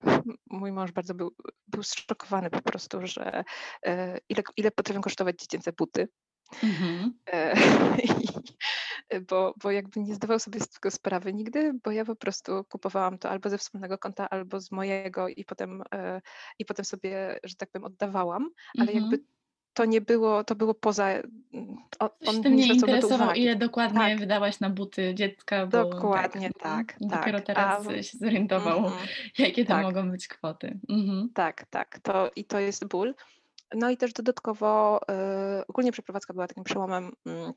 Mój 0.51 0.73
mąż 0.73 0.93
bardzo 0.93 1.15
był, 1.15 1.35
był 1.67 1.83
zszokowany 1.83 2.51
po 2.51 2.63
prostu, 2.63 3.07
że 3.07 3.45
ile, 4.29 4.43
ile 4.57 4.71
potrafią 4.71 5.01
kosztować 5.01 5.37
dziecięce 5.41 5.73
buty. 5.73 6.09
Mhm. 6.65 7.13
E, 7.33 7.55
bo, 9.29 9.55
bo 9.63 9.71
jakby 9.71 10.01
nie 10.01 10.15
zdawał 10.15 10.39
sobie 10.39 10.61
z 10.61 10.69
tego 10.69 10.91
sprawy 10.91 11.33
nigdy, 11.33 11.73
bo 11.85 11.91
ja 11.91 12.05
po 12.05 12.17
prostu 12.17 12.65
kupowałam 12.69 13.19
to 13.19 13.31
albo 13.31 13.51
ze 13.51 13.59
wspólnego 13.59 13.99
konta, 13.99 14.31
albo 14.31 14.61
z 14.61 14.71
mojego 14.73 15.29
i 15.29 15.45
potem, 15.45 15.83
e, 15.95 16.21
i 16.59 16.65
potem 16.65 16.85
sobie, 16.85 17.41
że 17.45 17.55
tak 17.55 17.71
powiem, 17.71 17.85
oddawałam, 17.85 18.51
ale 18.79 18.87
jakby 18.93 19.17
Mhm. 19.17 19.25
to 19.75 19.85
nie 19.85 20.01
było, 20.01 20.45
to 20.45 20.55
było 20.55 20.75
poza, 20.75 21.09
mm, 21.09 21.23
o- 21.99 22.09
Coś 22.25 22.29
on 22.37 22.43
tym 22.43 22.57
nie 22.57 22.67
interesował, 22.67 23.33
ile 23.35 23.57
dokładnie 23.57 24.01
Tak. 24.01 24.19
wydałaś 24.19 24.61
na 24.61 24.71
buty 24.71 25.15
dziecka, 25.15 25.67
bo 25.67 25.85
Dokładnie 25.85 26.51
tak. 26.51 26.63
mhm. 26.67 27.11
tak, 27.11 27.19
Dopiero 27.19 27.39
tak. 27.41 27.47
teraz 27.47 27.87
A- 27.87 28.03
się 28.03 28.19
zorientował, 28.19 28.79
Mhm. 28.79 28.95
jakie 29.39 29.65
to 29.65 29.69
tak. 29.69 29.83
mogą 29.83 30.11
być 30.11 30.29
kwoty. 30.29 30.79
Mhm. 30.89 31.29
Tak, 31.35 31.65
tak, 31.71 31.99
to, 31.99 32.31
i 32.37 32.45
to 32.45 32.59
jest 32.61 32.89
ból. 32.89 33.15
No 33.75 33.91
i 33.91 33.97
też 33.97 34.13
dodatkowo 34.13 35.01
y, 35.61 35.67
ogólnie 35.67 35.93
przeprowadzka 35.93 36.35
była 36.35 36.47
takim 36.47 36.65
przełomem 36.65 37.13
mm, 37.27 37.53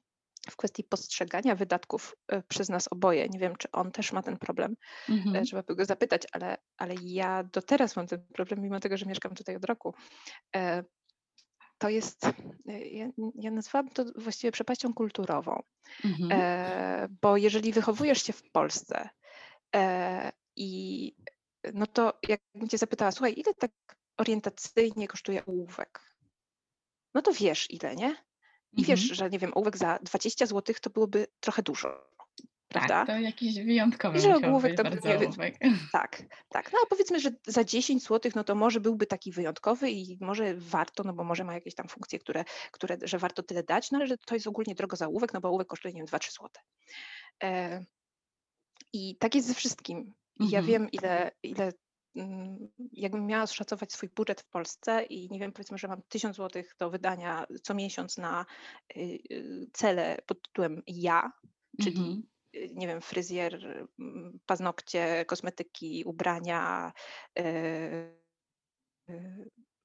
w 0.49 0.55
kwestii 0.55 0.83
postrzegania 0.83 1.55
wydatków 1.55 2.15
y, 2.33 2.43
przez 2.47 2.69
nas 2.69 2.87
oboje. 2.91 3.29
Nie 3.29 3.39
wiem, 3.39 3.55
czy 3.55 3.71
on 3.71 3.91
też 3.91 4.11
ma 4.13 4.23
ten 4.23 4.37
problem, 4.37 4.75
Mhm. 5.09 5.35
e, 5.35 5.41
trzeba 5.41 5.63
by 5.63 5.75
go 5.75 5.85
zapytać, 5.85 6.21
ale, 6.31 6.57
ale 6.77 6.95
ja 7.01 7.43
do 7.43 7.61
teraz 7.61 7.95
mam 7.95 8.07
ten 8.07 8.25
problem, 8.33 8.61
mimo 8.61 8.79
tego, 8.79 8.97
że 8.97 9.05
mieszkam 9.05 9.35
tutaj 9.35 9.55
od 9.55 9.65
roku. 9.65 9.93
E, 10.55 10.83
To 11.79 11.89
jest, 11.89 12.25
e, 12.67 12.79
ja, 12.79 13.09
ja 13.35 13.51
nazwałabym 13.51 13.93
to 13.93 14.05
właściwie 14.15 14.51
przepaścią 14.51 14.93
kulturową, 14.93 15.61
Mhm. 16.05 16.29
e, 16.31 17.07
bo 17.21 17.37
jeżeli 17.37 17.73
wychowujesz 17.73 18.23
się 18.23 18.33
w 18.33 18.51
Polsce 18.51 19.09
e, 19.75 20.31
i 20.55 21.15
no 21.73 21.87
to 21.87 22.13
jakbym 22.29 22.69
cię 22.69 22.77
zapytała, 22.77 23.11
słuchaj, 23.11 23.33
ile 23.37 23.53
tak 23.53 23.71
orientacyjnie 24.17 25.07
kosztuje 25.07 25.45
ołówek? 25.45 26.01
No 27.13 27.21
to 27.21 27.33
wiesz 27.33 27.71
ile, 27.71 27.95
nie? 27.95 28.15
I 28.77 28.83
wiesz, 28.85 29.01
Mhm. 29.01 29.15
że 29.15 29.29
nie 29.29 29.39
wiem, 29.39 29.51
ołówek 29.55 29.77
za 29.77 29.99
20 30.03 30.45
zł 30.45 30.75
to 30.81 30.89
byłoby 30.89 31.27
trochę 31.39 31.63
dużo, 31.63 32.09
prawda? 32.67 33.05
Tak, 33.05 33.07
to 33.07 33.19
jakiś 33.19 33.55
wyjątkowy 33.55 34.17
I 34.17 34.21
że 34.21 34.35
ołówek 34.35 34.77
to 34.77 34.83
nie 34.83 35.17
ołówek. 35.17 35.57
Tak, 35.91 36.23
tak. 36.49 36.73
No 36.73 36.79
a 36.83 36.87
powiedzmy, 36.89 37.19
że 37.19 37.31
za 37.47 37.63
10 37.63 38.03
zł, 38.03 38.31
no 38.35 38.43
to 38.43 38.55
może 38.55 38.79
byłby 38.79 39.05
taki 39.05 39.31
wyjątkowy 39.31 39.91
i 39.91 40.17
może 40.21 40.55
warto, 40.55 41.03
no 41.03 41.13
bo 41.13 41.23
może 41.23 41.43
ma 41.43 41.53
jakieś 41.53 41.75
tam 41.75 41.87
funkcje, 41.87 42.19
które, 42.19 42.43
które 42.71 42.97
że 43.03 43.17
warto 43.17 43.43
tyle 43.43 43.63
dać, 43.63 43.91
no 43.91 43.97
ale 43.97 44.07
że 44.07 44.17
to 44.17 44.35
jest 44.35 44.47
ogólnie 44.47 44.75
drogo 44.75 44.95
za 44.95 45.07
ołówek, 45.07 45.33
no 45.33 45.41
bo 45.41 45.49
ołówek 45.49 45.67
kosztuje, 45.67 45.93
nie 45.93 45.99
wiem, 45.99 46.07
2-3 46.07 46.31
zł. 46.31 46.49
E, 47.43 47.85
I 48.93 49.15
tak 49.17 49.35
jest 49.35 49.47
ze 49.47 49.53
wszystkim. 49.53 50.13
I 50.39 50.49
Ja 50.49 50.59
Mhm. 50.59 50.65
wiem, 50.65 50.91
ile, 50.91 51.31
ile 51.43 51.73
jakbym 52.91 53.25
miała 53.25 53.47
szacować 53.47 53.93
swój 53.93 54.09
budżet 54.09 54.41
w 54.41 54.49
Polsce 54.49 55.03
i 55.03 55.29
nie 55.29 55.39
wiem, 55.39 55.51
powiedzmy, 55.51 55.77
że 55.77 55.87
mam 55.87 56.01
1000 56.09 56.35
zł 56.37 56.63
do 56.79 56.89
wydania 56.89 57.45
co 57.63 57.73
miesiąc 57.73 58.17
na 58.17 58.45
y, 58.97 58.99
y, 59.31 59.67
cele 59.73 60.17
pod 60.27 60.41
tytułem 60.41 60.83
ja, 60.87 61.31
czyli 61.81 61.97
Mhm. 61.97 62.23
y, 62.55 62.69
nie 62.75 62.87
wiem, 62.87 63.01
fryzjer, 63.01 63.85
mm, 63.99 64.39
paznokcie, 64.45 65.25
kosmetyki, 65.25 66.03
ubrania, 66.05 66.93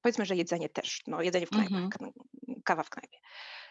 powiedzmy, 0.01 0.25
że 0.25 0.35
jedzenie 0.35 0.69
też, 0.69 1.01
no 1.07 1.21
jedzenie 1.21 1.45
w 1.45 1.49
knajpach, 1.49 1.83
Mhm. 1.83 1.89
k- 1.89 2.11
kawa 2.65 2.83
w 2.83 2.89
knajpie, 2.89 3.17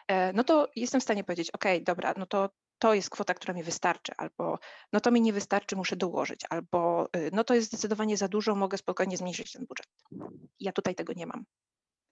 E, 0.09 0.33
no 0.33 0.45
to 0.45 0.69
jestem 0.77 1.01
w 1.01 1.05
stanie 1.05 1.25
powiedzieć, 1.25 1.51
ok, 1.51 1.65
dobra, 1.83 2.15
no 2.17 2.27
to 2.27 2.51
to 2.79 2.95
jest 2.95 3.11
kwota, 3.11 3.35
która 3.35 3.55
mi 3.55 3.63
wystarczy, 3.63 4.13
albo 4.17 4.59
no 4.93 5.01
to 5.01 5.11
mi 5.11 5.21
nie 5.21 5.33
wystarczy, 5.33 5.77
muszę 5.77 5.97
dołożyć, 5.97 6.41
albo 6.51 7.09
y, 7.17 7.31
no 7.33 7.45
to 7.45 7.55
jest 7.55 7.69
zdecydowanie 7.69 8.17
za 8.17 8.29
dużo, 8.29 8.55
mogę 8.55 8.79
spokojnie 8.79 9.17
zmniejszyć 9.17 9.53
ten 9.53 9.67
budżet. 9.67 9.87
Ja 10.61 10.73
tutaj 10.73 10.95
tego 10.95 11.13
nie 11.13 11.27
mam. 11.27 11.45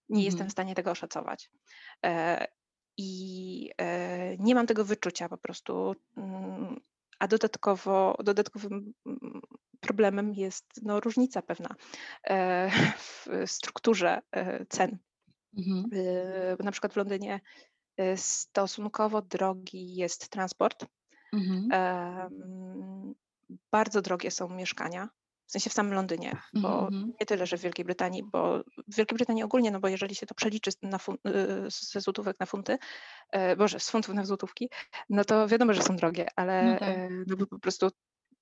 Nie 0.09 0.25
jestem 0.25 0.41
Mhm. 0.41 0.49
w 0.49 0.53
stanie 0.53 0.75
tego 0.75 0.91
oszacować. 0.91 1.51
E, 2.07 2.47
I 2.97 3.71
e, 3.79 4.37
nie 4.37 4.55
mam 4.55 4.67
tego 4.67 4.85
wyczucia 4.85 5.29
po 5.29 5.39
prostu. 5.39 5.95
mm, 6.17 6.81
A 7.19 7.29
dodatkowo, 7.29 8.17
dodatkowym 8.25 8.93
mm, 9.07 9.41
problemem 9.81 10.35
jest 10.35 10.67
no, 10.83 11.01
różnica 11.01 11.43
pewna 11.43 11.75
e, 12.29 12.71
w 13.07 13.27
strukturze 13.47 14.21
cen. 14.69 14.99
Mhm. 15.59 15.85
Y, 15.93 16.64
Na 16.64 16.73
przykład 16.73 16.93
w 16.93 16.97
Londynie 16.97 17.41
stosunkowo 18.16 19.22
drogi 19.22 19.94
jest 19.97 20.28
transport. 20.28 20.86
Mhm. 21.32 21.68
Bardzo 23.72 24.03
drogie 24.03 24.30
są 24.30 24.49
mieszkania, 24.49 25.09
w 25.47 25.51
sensie 25.53 25.70
w 25.70 25.72
samym 25.72 25.94
Londynie, 25.94 26.36
bo 26.55 26.80
Mhm. 26.86 27.12
nie 27.20 27.26
tyle, 27.26 27.47
że 27.47 27.57
w 27.57 27.61
Wielkiej 27.61 27.84
Brytanii, 27.84 28.22
bo 28.32 28.59
w 28.88 28.97
Wielkiej 28.97 29.16
Brytanii 29.16 29.42
ogólnie, 29.42 29.70
no 29.70 29.80
bo 29.80 29.88
jeżeli 29.88 30.14
się 30.14 30.26
to 30.26 30.34
przeliczy 30.34 30.70
na 30.82 30.99
fun- 30.99 31.28
y, 31.66 31.70
ze 31.70 32.01
złotówek 32.01 32.40
na 32.40 32.47
funty, 32.47 32.78
e, 33.32 33.57
boże, 33.57 33.80
z 33.80 33.90
funtów 33.90 34.14
na 34.14 34.24
złotówki, 34.24 34.70
no 35.11 35.24
to 35.24 35.49
wiadomo, 35.49 35.72
że 35.72 35.82
są 35.82 35.97
drogie, 35.97 36.26
ale 36.36 36.62
No 36.72 36.78
tak. 36.78 36.88
e, 36.88 37.09
no 37.26 37.36
bo 37.36 37.47
po 37.47 37.59
prostu 37.59 37.88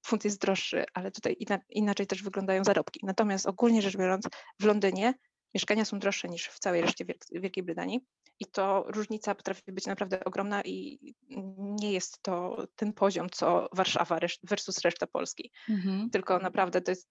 funt 0.07 0.25
jest 0.25 0.41
droższy, 0.41 0.85
ale 0.95 1.11
tutaj 1.11 1.37
ina- 1.41 1.59
inaczej 1.71 2.07
też 2.07 2.23
wyglądają 2.23 2.65
zarobki. 2.65 3.01
Natomiast 3.03 3.47
ogólnie 3.47 3.83
rzecz 3.83 3.97
biorąc, 3.97 4.29
w 4.61 4.65
Londynie 4.65 5.15
mieszkania 5.55 5.85
są 5.85 5.99
droższe 5.99 6.29
niż 6.29 6.49
w 6.49 6.59
całej 6.59 6.81
reszcie 6.81 7.05
Wielk- 7.05 7.41
Wielkiej 7.41 7.65
Brytanii 7.65 8.01
i 8.41 8.47
to 8.47 8.85
różnica 8.89 9.35
potrafi 9.35 9.73
być 9.73 9.87
naprawdę 9.87 10.25
ogromna 10.25 10.63
i 10.63 10.99
nie 11.59 11.93
jest 11.93 12.23
to 12.23 12.57
ten 12.77 12.93
poziom, 12.93 13.31
co 13.31 13.69
Warszawa 13.73 14.19
versus 14.43 14.79
reszta 14.81 15.07
Polski 15.07 15.51
Mhm. 15.71 16.11
tylko 16.11 16.39
naprawdę 16.39 16.81
to 16.81 16.91
jest 16.91 17.09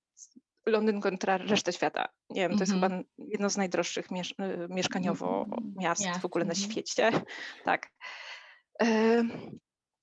Londyn 0.65 1.01
kontra 1.01 1.37
reszta 1.37 1.71
świata. 1.71 2.05
Nie 2.29 2.41
wiem, 2.41 2.51
to 2.57 2.63
jest 2.63 2.73
chyba 2.73 2.85
Mhm. 2.85 3.03
n- 3.19 3.27
jedno 3.27 3.49
z 3.49 3.57
najdroższych 3.57 4.11
miesz 4.11 4.35
mieszkaniowo 4.69 5.45
Mm, 5.57 5.73
miast 5.77 6.03
w 6.21 6.25
ogóle 6.25 6.45
na 6.45 6.53
mhm. 6.53 6.71
świecie. 6.71 7.11
Tak. 7.65 7.89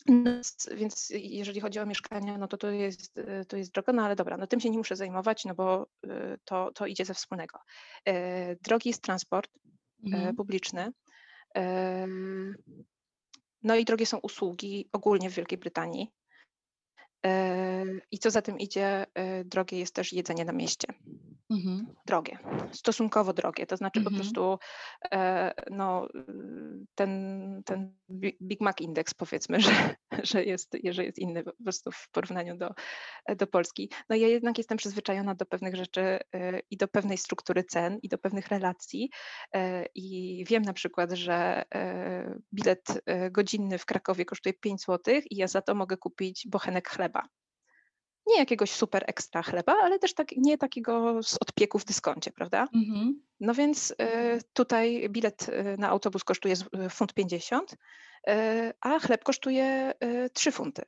E, 0.08 0.76
Więc 0.76 1.12
jeżeli 1.14 1.60
chodzi 1.60 1.78
o 1.78 1.86
mieszkania, 1.86 2.38
no 2.38 2.48
to 2.48 2.56
to 2.56 2.70
jest, 2.70 3.18
y, 3.18 3.44
to 3.48 3.56
jest 3.56 3.72
drogo, 3.72 3.92
no 3.92 4.02
ale 4.04 4.16
dobra, 4.16 4.36
no 4.36 4.46
tym 4.46 4.60
się 4.60 4.70
nie 4.70 4.78
muszę 4.78 4.96
zajmować, 4.96 5.44
no 5.44 5.54
bo 5.54 5.86
y, 6.06 6.08
to, 6.44 6.70
to 6.74 6.86
idzie 6.86 7.04
ze 7.04 7.14
wspólnego. 7.14 7.58
E, 8.04 8.56
Drogi 8.56 8.88
jest 8.88 9.02
transport 9.02 9.50
e, 9.56 9.60
Mhm. 10.06 10.36
publiczny. 10.36 10.92
No 13.62 13.76
i 13.76 13.84
drogie 13.84 14.06
są 14.06 14.18
usługi 14.18 14.88
ogólnie 14.92 15.30
w 15.30 15.34
Wielkiej 15.34 15.58
Brytanii. 15.58 16.10
I 18.10 18.18
co 18.18 18.30
za 18.30 18.42
tym 18.42 18.58
idzie, 18.58 19.06
drogie 19.44 19.78
jest 19.78 19.94
też 19.94 20.12
jedzenie 20.12 20.44
na 20.44 20.52
mieście. 20.52 20.86
Mhm. 21.50 21.86
Drogie, 22.06 22.38
stosunkowo 22.72 23.32
drogie. 23.32 23.66
To 23.66 23.76
znaczy 23.76 24.00
mhm. 24.00 24.14
po 24.14 24.20
prostu 24.20 24.58
no, 25.70 26.08
ten, 26.94 27.62
ten 27.66 27.96
Big 28.42 28.60
Mac 28.60 28.80
Index 28.80 29.14
powiedzmy, 29.14 29.60
że, 29.60 29.70
że, 30.30 30.44
jest, 30.44 30.76
że 30.90 31.04
jest 31.04 31.18
inny 31.18 31.44
po 31.44 31.52
prostu 31.64 31.92
w 31.92 32.08
porównaniu 32.12 32.56
do, 32.56 32.74
do 33.36 33.46
Polski. 33.46 33.90
No 34.08 34.16
ja 34.16 34.28
jednak 34.28 34.58
jestem 34.58 34.78
przyzwyczajona 34.78 35.34
do 35.34 35.46
pewnych 35.46 35.76
rzeczy 35.76 36.18
i 36.70 36.76
do 36.76 36.88
pewnej 36.88 37.18
struktury 37.18 37.64
cen 37.64 37.98
i 38.02 38.08
do 38.08 38.18
pewnych 38.18 38.48
relacji 38.48 39.10
i 39.94 40.44
wiem 40.48 40.62
na 40.62 40.72
przykład, 40.72 41.12
że 41.12 41.64
bilet 42.54 43.02
godzinny 43.30 43.78
w 43.78 43.86
Krakowie 43.86 44.24
kosztuje 44.24 44.52
5 44.52 44.80
zł 44.80 45.14
i 45.30 45.36
ja 45.36 45.48
za 45.48 45.62
to 45.62 45.74
mogę 45.74 45.96
kupić 45.96 46.48
bochenek 46.48 46.88
chleba 46.88 47.28
nie 48.30 48.38
jakiegoś 48.38 48.70
super 48.70 49.04
ekstra 49.06 49.42
chleba, 49.42 49.76
ale 49.82 49.98
też 49.98 50.14
tak, 50.14 50.32
nie 50.36 50.58
takiego 50.58 51.22
z 51.22 51.38
odpieku 51.40 51.78
w 51.78 51.84
dyskoncie, 51.84 52.32
prawda? 52.32 52.68
Mhm. 52.74 53.22
No 53.40 53.54
więc 53.54 53.90
y, 53.90 53.94
tutaj 54.52 55.08
bilet 55.10 55.48
y, 55.48 55.76
na 55.78 55.88
autobus 55.88 56.24
kosztuje 56.24 56.54
y, 56.86 56.90
funt 56.90 57.14
50, 57.14 57.76
a 58.80 58.98
chleb 58.98 59.24
kosztuje 59.24 59.94
3 60.32 60.52
funty. 60.52 60.82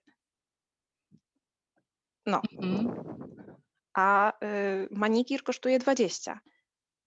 No. 2.27 2.43
Mhm. 2.61 2.97
A 3.95 4.33
manikir 4.91 5.43
kosztuje 5.43 5.79
20. 5.79 6.41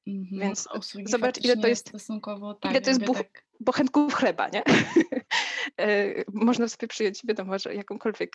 Mhm. 0.07 0.39
Więc 0.41 0.67
zobacz, 1.05 1.43
ile 1.43 1.57
to 1.57 1.67
jest, 1.67 1.89
stosunkowo, 1.89 2.53
tak, 2.53 2.71
ile 2.71 2.81
to 2.81 2.89
jest 2.89 3.05
buch, 3.05 3.17
tak... 3.17 3.45
bochenków 3.59 4.13
chleba, 4.13 4.49
nie? 4.49 4.63
Można 6.33 6.67
sobie 6.67 6.87
przyjąć, 6.87 7.21
wiadomo, 7.27 7.59
że 7.59 7.75
jakąkolwiek, 7.75 8.31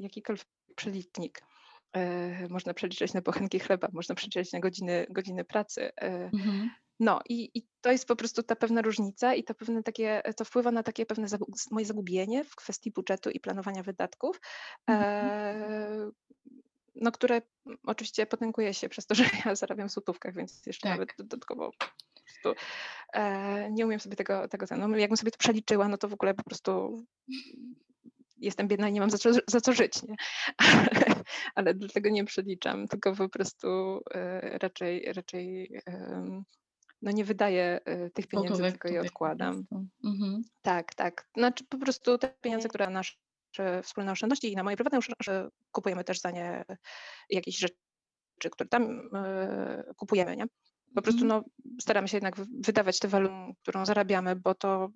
jakikolwiek 0.00 0.46
przelicznik. 0.76 1.42
E, 1.96 2.48
można 2.48 2.74
przeliczyć 2.74 3.14
na 3.14 3.20
bochenki 3.20 3.58
chleba, 3.58 3.88
można 3.92 4.14
przeliczyć 4.14 4.52
na 4.52 4.60
godziny, 4.60 5.06
godziny 5.10 5.44
pracy. 5.44 5.92
E, 5.96 6.30
mhm. 6.34 6.70
No 7.00 7.20
i, 7.28 7.50
i, 7.54 7.66
to 7.80 7.92
jest 7.92 8.08
po 8.08 8.16
prostu 8.16 8.42
ta 8.42 8.56
pewna 8.56 8.82
różnica 8.82 9.34
i 9.34 9.44
to 9.44 9.54
pewne 9.54 9.82
takie, 9.82 10.22
to 10.36 10.44
wpływa 10.44 10.70
na 10.70 10.82
takie 10.82 11.06
pewne 11.06 11.26
moje 11.70 11.86
zagubienie 11.86 12.44
w 12.44 12.56
kwestii 12.56 12.90
budżetu 12.90 13.30
i 13.30 13.40
planowania 13.40 13.82
wydatków, 13.82 14.40
e, 14.90 14.92
mhm. 14.92 16.12
No 16.94 17.12
które 17.12 17.42
oczywiście 17.86 18.26
potęguje 18.26 18.74
się 18.74 18.88
przez 18.88 19.06
to, 19.06 19.14
że 19.18 19.24
ja 19.44 19.54
zarabiam 19.54 19.88
w 19.88 19.92
złotówkach, 19.92 20.34
więc 20.34 20.66
jeszcze 20.66 20.88
tak. 20.88 20.98
nawet 20.98 21.14
dodatkowo 21.18 21.70
po 21.78 22.22
prostu 22.24 22.54
e, 23.12 23.70
nie 23.70 23.86
umiem 23.86 24.00
sobie 24.00 24.16
tego, 24.16 24.48
tego 24.48 24.66
no, 24.76 24.96
jakbym 24.96 25.16
sobie 25.16 25.30
to 25.30 25.38
przeliczyła, 25.38 25.88
no 25.88 25.98
to 25.98 26.08
w 26.08 26.14
ogóle 26.14 26.34
po 26.34 26.44
prostu 26.44 27.04
jestem 28.36 28.68
biedna 28.68 28.88
i 28.88 28.92
nie 28.92 29.00
mam 29.00 29.10
za 29.10 29.18
co, 29.18 29.30
za 29.46 29.60
co 29.60 29.72
żyć, 29.72 30.02
nie? 30.02 30.14
Ale, 30.94 31.14
ale 31.54 31.74
dlatego 31.74 32.10
nie 32.10 32.24
przeliczam, 32.24 32.88
tylko 32.88 33.14
po 33.16 33.28
prostu 33.28 34.00
e, 34.14 34.58
raczej, 34.58 35.12
raczej 35.12 35.72
no 37.02 37.10
nie 37.10 37.24
wydaję 37.24 37.80
e, 37.84 38.10
tych 38.10 38.26
pieniędzy, 38.26 38.62
tylko 38.62 38.88
je 38.88 39.00
odkładam. 39.00 39.64
Mhm. 40.04 40.42
Tak, 40.62 40.94
tak. 40.94 41.28
Znaczy 41.36 41.64
po 41.64 41.78
prostu 41.78 42.18
te 42.18 42.28
pieniądze, 42.40 42.68
które 42.68 42.90
nasze 42.90 43.16
wspólne 43.82 44.12
oszczędności 44.12 44.52
i 44.52 44.56
na 44.56 44.62
moje 44.62 44.76
prywatne 44.76 44.98
oszczędności 44.98 45.56
kupujemy 45.72 46.04
też 46.04 46.20
za 46.20 46.30
nie 46.30 46.64
jakieś 47.30 47.58
rzeczy, 47.58 48.50
które 48.50 48.68
tam 48.68 49.00
e, 49.14 49.84
kupujemy, 49.96 50.36
nie? 50.36 50.44
Po 50.94 51.02
prostu 51.02 51.22
mhm. 51.22 51.42
no, 51.42 51.66
staramy 51.80 52.08
się 52.08 52.16
jednak 52.16 52.36
wydawać 52.60 52.98
tę 52.98 53.08
walutę, 53.08 53.52
którą 53.62 53.86
zarabiamy, 53.86 54.36
bo 54.36 54.54
to 54.54 54.88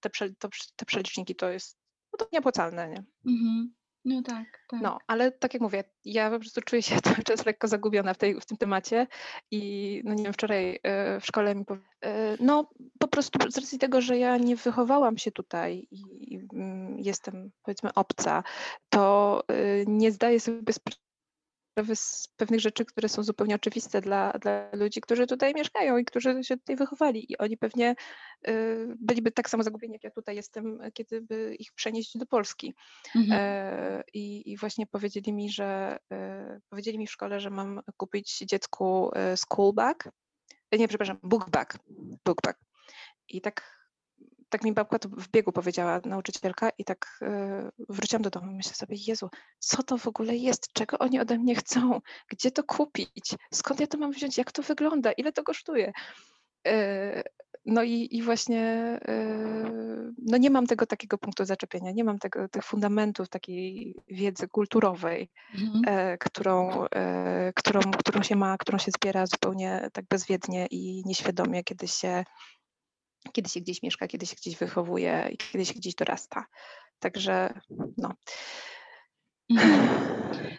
te, 0.00 0.10
to, 0.38 0.48
te 0.76 0.86
przeliczniki 0.86 1.36
to 1.36 1.50
jest 1.50 1.78
no 2.12 2.18
to 2.18 2.28
nieopłacalne, 2.32 2.88
nie? 2.88 3.04
Mhm. 3.32 3.74
No 4.04 4.22
tak, 4.22 4.46
tak. 4.68 4.80
No, 4.82 4.98
ale 5.06 5.32
tak 5.32 5.54
jak 5.54 5.62
mówię, 5.62 5.84
ja 6.04 6.30
po 6.30 6.38
prostu 6.38 6.60
czuję 6.60 6.82
się 6.82 6.96
cały 7.04 7.16
czas 7.16 7.46
lekko 7.46 7.68
zagubiona 7.68 8.14
w, 8.14 8.18
tej, 8.18 8.40
w 8.40 8.46
tym 8.46 8.56
temacie 8.56 9.06
i 9.50 10.02
no 10.04 10.14
nie 10.14 10.24
wiem, 10.24 10.32
wczoraj 10.32 10.74
y, 10.74 10.80
w 11.20 11.26
szkole 11.26 11.54
mi 11.54 11.64
powie, 11.64 11.82
no 12.40 12.70
po 12.98 13.08
prostu 13.08 13.50
z 13.50 13.58
racji 13.58 13.78
tego, 13.78 14.00
że 14.00 14.18
ja 14.18 14.36
nie 14.36 14.56
wychowałam 14.56 15.18
się 15.18 15.32
tutaj 15.32 15.88
i 15.90 16.02
jestem 17.04 17.50
powiedzmy 17.62 17.94
obca, 17.94 18.42
to 18.88 19.42
y, 19.52 19.84
nie 19.88 20.12
zdaję 20.12 20.40
sobie 20.40 20.72
sprawy 20.72 21.96
z 21.96 22.28
pewnych 22.36 22.60
rzeczy, 22.60 22.84
które 22.84 23.08
są 23.08 23.22
zupełnie 23.22 23.54
oczywiste 23.54 24.00
dla, 24.00 24.32
dla 24.32 24.70
ludzi, 24.72 25.00
którzy 25.00 25.26
tutaj 25.26 25.54
mieszkają 25.54 25.98
i 25.98 26.04
którzy 26.04 26.44
się 26.44 26.56
tutaj 26.56 26.76
wychowali. 26.76 27.32
I 27.32 27.38
oni 27.38 27.56
pewnie 27.56 27.94
y, 28.48 28.94
byliby 28.98 29.32
tak 29.32 29.50
samo 29.50 29.62
zagubieni, 29.62 29.92
jak 29.92 30.04
ja 30.04 30.10
tutaj 30.10 30.36
jestem, 30.36 30.78
kiedy 30.94 31.22
by 31.22 31.56
ich 31.58 31.72
przenieść 31.72 32.18
do 32.18 32.26
Polski. 32.26 32.74
Mhm. 33.16 33.40
E, 33.40 34.02
i, 34.14 34.52
I 34.52 34.56
właśnie 34.56 34.86
powiedzieli 34.86 35.32
mi, 35.32 35.50
że 35.50 35.98
e, 36.12 36.60
powiedzieli 36.68 36.98
mi 36.98 37.06
w 37.06 37.12
szkole, 37.12 37.40
że 37.40 37.50
mam 37.50 37.80
kupić 37.96 38.38
dziecku 38.38 39.10
e, 39.14 39.36
school 39.36 39.72
bag. 39.74 40.08
Nie, 40.78 40.88
przepraszam, 40.88 41.18
book 41.22 41.50
bag. 41.50 41.78
Book 42.24 42.38
bag. 42.42 42.58
I 43.28 43.40
tak 43.40 43.83
tak 44.54 44.64
mi 44.64 44.72
babka 44.72 44.98
to 44.98 45.08
w 45.08 45.28
biegu 45.28 45.52
powiedziała 45.52 46.00
nauczycielka 46.04 46.70
i 46.78 46.84
tak 46.84 47.18
yy, 47.20 47.70
wróciłam 47.88 48.22
do 48.22 48.30
domu. 48.30 48.52
Myślę 48.52 48.74
sobie, 48.74 48.96
Jezu, 49.06 49.30
co 49.58 49.82
to 49.82 49.98
w 49.98 50.06
ogóle 50.06 50.36
jest? 50.36 50.72
Czego 50.72 50.98
oni 50.98 51.20
ode 51.20 51.38
mnie 51.38 51.54
chcą? 51.54 52.00
Gdzie 52.28 52.50
to 52.50 52.64
kupić? 52.64 53.34
Skąd 53.54 53.80
ja 53.80 53.86
to 53.86 53.98
mam 53.98 54.12
wziąć? 54.12 54.38
Jak 54.38 54.52
to 54.52 54.62
wygląda? 54.62 55.12
Ile 55.12 55.32
to 55.32 55.42
kosztuje? 55.42 55.92
Yy, 56.64 57.22
no 57.66 57.82
i, 57.82 58.08
i 58.10 58.22
właśnie 58.22 58.98
yy, 59.08 60.12
no 60.18 60.36
nie 60.36 60.50
mam 60.50 60.66
tego 60.66 60.86
takiego 60.86 61.18
punktu 61.18 61.44
zaczepienia, 61.44 61.90
nie 61.90 62.04
mam 62.04 62.18
tego, 62.18 62.48
tych 62.48 62.64
fundamentów 62.64 63.28
takiej 63.28 63.94
wiedzy 64.08 64.48
kulturowej, 64.48 65.30
mhm. 65.54 66.18
którą, 66.18 66.84
którą, 67.54 67.80
którą 67.80 68.22
się 68.22 68.36
ma, 68.36 68.58
którą 68.58 68.78
się 68.78 68.90
zbiera 68.90 69.26
zupełnie 69.26 69.88
tak 69.92 70.04
bezwiednie 70.08 70.66
i 70.70 71.02
nieświadomie, 71.06 71.64
kiedy 71.64 71.88
się 71.88 72.24
kiedy 73.32 73.48
się 73.48 73.60
gdzieś 73.60 73.82
mieszka, 73.82 74.08
kiedy 74.08 74.26
się 74.26 74.36
gdzieś 74.36 74.56
wychowuje 74.56 75.28
i 75.32 75.36
kiedy 75.36 75.66
się 75.66 75.74
gdzieś 75.74 75.94
dorasta. 75.94 76.44
Także 76.98 77.60
no. 77.98 78.14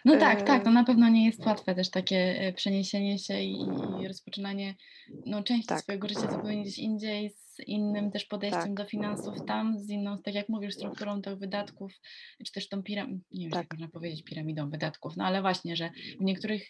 No 0.04 0.16
tak, 0.18 0.42
tak, 0.42 0.64
to 0.64 0.70
na 0.70 0.84
pewno 0.84 1.08
nie 1.08 1.26
jest 1.26 1.46
łatwe 1.46 1.74
też 1.74 1.90
takie 1.90 2.16
e, 2.16 2.52
przeniesienie 2.52 3.18
się 3.18 3.40
i, 3.40 3.60
i 4.00 4.08
rozpoczynanie 4.08 4.74
no, 5.26 5.42
części 5.42 5.66
tak. 5.66 5.80
swojego 5.80 6.08
życia 6.08 6.32
zupełnie 6.32 6.62
gdzieś 6.62 6.78
indziej, 6.78 7.30
z 7.30 7.60
innym 7.60 8.10
też 8.10 8.24
podejściem 8.24 8.62
tak. 8.62 8.74
do 8.74 8.84
finansów 8.84 9.34
tam, 9.46 9.78
z 9.78 9.90
inną, 9.90 10.18
tak 10.18 10.34
jak 10.34 10.48
mówisz, 10.48 10.74
strukturą 10.74 11.22
tych 11.22 11.38
wydatków, 11.38 11.92
czy 12.46 12.52
też 12.52 12.68
tą 12.68 12.82
piramidą, 12.82 13.20
nie 13.32 13.44
wiem, 13.44 13.50
tak. 13.50 13.62
jak 13.62 13.72
można 13.72 13.88
powiedzieć, 13.88 14.24
piramidą 14.24 14.70
wydatków, 14.70 15.16
no 15.16 15.24
ale 15.24 15.40
właśnie, 15.40 15.76
że 15.76 15.90
w 16.20 16.24
niektórych, 16.24 16.68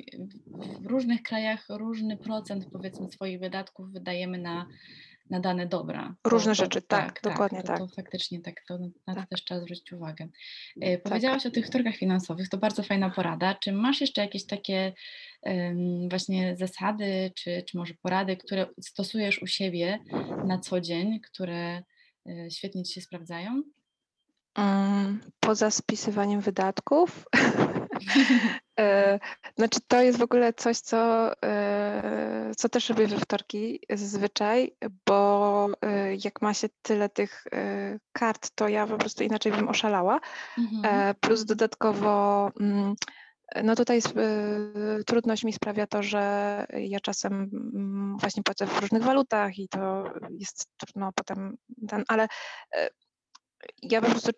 w 0.81 0.87
różnych 0.87 1.23
krajach 1.23 1.67
różny 1.69 2.17
procent 2.17 2.67
powiedzmy 2.73 3.09
swoich 3.09 3.41
wydatków 3.41 3.93
wydajemy 3.93 4.39
na 4.39 4.67
na 5.31 5.41
dane 5.41 5.67
dobra. 5.67 6.15
Różne 6.25 6.51
to, 6.51 6.55
rzeczy, 6.55 6.83
tak, 6.83 7.05
tak, 7.05 7.21
tak 7.21 7.33
dokładnie 7.33 7.61
to, 7.61 7.67
tak. 7.67 7.79
To 7.79 7.89
faktycznie 7.89 8.41
tak, 8.41 8.55
to 8.69 8.79
na 8.79 9.15
to 9.15 9.21
tak. 9.21 9.29
też 9.29 9.45
trzeba 9.45 9.61
zwrócić 9.61 9.93
uwagę. 9.93 10.29
E, 10.81 10.99
tak. 10.99 11.03
Powiedziałaś 11.03 11.47
o 11.47 11.51
tych 11.51 11.67
wtorkach 11.67 11.97
finansowych, 11.97 12.49
to 12.49 12.59
bardzo 12.59 12.83
fajna 12.83 13.11
porada. 13.11 13.55
Czy 13.55 13.73
masz 13.73 14.01
jeszcze 14.01 14.21
jakieś 14.21 14.47
takie 14.47 14.93
um, 15.43 16.09
właśnie 16.09 16.57
zasady, 16.57 17.33
czy, 17.37 17.63
czy 17.69 17.79
może 17.79 17.95
porady, 18.03 18.37
które 18.37 18.67
stosujesz 18.81 19.43
u 19.43 19.47
siebie 19.47 19.99
na 20.47 20.59
co 20.59 20.81
dzień, 20.81 21.21
które 21.21 21.83
y, 22.29 22.49
świetnie 22.51 22.85
Ci 22.85 22.95
się 22.95 23.01
sprawdzają? 23.01 23.63
Um, 24.59 25.21
poza 25.41 25.71
spisywaniem 25.71 26.41
wydatków, 26.41 27.25
E, 27.37 27.67
znaczy, 29.57 29.81
to 29.89 30.03
jest 30.03 30.19
w 30.19 30.23
ogóle 30.23 30.53
coś, 30.53 30.79
co, 30.79 31.33
e, 31.43 32.53
co 32.57 32.69
też 32.69 32.89
robię 32.89 33.07
we 33.07 33.19
wtorki 33.19 33.81
zazwyczaj, 33.91 34.77
bo 35.07 35.69
e, 35.83 36.15
jak 36.15 36.43
ma 36.43 36.55
się 36.55 36.69
tyle 36.83 37.09
tych 37.09 37.45
kart, 38.13 38.51
to 38.55 38.69
ja 38.69 38.87
po 38.87 38.97
prostu 38.97 39.25
inaczej 39.25 39.53
bym 39.53 39.69
oszalała. 39.69 40.21
Mhm. 40.59 41.15
Plus 41.21 41.45
dodatkowo. 41.45 42.51
Mm, 42.61 42.95
no 43.65 43.77
tutaj 43.77 44.01
trudność 45.07 45.45
mi 45.45 45.53
sprawia 45.53 45.87
to, 45.87 46.03
że 46.03 46.67
ja 46.79 47.01
czasem 47.01 47.33
mm, 47.35 48.17
właśnie 48.21 48.43
płacę 48.43 48.67
w 48.67 48.81
różnych 48.81 49.03
walutach 49.03 49.59
i 49.59 49.69
to 49.69 50.05
jest 50.31 50.69
trudno 50.77 51.13
potem 51.15 51.57
ten, 51.89 52.05
ale 52.09 52.27
ja 53.83 54.01
po 54.01 54.11
prostu 54.11 54.31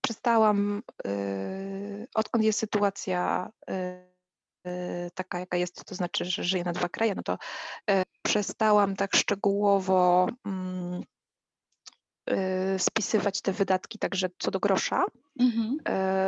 przestałam, 0.00 0.82
y, 1.06 2.06
odkąd 2.14 2.44
jest 2.44 2.58
sytuacja 2.58 3.50
y, 3.70 3.74
y, 4.70 5.10
taka, 5.14 5.40
jaka 5.40 5.56
jest, 5.56 5.84
to 5.84 5.94
znaczy, 5.94 6.24
że 6.24 6.44
żyję 6.44 6.64
na 6.64 6.72
dwa 6.72 6.88
kraje, 6.88 7.14
no 7.14 7.22
to 7.22 7.38
przestałam 8.22 8.96
tak 8.96 9.16
szczegółowo 9.16 10.28
mm, 10.46 11.02
spisywać 12.78 13.42
te 13.42 13.52
wydatki 13.52 13.98
także 13.98 14.28
co 14.38 14.50
do 14.50 14.60
grosza, 14.60 15.04
mhm. 15.40 15.78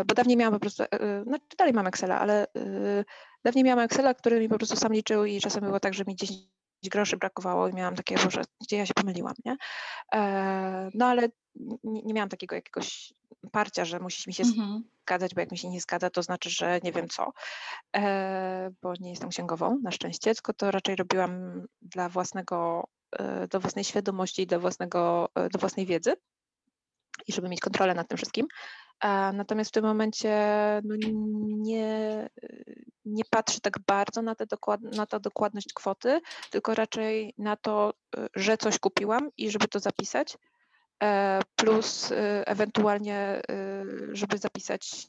bo 0.06 0.14
dawniej 0.14 0.36
miałam 0.36 0.54
po 0.54 0.60
prostu, 0.60 0.84
znaczy 1.24 1.44
dalej 1.58 1.74
mam 1.74 1.86
Excela, 1.86 2.20
ale 2.20 2.46
dawniej 3.44 3.64
miałam 3.64 3.84
Excela, 3.84 4.14
który 4.14 4.40
mi 4.40 4.48
po 4.48 4.56
prostu 4.58 4.76
sam 4.76 4.92
liczył 4.92 5.24
i 5.24 5.40
czasem 5.40 5.64
było 5.64 5.80
tak, 5.80 5.94
że 5.94 6.04
mi 6.04 6.16
10 6.16 6.40
groszy 6.88 7.16
brakowało 7.16 7.68
i 7.68 7.74
miałam 7.74 7.94
takie, 7.94 8.14
Boże, 8.24 8.42
gdzie 8.62 8.76
ja 8.76 8.86
się 8.86 8.94
pomyliłam, 8.94 9.34
nie? 9.44 9.56
E, 10.14 10.90
no 10.94 11.06
ale 11.06 11.28
nie, 11.84 12.02
nie 12.02 12.14
miałam 12.14 12.28
takiego 12.28 12.54
jakiegoś 12.54 13.12
parcia, 13.52 13.84
że 13.84 14.00
musi 14.00 14.22
mi 14.26 14.34
się 14.34 14.42
Mhm. 14.42 14.84
zgadzać, 15.02 15.34
bo 15.34 15.40
jak 15.40 15.50
mi 15.52 15.58
się 15.58 15.68
nie 15.68 15.80
zgadza, 15.80 16.10
to 16.10 16.22
znaczy, 16.22 16.50
że 16.50 16.80
nie 16.82 16.92
wiem 16.92 17.08
co, 17.08 17.32
e, 17.96 18.70
bo 18.82 18.92
nie 19.00 19.10
jestem 19.10 19.28
księgową 19.28 19.78
na 19.82 19.90
szczęście, 19.90 20.34
tylko 20.34 20.52
to 20.52 20.70
raczej 20.70 20.96
robiłam 20.96 21.62
dla 21.82 22.08
własnego, 22.08 22.84
e, 23.12 23.48
do 23.48 23.60
własnej 23.60 23.84
świadomości, 23.84 24.46
do, 24.46 24.60
własnego, 24.60 25.28
do 25.52 25.58
własnej 25.58 25.86
wiedzy 25.86 26.14
i 27.26 27.32
żeby 27.32 27.48
mieć 27.48 27.60
kontrolę 27.60 27.94
nad 27.94 28.08
tym 28.08 28.16
wszystkim. 28.16 28.46
Natomiast 29.32 29.70
w 29.70 29.72
tym 29.72 29.84
momencie 29.84 30.30
no, 30.84 30.94
nie, 31.42 32.28
nie 33.04 33.24
patrzę 33.30 33.60
tak 33.60 33.78
bardzo 33.86 34.22
na, 34.22 34.34
dokład, 34.34 34.80
na 34.82 35.06
tę 35.06 35.20
dokładność 35.20 35.72
kwoty, 35.72 36.20
tylko 36.50 36.74
raczej 36.74 37.34
na 37.38 37.56
to, 37.56 37.94
y, 38.16 38.28
że 38.34 38.56
coś 38.56 38.78
kupiłam 38.78 39.30
i 39.36 39.50
żeby 39.50 39.68
to 39.68 39.80
zapisać, 39.80 40.38
e, 41.02 41.40
plus 41.56 42.10
y, 42.10 42.16
ewentualnie, 42.46 43.42
żeby 44.12 44.38
zapisać, 44.38 45.06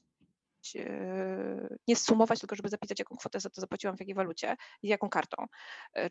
nie 1.88 1.96
zsumować, 1.96 2.40
tylko 2.40 2.56
żeby 2.56 2.70
zapisać, 2.70 3.00
jaką 3.00 3.16
kwotę 3.16 3.40
za 3.40 3.50
to 3.50 3.62
zapłaciłam, 3.62 3.98
w 3.98 4.00
jakiej 4.00 4.16
walucie 4.16 4.56
i 4.84 4.88
jaką 4.88 5.10
kartą, 5.10 5.46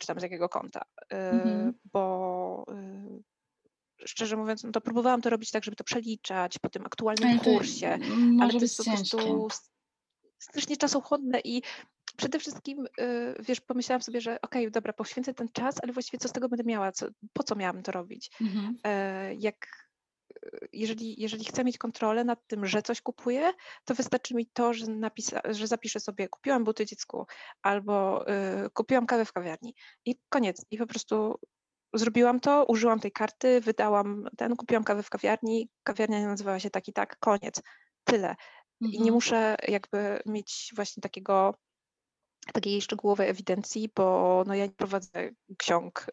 czy 0.00 0.06
tam 0.06 0.20
z 0.20 0.22
jakiego 0.22 0.48
konta, 0.48 0.82
Mhm. 1.10 1.72
bo 1.92 2.64
szczerze 4.04 4.36
mówiąc, 4.36 4.64
no 4.64 4.72
to 4.72 4.80
próbowałam 4.80 5.22
to 5.22 5.30
robić 5.30 5.50
tak, 5.50 5.64
żeby 5.64 5.76
to 5.76 5.84
przeliczać 5.84 6.58
po 6.58 6.68
tym 6.68 6.86
aktualnym 6.86 7.28
Ale 7.28 7.38
kursie, 7.38 7.98
ale 8.40 8.52
to 8.52 8.58
jest 8.58 8.76
po 8.76 8.84
prostu 8.84 9.48
strasznie 10.38 10.76
czasochłonne 10.76 11.40
i 11.44 11.62
przede 12.16 12.38
wszystkim, 12.38 12.86
y, 13.00 13.34
wiesz, 13.48 13.60
pomyślałam 13.60 14.02
sobie, 14.02 14.20
że 14.20 14.40
okej, 14.40 14.70
dobra, 14.70 14.92
poświęcę 14.92 15.34
ten 15.34 15.48
czas, 15.52 15.74
ale 15.82 15.92
właściwie 15.92 16.18
co 16.18 16.28
z 16.28 16.32
tego 16.32 16.48
będę 16.48 16.64
miała, 16.64 16.92
co, 16.92 17.06
po 17.32 17.42
co 17.42 17.56
miałabym 17.56 17.82
to 17.82 17.92
robić? 17.92 18.30
Mhm. 18.40 18.76
E, 18.84 19.34
Jak, 19.34 19.88
y, 20.44 20.68
jeżeli, 20.72 21.20
jeżeli 21.20 21.44
chcę 21.44 21.64
mieć 21.64 21.78
kontrolę 21.78 22.24
nad 22.24 22.46
tym, 22.46 22.66
że 22.66 22.82
coś 22.82 23.00
kupuję, 23.00 23.52
to 23.84 23.94
wystarczy 23.94 24.34
mi 24.34 24.46
to, 24.46 24.74
że, 24.74 24.86
napisa, 24.86 25.40
że 25.50 25.66
zapiszę 25.66 26.00
sobie, 26.00 26.28
kupiłam 26.28 26.64
buty 26.64 26.86
dziecku 26.86 27.26
albo 27.62 28.24
y, 28.66 28.70
kupiłam 28.70 29.06
kawę 29.06 29.24
w 29.24 29.32
kawiarni 29.32 29.74
i 30.04 30.14
koniec. 30.28 30.64
I 30.70 30.78
po 30.78 30.86
prostu 30.86 31.38
zrobiłam 31.94 32.40
to, 32.40 32.64
użyłam 32.64 33.00
tej 33.00 33.12
karty, 33.12 33.60
wydałam 33.60 34.28
ten, 34.36 34.56
kupiłam 34.56 34.84
kawę 34.84 35.02
w 35.02 35.10
kawiarni, 35.10 35.68
kawiarnia 35.82 36.26
nazywała 36.26 36.60
się 36.60 36.70
tak 36.70 36.88
i 36.88 36.92
tak, 36.92 37.18
koniec, 37.18 37.62
tyle. 38.04 38.34
I 38.80 38.84
nie 38.84 38.96
Mhm. 38.96 39.14
muszę 39.14 39.56
jakby 39.68 40.22
mieć 40.26 40.72
właśnie 40.76 41.00
takiego, 41.00 41.54
takiej 42.52 42.82
szczegółowej 42.82 43.28
ewidencji, 43.28 43.90
bo 43.96 44.44
no 44.46 44.54
ja 44.54 44.66
nie 44.66 44.72
prowadzę 44.72 45.30
ksiąg, 45.58 46.06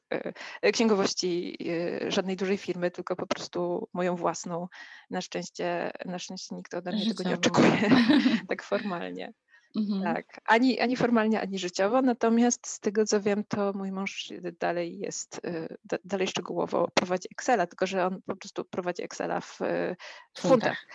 y, 0.66 0.72
księgowości 0.72 1.58
y, 2.06 2.12
żadnej 2.12 2.36
dużej 2.36 2.58
firmy, 2.58 2.92
tylko 2.92 3.16
po 3.16 3.28
prostu 3.28 3.90
moją 3.94 4.16
własną. 4.16 4.68
Na 5.10 5.22
szczęście, 5.22 5.92
na 6.06 6.20
szczęście 6.20 6.56
nikt 6.56 6.74
ode 6.74 6.92
mnie 6.92 7.06
tego 7.06 7.30
nie 7.30 7.36
oczekuje 7.36 7.72
tak 8.50 8.64
formalnie. 8.64 9.34
Mhm. 9.76 10.04
Tak, 10.04 10.26
ani, 10.46 10.80
ani 10.80 10.96
formalnie, 10.96 11.42
ani 11.42 11.60
życiowo, 11.60 12.02
natomiast 12.02 12.68
z 12.68 12.80
tego 12.80 13.06
co 13.06 13.22
wiem, 13.22 13.44
to 13.48 13.74
mój 13.74 13.92
mąż 13.92 14.34
dalej 14.60 15.00
jest, 15.00 15.42
y, 15.46 15.78
da- 15.86 15.98
dalej 16.06 16.28
szczegółowo 16.28 16.88
prowadzi 16.94 17.28
Excela, 17.32 17.68
tylko 17.68 17.88
że 17.88 18.06
on 18.06 18.22
po 18.26 18.36
prostu 18.36 18.66
prowadzi 18.66 19.04
Excela 19.04 19.42
w, 19.42 19.62
y, 19.62 19.96
w 20.34 20.42
Funtach. 20.42 20.78
funtach. 20.78 20.86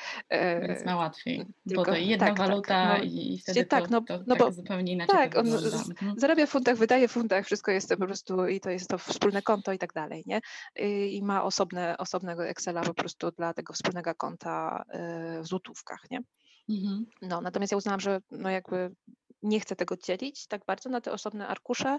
Więc 0.69 0.81
E, 0.83 0.85
ma 0.85 0.97
łatwiej, 0.97 1.39
bo 1.67 1.75
tylko- 1.75 1.85
to 1.91 1.97
jedna 1.97 2.27
tak, 2.27 2.37
tak, 2.39 2.49
waluta 2.49 2.99
no, 2.99 3.05
i, 3.05 3.35
i 3.35 3.39
wtedy 3.39 3.65
tak, 3.65 3.85
to, 3.85 3.91
no- 3.91 4.01
to 4.01 4.19
no 4.19 4.25
tak 4.37 4.39
bo- 4.39 4.53
zupełnie 4.53 4.93
inaczej 4.93 5.17
tak, 5.17 5.37
on 5.39 5.47
z- 5.47 5.91
Mhm. 5.91 6.15
zarabia 6.21 6.47
w 6.47 6.51
funtach, 6.51 6.77
wydaje 6.77 7.09
w 7.09 7.13
funtach, 7.13 7.47
wszystko 7.47 7.71
jest 7.71 7.89
to 7.89 7.97
po 7.97 8.07
prostu 8.07 8.47
i 8.47 8.61
to 8.61 8.71
jest 8.71 8.89
to 8.91 8.99
wspólne 8.99 9.43
konto 9.43 9.73
i 9.73 9.79
tak 9.79 9.93
dalej, 9.93 10.23
nie? 10.27 10.41
Y, 10.81 11.07
I 11.09 11.23
ma 11.23 11.45
osobne, 11.45 11.99
osobnego 11.99 12.47
Excela 12.47 12.83
po 12.83 12.95
prostu 12.95 13.31
dla 13.31 13.55
tego 13.55 13.73
wspólnego 13.73 14.15
konta 14.15 14.85
y, 15.39 15.43
w 15.43 15.47
złotówkach, 15.47 16.01
nie? 16.11 16.21
Mhm. 16.73 17.07
No, 17.23 17.41
natomiast 17.41 17.73
ja 17.73 17.79
uznałam, 17.79 18.01
że 18.01 18.21
no 18.31 18.51
jakby 18.51 18.95
nie 19.43 19.61
chcę 19.61 19.77
tego 19.77 19.97
dzielić 19.97 20.47
tak 20.47 20.65
bardzo 20.67 20.91
na 20.91 21.01
te 21.01 21.13
osobne 21.13 21.49
arkusze, 21.49 21.99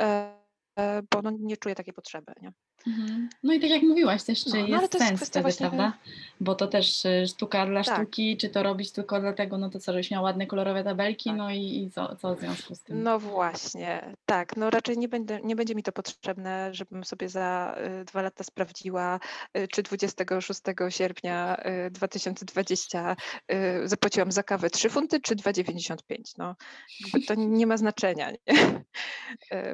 e, 0.00 0.36
e, 0.78 1.02
bo 1.10 1.22
no 1.22 1.30
nie 1.40 1.56
czuję 1.56 1.74
takiej 1.74 1.94
potrzeby, 1.94 2.32
nie? 2.42 2.52
Mhm. 2.86 3.28
No 3.42 3.52
i 3.52 3.60
tak 3.60 3.70
jak 3.70 3.82
mówiłaś 3.82 4.22
też, 4.24 4.44
czy 4.44 4.50
No, 4.50 4.56
no 4.56 4.60
jest 4.66 4.78
ale 4.78 4.88
to 4.88 4.98
sens 4.98 5.20
wtedy, 5.26 5.42
właśnie- 5.42 5.66
prawda? 5.68 5.92
Bo 6.40 6.54
to 6.54 6.66
też 6.66 7.04
y, 7.04 7.26
sztuka 7.28 7.66
dla 7.66 7.84
Tak. 7.84 7.96
sztuki, 7.96 8.36
czy 8.36 8.48
to 8.48 8.62
robić 8.62 8.92
tylko 8.92 9.20
dlatego, 9.20 9.58
no 9.58 9.70
to 9.70 9.78
co, 9.80 9.92
żebyś 9.92 10.10
miał 10.10 10.22
ładne, 10.22 10.46
kolorowe 10.46 10.84
tabelki, 10.84 11.30
Tak. 11.30 11.38
no 11.38 11.50
i, 11.50 11.82
i 11.82 11.90
co, 11.90 12.16
co 12.16 12.34
w 12.34 12.40
związku 12.40 12.74
z 12.74 12.80
tym? 12.82 13.02
No 13.02 13.18
właśnie, 13.18 14.16
tak, 14.26 14.56
no 14.56 14.70
raczej 14.70 14.98
nie, 14.98 15.08
będę, 15.08 15.40
nie 15.44 15.56
będzie 15.56 15.74
mi 15.74 15.82
to 15.82 15.92
potrzebne, 15.92 16.68
żebym 16.74 17.04
sobie 17.04 17.28
za 17.28 17.76
y, 18.00 18.04
dwa 18.04 18.22
lata 18.22 18.44
sprawdziła, 18.44 19.20
y, 19.58 19.68
czy 19.68 19.82
26 19.82 20.60
sierpnia 20.88 21.56
y, 21.86 21.90
2020 21.90 23.16
y, 23.52 23.88
zapłaciłam 23.88 24.32
za 24.32 24.42
kawę 24.42 24.70
3 24.70 24.90
funty, 24.90 25.20
czy 25.20 25.36
2,95. 25.36 26.34
No, 26.38 26.54
to 27.26 27.34
nie 27.58 27.66
ma 27.66 27.76
znaczenia 27.76 28.30
nie? 28.30 28.38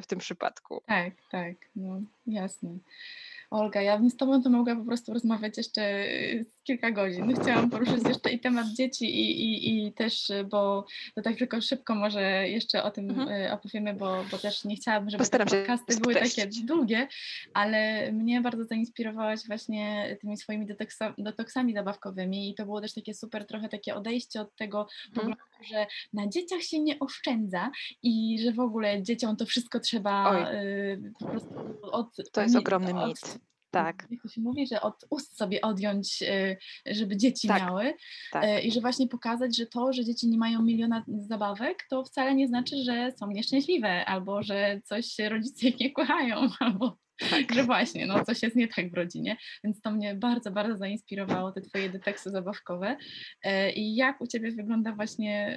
W 0.03 0.07
tym 0.07 0.19
przypadku. 0.19 0.83
Tak, 0.87 1.13
tak, 1.31 1.55
no 1.77 2.01
jasne. 2.27 2.71
Olga, 3.51 3.83
ja 3.83 3.99
bym 3.99 4.11
z 4.11 4.17
Tobą 4.17 4.43
to 4.43 4.51
mogła 4.51 4.77
po 4.77 4.85
prostu 4.85 5.15
rozmawiać 5.15 5.57
jeszcze 5.57 6.05
kilka 6.71 6.91
godzin. 6.91 7.35
Chciałam 7.43 7.71
poruszyć 7.71 8.09
jeszcze 8.09 8.31
i 8.31 8.41
temat 8.41 8.67
dzieci 8.67 9.05
i, 9.05 9.43
i, 9.45 9.87
i 9.87 9.93
też, 9.93 10.31
y, 10.31 10.45
bo 10.45 10.87
to 11.15 11.23
tak 11.23 11.37
tylko 11.37 11.61
szybko 11.61 11.95
może 11.95 12.49
jeszcze 12.49 12.83
o 12.83 12.91
tym 12.91 13.11
Mhm. 13.11 13.29
y, 13.29 13.53
opowiemy, 13.53 13.95
bo, 13.95 14.25
bo 14.31 14.39
też 14.39 14.65
nie 14.65 14.77
chciałabym, 14.77 15.11
żeby 15.11 15.19
Postaram 15.19 15.49
te 15.49 15.59
podcasty 15.59 16.01
były 16.01 16.15
takie 16.15 16.47
długie, 16.65 17.09
ale 17.55 18.13
mnie 18.13 18.41
bardzo 18.41 18.65
zainspirowałaś 18.65 19.41
właśnie 19.47 20.17
tymi 20.21 20.37
swoimi 20.37 20.67
detoksa, 20.67 21.15
detoksami 21.19 21.75
zabawkowymi 21.75 22.51
i 22.51 22.55
to 22.55 22.65
było 22.65 22.81
też 22.81 22.95
takie 22.95 23.15
super 23.15 23.47
trochę 23.47 23.69
takie 23.69 23.95
odejście 23.95 24.41
od 24.41 24.57
tego 24.57 24.81
Mhm. 25.09 25.15
poglądu, 25.15 25.45
że 25.71 25.87
na 26.13 26.27
dzieciach 26.29 26.63
się 26.63 26.81
nie 26.81 26.99
oszczędza 26.99 27.71
i 28.03 28.39
że 28.45 28.53
w 28.53 28.61
ogóle 28.61 29.03
dzieciom 29.03 29.37
to 29.37 29.47
wszystko 29.47 29.81
trzeba 29.81 30.41
y, 30.53 31.13
po 31.19 31.27
prostu 31.27 31.55
od... 31.83 32.07
To 32.33 32.43
jest 32.43 32.55
nie- 32.55 32.61
ogromny 32.61 33.01
od- 33.01 33.09
mit. 33.09 33.39
Tak, 33.71 34.07
Jak 34.11 34.23
to 34.23 34.29
się 34.29 34.41
mówi, 34.41 34.67
że 34.67 34.81
od 34.81 35.05
ust 35.11 35.37
sobie 35.37 35.61
odjąć, 35.61 36.23
y, 36.23 36.57
żeby 36.87 37.17
dzieci 37.17 37.49
Tak, 37.49 37.63
miały 37.63 37.95
tak. 38.33 38.45
y, 38.45 38.61
i 38.61 38.73
że 38.73 38.81
właśnie 38.81 39.09
pokazać, 39.09 39.57
że 39.57 39.67
to, 39.67 39.93
że 39.93 40.05
dzieci 40.05 40.29
nie 40.29 40.39
mają 40.39 40.63
miliona 40.63 41.05
zabawek, 41.09 41.87
to 41.91 42.05
wcale 42.05 42.35
nie 42.35 42.49
znaczy, 42.49 42.77
że 42.85 43.13
są 43.19 43.31
nieszczęśliwe 43.31 44.05
albo 44.05 44.43
że 44.43 44.81
coś 44.85 45.19
rodzice 45.19 45.69
ich 45.69 45.81
nie 45.81 45.93
kochają 45.93 46.37
albo 46.61 46.99
tak. 47.31 47.55
że 47.55 47.65
właśnie, 47.65 48.07
no 48.07 48.25
coś 48.25 48.43
jest 48.43 48.57
nie 48.57 48.69
tak 48.69 48.91
w 48.91 48.95
rodzinie, 48.95 49.37
więc 49.65 49.81
to 49.81 49.91
mnie 49.91 50.15
bardzo, 50.15 50.51
bardzo 50.51 50.77
zainspirowało, 50.77 51.53
te 51.53 51.61
twoje 51.61 51.91
deteksy 51.91 52.31
zabawkowe 52.31 52.97
E, 53.43 53.73
i 53.73 53.95
jak 53.95 54.21
u 54.21 54.27
ciebie 54.27 54.53
wygląda 54.53 54.93
właśnie, 54.93 55.57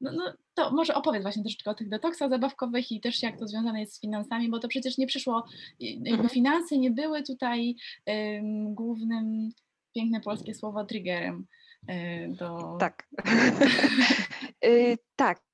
no, 0.00 0.12
no 0.12 0.32
to 0.54 0.70
może 0.70 0.94
opowiedz 0.94 1.22
właśnie 1.22 1.42
troszeczkę 1.42 1.70
o 1.70 1.74
tych 1.74 1.88
detoksach 1.88 2.30
zabawkowych 2.30 2.92
i 2.92 3.00
też 3.00 3.22
jak 3.22 3.38
to 3.38 3.46
związane 3.48 3.80
jest 3.80 3.94
z 3.94 4.00
finansami, 4.00 4.48
bo 4.50 4.58
to 4.58 4.68
przecież 4.68 4.98
nie 4.98 5.06
przyszło, 5.06 5.44
jakby 5.80 6.10
Mhm. 6.10 6.28
finanse 6.28 6.78
nie 6.78 6.90
były 6.90 7.22
tutaj 7.22 7.76
ym, 8.10 8.74
głównym, 8.74 9.50
piękne 9.94 10.20
polskie 10.20 10.54
słowo, 10.54 10.84
triggerem 10.84 11.46
y, 11.90 12.28
do... 12.38 12.76
Tak. 12.80 13.08
Y, 14.64 14.98
tak. 15.16 15.47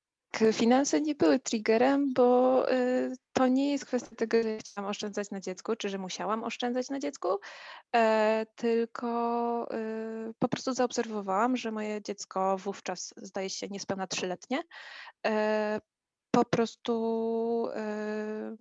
Finanse 0.53 1.01
nie 1.01 1.15
były 1.15 1.39
triggerem, 1.39 2.13
bo 2.13 2.71
y, 2.71 3.15
to 3.33 3.47
nie 3.47 3.71
jest 3.71 3.85
kwestia 3.85 4.15
tego, 4.15 4.43
że 4.43 4.57
chciałam 4.57 4.89
oszczędzać 4.91 5.31
na 5.31 5.39
dziecku, 5.39 5.75
czy 5.75 5.89
że 5.89 5.97
musiałam 5.97 6.43
oszczędzać 6.43 6.89
na 6.89 6.99
dziecku, 6.99 7.27
e, 7.95 8.45
tylko 8.55 9.67
y, 10.29 10.33
po 10.39 10.47
prostu 10.47 10.73
zaobserwowałam, 10.73 11.57
że 11.57 11.71
moje 11.71 12.01
dziecko 12.01 12.57
wówczas, 12.57 13.13
zdaje 13.17 13.49
się, 13.49 13.67
niespełna 13.67 14.07
trzyletnie, 14.07 14.61
e, 15.25 15.81
po 16.31 16.45
prostu 16.45 17.67
e, 17.75 18.55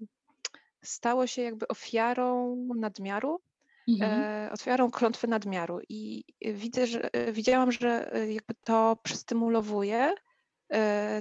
stało 0.84 1.26
się 1.26 1.42
jakby 1.42 1.68
ofiarą 1.68 2.56
nadmiaru 2.76 3.40
Mhm. 3.88 4.52
ofiarą 4.52 4.90
klątwy 4.90 5.28
nadmiaru 5.28 5.80
i 5.88 6.24
widzę, 6.40 6.86
że 6.86 7.10
widziałam, 7.32 7.72
że 7.72 8.10
jakby 8.28 8.54
to 8.64 8.96
przystymulowuje 9.02 10.14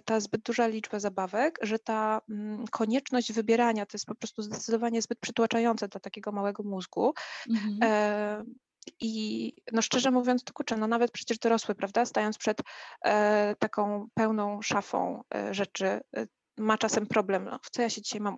ta 0.05 0.19
zbyt 0.19 0.41
duża 0.41 0.67
liczba 0.67 0.99
zabawek, 0.99 1.59
że 1.61 1.79
ta 1.79 2.21
mm, 2.29 2.67
konieczność 2.67 3.33
wybierania 3.33 3.85
to 3.85 3.95
jest 3.95 4.05
po 4.05 4.15
prostu 4.15 4.41
zdecydowanie 4.41 5.01
zbyt 5.01 5.19
przytłaczające 5.19 5.87
dla 5.87 5.99
takiego 5.99 6.31
małego 6.31 6.63
mózgu. 6.63 7.13
Mhm. 7.49 7.79
E, 7.83 8.43
I 8.99 9.53
no 9.71 9.81
szczerze 9.81 10.11
mówiąc, 10.11 10.43
to 10.43 10.53
kurczę, 10.53 10.77
no 10.77 10.87
nawet 10.87 11.11
przecież 11.11 11.39
dorosły, 11.39 11.75
prawda, 11.75 12.05
stając 12.05 12.37
przed 12.37 12.61
e, 13.05 13.55
taką 13.59 14.07
pełną 14.13 14.61
szafą 14.61 15.23
e, 15.35 15.53
rzeczy, 15.53 15.85
e, 15.85 16.01
ma 16.57 16.77
czasem 16.77 17.07
problem, 17.07 17.45
no, 17.45 17.59
w 17.63 17.69
co 17.69 17.81
ja 17.81 17.89
się 17.89 18.01
dzisiaj 18.01 18.21
mam 18.21 18.35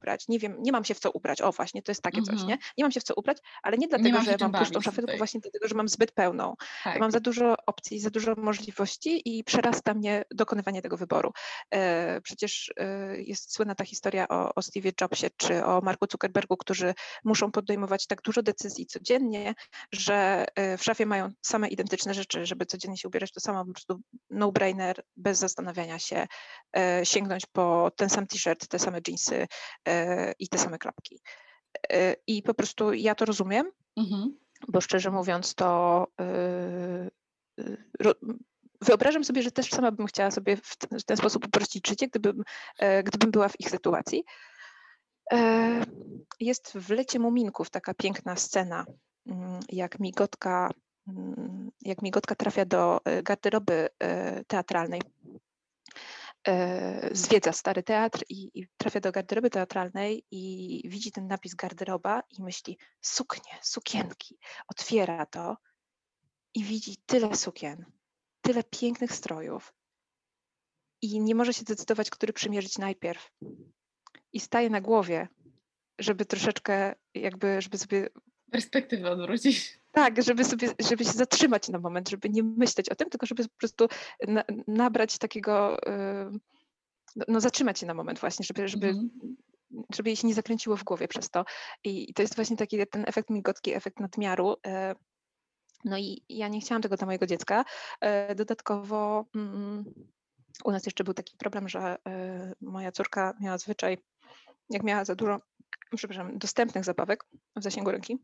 ubrać, 0.00 0.28
nie 0.28 0.38
wiem, 0.38 0.56
nie 0.62 0.72
mam 0.72 0.84
się 0.84 0.94
w 0.94 0.98
co 1.00 1.10
ubrać, 1.10 1.42
o 1.42 1.52
właśnie, 1.52 1.82
to 1.82 1.90
jest 1.90 2.02
takie 2.02 2.22
coś, 2.22 2.32
Mhm. 2.32 2.48
nie? 2.48 2.58
Nie 2.78 2.84
mam 2.84 2.92
się 2.92 3.00
w 3.00 3.04
co 3.04 3.14
ubrać, 3.14 3.38
ale 3.62 3.78
nie 3.78 3.86
Nie 3.86 3.88
dlatego, 3.88 4.16
mam 4.16 4.24
że 4.24 4.36
mam 4.40 4.52
pustą 4.52 4.80
szafę, 4.80 5.02
tylko 5.02 5.16
właśnie 5.16 5.40
dlatego, 5.40 5.68
że 5.68 5.74
mam 5.74 5.88
zbyt 5.88 6.12
pełną. 6.12 6.54
Tak. 6.84 7.00
Mam 7.00 7.10
za 7.10 7.20
dużo 7.20 7.54
opcji, 7.66 8.00
za 8.00 8.10
dużo 8.10 8.34
możliwości 8.36 9.22
i 9.24 9.44
przerasta 9.44 9.94
mnie 9.94 10.24
dokonywanie 10.34 10.82
tego 10.82 10.96
wyboru. 10.96 11.32
E, 11.74 12.20
Przecież 12.20 12.72
e, 12.76 13.16
jest 13.22 13.54
słynna 13.54 13.74
ta 13.74 13.84
historia 13.84 14.28
o, 14.28 14.54
o 14.54 14.62
Steve 14.62 14.90
Jobsie 15.00 15.26
czy 15.36 15.64
o 15.64 15.80
Marku 15.80 16.06
Zuckerbergu, 16.10 16.56
którzy 16.56 16.94
muszą 17.24 17.52
podejmować 17.52 18.06
tak 18.06 18.22
dużo 18.22 18.42
decyzji 18.42 18.86
codziennie, 18.86 19.54
że 19.92 20.44
e, 20.54 20.78
w 20.78 20.84
szafie 20.84 21.06
mają 21.06 21.28
same 21.42 21.68
identyczne 21.68 22.14
rzeczy, 22.14 22.46
żeby 22.46 22.66
codziennie 22.66 22.96
się 22.96 23.08
ubierać 23.08 23.32
to 23.32 23.40
samo, 23.40 23.64
po 23.64 23.72
prostu 23.72 24.00
no-brainer, 24.30 25.02
bez 25.16 25.38
zastanawiania 25.38 25.98
się, 25.98 26.26
e, 26.76 27.06
sięgnąć 27.06 27.46
po 27.46 27.90
ten 27.96 28.08
sam 28.10 28.26
t-shirt, 28.26 28.68
te 28.68 28.78
same 28.78 29.00
jeansy 29.08 29.46
i 30.38 30.48
te 30.48 30.58
same 30.58 30.78
klapki. 30.78 31.20
E, 31.92 32.16
I 32.26 32.42
po 32.42 32.54
prostu 32.54 32.92
ja 32.92 33.14
to 33.14 33.24
rozumiem, 33.24 33.70
Mhm. 33.96 34.38
bo 34.68 34.80
szczerze 34.80 35.10
mówiąc, 35.10 35.54
to 35.54 36.06
ro- 38.00 38.14
wyobrażam 38.80 39.24
sobie, 39.24 39.42
że 39.42 39.50
też 39.50 39.70
sama 39.70 39.90
bym 39.92 40.06
chciała 40.06 40.30
sobie 40.30 40.56
w 40.56 40.76
ten, 40.76 40.98
w 40.98 41.04
ten 41.04 41.16
sposób 41.16 41.46
uprościć 41.46 41.88
życie, 41.88 42.08
gdybym, 42.08 42.42
e, 42.78 43.02
gdybym 43.02 43.30
była 43.30 43.48
w 43.48 43.60
ich 43.60 43.70
sytuacji. 43.70 44.24
E, 45.32 45.84
Jest 46.40 46.72
w 46.78 46.90
Lecie 46.90 47.18
Muminków 47.18 47.70
taka 47.70 47.94
piękna 47.94 48.36
scena, 48.36 48.84
mm, 49.26 49.60
jak 49.68 50.00
migotka, 50.00 50.70
mm, 51.08 51.70
jak 51.82 52.02
migotka 52.02 52.34
trafia 52.34 52.64
do 52.64 53.00
e, 53.04 53.22
garderoby 53.22 53.88
e, 53.98 54.44
teatralnej. 54.44 55.00
E, 56.46 57.08
Zwiedza 57.12 57.52
stary 57.52 57.82
teatr 57.82 58.24
i, 58.28 58.50
i 58.54 58.68
trafia 58.76 59.00
do 59.00 59.12
garderoby 59.12 59.50
teatralnej 59.50 60.24
i 60.30 60.82
widzi 60.88 61.12
ten 61.12 61.26
napis 61.26 61.54
garderoba 61.54 62.22
i 62.38 62.42
myśli 62.42 62.78
suknie, 63.00 63.58
sukienki. 63.62 64.38
Otwiera 64.68 65.26
to 65.26 65.56
i 66.54 66.64
widzi 66.64 66.96
tyle 67.06 67.36
sukien, 67.36 67.84
tyle 68.40 68.64
pięknych 68.64 69.12
strojów 69.12 69.74
i 71.02 71.20
nie 71.20 71.34
może 71.34 71.52
się 71.54 71.60
zdecydować, 71.60 72.10
który 72.10 72.32
przymierzyć 72.32 72.78
najpierw. 72.78 73.30
I 74.32 74.40
staje 74.40 74.70
na 74.70 74.80
głowie, 74.80 75.28
żeby 75.98 76.24
troszeczkę 76.24 76.94
jakby, 77.14 77.62
żeby 77.62 77.78
sobie 77.78 78.08
Perspektywę 78.50 79.10
odwrócić. 79.10 79.77
Tak, 79.98 80.22
żeby 80.22 80.44
sobie, 80.44 80.68
żeby 80.90 81.04
się 81.04 81.12
zatrzymać 81.12 81.68
na 81.68 81.78
moment, 81.78 82.08
żeby 82.08 82.30
nie 82.30 82.42
myśleć 82.42 82.88
o 82.88 82.94
tym, 82.94 83.10
tylko 83.10 83.26
żeby 83.26 83.42
po 83.44 83.56
prostu 83.58 83.88
na, 84.28 84.44
nabrać 84.66 85.18
takiego, 85.18 85.78
y, 85.88 86.38
no, 87.28 87.40
zatrzymać 87.40 87.78
się 87.78 87.86
na 87.86 87.94
moment 87.94 88.18
właśnie, 88.18 88.44
żeby, 88.44 88.68
żeby, 88.68 88.86
Mhm. 88.88 89.36
żeby 89.94 90.10
jej 90.10 90.16
się 90.16 90.26
nie 90.26 90.34
zakręciło 90.34 90.76
w 90.76 90.84
głowie 90.84 91.08
przez 91.08 91.30
to. 91.30 91.44
I, 91.84 92.14
to 92.14 92.22
jest 92.22 92.36
właśnie 92.36 92.56
taki 92.56 92.86
ten 92.86 93.04
efekt 93.08 93.30
migotki, 93.30 93.74
efekt 93.74 94.00
nadmiaru. 94.00 94.56
e, 94.66 94.94
No 95.84 95.98
i 95.98 96.24
ja 96.28 96.48
nie 96.48 96.60
chciałam 96.60 96.82
tego 96.82 96.96
dla 96.96 97.06
mojego 97.06 97.26
dziecka. 97.26 97.64
E, 98.00 98.34
Dodatkowo 98.34 99.24
mm, 99.34 99.84
u 100.64 100.70
nas 100.70 100.86
jeszcze 100.86 101.04
był 101.04 101.14
taki 101.14 101.36
problem, 101.36 101.68
że 101.68 101.96
e, 102.06 102.52
moja 102.60 102.92
córka 102.92 103.34
miała 103.40 103.58
zwyczaj, 103.58 103.98
jak 104.70 104.82
miała 104.82 105.04
za 105.04 105.14
dużo, 105.14 105.40
przepraszam, 105.96 106.38
dostępnych 106.38 106.84
zabawek 106.84 107.24
w 107.56 107.62
zasięgu 107.62 107.90
ręki, 107.90 108.18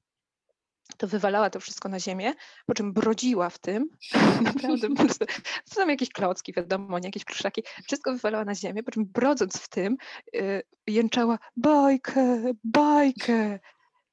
to 0.97 1.07
wywalała 1.07 1.51
to 1.51 1.61
wszystko 1.61 1.89
na 1.89 2.01
ziemię, 2.01 2.35
po 2.67 2.75
czym 2.75 2.93
brodziła 2.93 3.51
w 3.51 3.59
tym, 3.59 3.89
naprawdę 4.45 4.89
po 4.89 5.05
prostu, 5.05 5.27
to 5.69 5.75
są 5.75 5.89
jakieś 5.89 6.11
klocki, 6.11 6.53
wiadomo, 6.53 6.99
nie 6.99 7.09
jakieś 7.09 7.25
pluszaki, 7.25 7.63
wszystko 7.85 8.13
wywalała 8.13 8.45
na 8.45 8.55
ziemię, 8.55 8.83
po 8.83 8.91
czym 8.91 9.05
brodząc 9.05 9.57
w 9.57 9.69
tym 9.69 9.97
y, 10.35 10.63
jęczała 10.87 11.39
bajkę, 11.57 12.53
bajkę. 12.65 13.59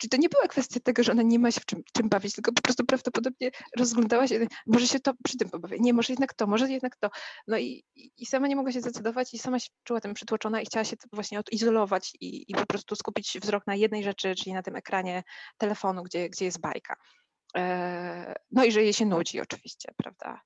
Czyli 0.01 0.09
to 0.09 0.17
nie 0.17 0.29
była 0.29 0.47
kwestia 0.47 0.79
tego, 0.79 1.03
że 1.03 1.11
ona 1.11 1.21
nie 1.21 1.39
ma 1.39 1.51
się 1.51 1.61
w 1.61 1.65
czym, 1.65 1.83
czym 1.93 2.09
bawić, 2.09 2.33
tylko 2.35 2.53
po 2.53 2.61
prostu 2.61 2.85
prawdopodobnie 2.85 3.51
rozglądała 3.77 4.27
się, 4.27 4.47
może 4.67 4.87
się 4.87 4.99
to 4.99 5.13
przy 5.23 5.37
tym 5.37 5.49
pobawię, 5.49 5.77
nie, 5.79 5.93
może 5.93 6.13
jednak 6.13 6.33
to, 6.33 6.47
może 6.47 6.71
jednak 6.71 6.95
to. 6.95 7.09
No 7.47 7.57
i, 7.57 7.83
i 7.95 8.11
i 8.17 8.25
sama 8.25 8.47
nie 8.47 8.55
mogła 8.55 8.71
się 8.71 8.81
zdecydować 8.81 9.33
i 9.33 9.39
sama 9.39 9.59
się 9.59 9.69
czuła 9.83 10.01
tym 10.01 10.13
przytłoczona 10.13 10.61
i 10.61 10.65
chciała 10.65 10.83
się 10.83 10.95
właśnie 11.13 11.39
odizolować 11.39 12.11
i, 12.21 12.51
i 12.51 12.55
po 12.55 12.65
prostu 12.65 12.95
skupić 12.95 13.37
wzrok 13.41 13.67
na 13.67 13.75
jednej 13.75 14.03
rzeczy, 14.03 14.35
czyli 14.35 14.53
na 14.53 14.63
tym 14.63 14.75
ekranie 14.75 15.23
telefonu, 15.57 16.03
gdzie, 16.03 16.29
gdzie 16.29 16.45
jest 16.45 16.61
bajka. 16.61 16.95
E, 17.57 18.35
No 18.51 18.65
i 18.65 18.71
że 18.71 18.83
jej 18.83 18.93
się 18.93 19.05
nudzi 19.05 19.41
oczywiście, 19.41 19.93
prawda? 19.97 20.41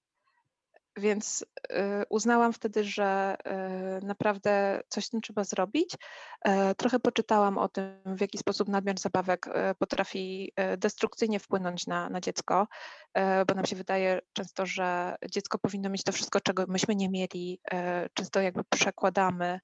Więc 0.97 1.45
e, 1.69 2.03
uznałam 2.09 2.53
wtedy, 2.53 2.83
że 2.83 3.35
e, 3.45 3.99
naprawdę 4.03 4.81
coś 4.89 5.05
z 5.05 5.09
tym 5.09 5.21
trzeba 5.21 5.43
zrobić. 5.43 5.95
E, 6.41 6.75
Trochę 6.75 6.99
poczytałam 6.99 7.57
o 7.57 7.69
tym, 7.69 8.01
w 8.05 8.21
jaki 8.21 8.37
sposób 8.37 8.67
nadmiar 8.67 8.99
zabawek 8.99 9.47
e, 9.47 9.75
potrafi 9.75 10.51
destrukcyjnie 10.77 11.39
wpłynąć 11.39 11.87
na, 11.87 12.09
na 12.09 12.21
dziecko, 12.21 12.67
e, 13.13 13.45
bo 13.45 13.53
nam 13.53 13.65
się 13.65 13.75
wydaje 13.75 14.21
często, 14.33 14.65
że 14.65 15.15
dziecko 15.31 15.57
powinno 15.59 15.89
mieć 15.89 16.03
to 16.03 16.11
wszystko, 16.11 16.41
czego 16.41 16.65
myśmy 16.67 16.95
nie 16.95 17.09
mieli. 17.09 17.59
e, 17.71 18.09
Często 18.13 18.41
jakby 18.41 18.63
przekładamy, 18.63 19.59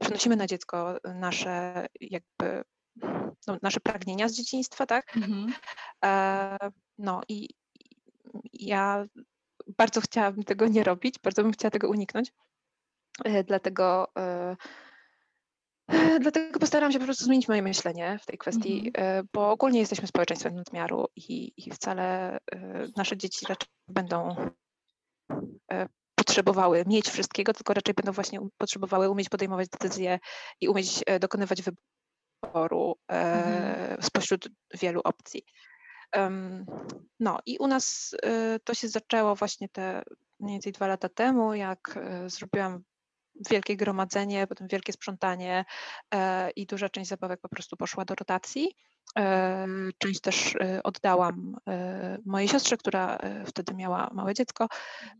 przenosimy 0.00 0.36
na 0.36 0.46
dziecko 0.46 0.98
nasze 1.14 1.86
jakby 2.00 2.62
no, 3.46 3.58
nasze 3.62 3.80
pragnienia 3.80 4.28
z 4.28 4.32
dzieciństwa, 4.32 4.86
tak? 4.86 5.16
Mhm. 5.16 5.52
No 6.98 7.20
i 7.28 7.48
ja 8.52 9.04
bardzo 9.78 10.00
chciałabym 10.00 10.44
tego 10.44 10.68
nie 10.68 10.84
robić, 10.84 11.18
bardzo 11.18 11.42
bym 11.42 11.52
chciała 11.52 11.70
tego 11.70 11.88
uniknąć. 11.88 12.32
E, 13.24 13.44
Dlatego, 13.44 14.08
e, 14.18 14.56
e, 15.88 16.20
dlatego 16.20 16.58
postaram 16.58 16.92
się 16.92 16.98
po 16.98 17.04
prostu 17.04 17.24
zmienić 17.24 17.48
moje 17.48 17.62
myślenie 17.62 18.18
w 18.22 18.26
tej 18.26 18.38
kwestii, 18.38 18.92
e, 18.98 19.22
bo 19.32 19.50
ogólnie 19.50 19.80
jesteśmy 19.80 20.08
społeczeństwem 20.08 20.54
nadmiaru 20.54 21.06
i, 21.16 21.52
i 21.56 21.70
wcale 21.70 22.38
nasze 22.96 23.16
dzieci 23.16 23.46
raczej 23.48 23.68
będą 23.88 24.36
potrzebowały 26.14 26.84
mieć 26.86 27.08
wszystkiego, 27.08 27.52
tylko 27.52 27.74
raczej 27.74 27.94
będą 27.94 28.12
właśnie 28.12 28.40
um- 28.40 28.50
potrzebowały 28.58 29.10
umieć 29.10 29.28
podejmować 29.28 29.68
decyzje 29.68 30.18
i 30.60 30.68
umieć 30.68 31.04
dokonywać 31.20 31.62
wyboru 31.62 32.96
e, 33.12 33.96
spośród 34.00 34.48
wielu 34.74 35.00
opcji. 35.04 35.46
No 37.20 37.38
i 37.46 37.58
u 37.58 37.66
nas 37.66 38.14
e, 38.22 38.58
to 38.64 38.74
się 38.74 38.88
zaczęło 38.88 39.34
właśnie 39.34 39.68
te 39.68 40.02
mniej 40.40 40.54
więcej 40.54 40.72
dwa 40.72 40.86
lata 40.86 41.08
temu, 41.08 41.54
jak 41.54 41.96
e, 41.96 42.30
zrobiłam 42.30 42.82
wielkie 43.50 43.76
gromadzenie, 43.76 44.46
potem 44.46 44.68
wielkie 44.68 44.92
sprzątanie 44.92 45.64
e, 46.14 46.50
i 46.50 46.66
duża 46.66 46.88
część 46.88 47.08
zabawek 47.10 47.40
po 47.40 47.48
prostu 47.48 47.76
poszła 47.76 48.04
do 48.04 48.14
rotacji. 48.14 48.74
E, 49.18 49.66
Część 49.98 50.20
też 50.20 50.54
e, 50.56 50.82
oddałam 50.82 51.56
mojej 52.26 52.48
siostrze, 52.48 52.76
która 52.76 53.18
wtedy 53.46 53.74
miała 53.74 54.10
małe 54.14 54.34
dziecko. 54.34 54.68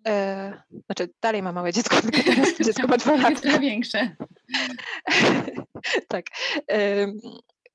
E, 0.09 0.62
Znaczy 0.86 1.14
dalej 1.22 1.42
ma 1.42 1.53
małe 1.53 1.72
dziecko, 1.72 2.01
tylko 2.03 2.22
teraz 2.22 2.49
dziecko 2.66 2.86
ma 2.88 2.97
dwa 2.97 3.12
Jest 3.12 3.24
lata. 3.24 3.40
trochę 3.40 3.61
większe. 3.61 4.16
tak. 6.09 6.26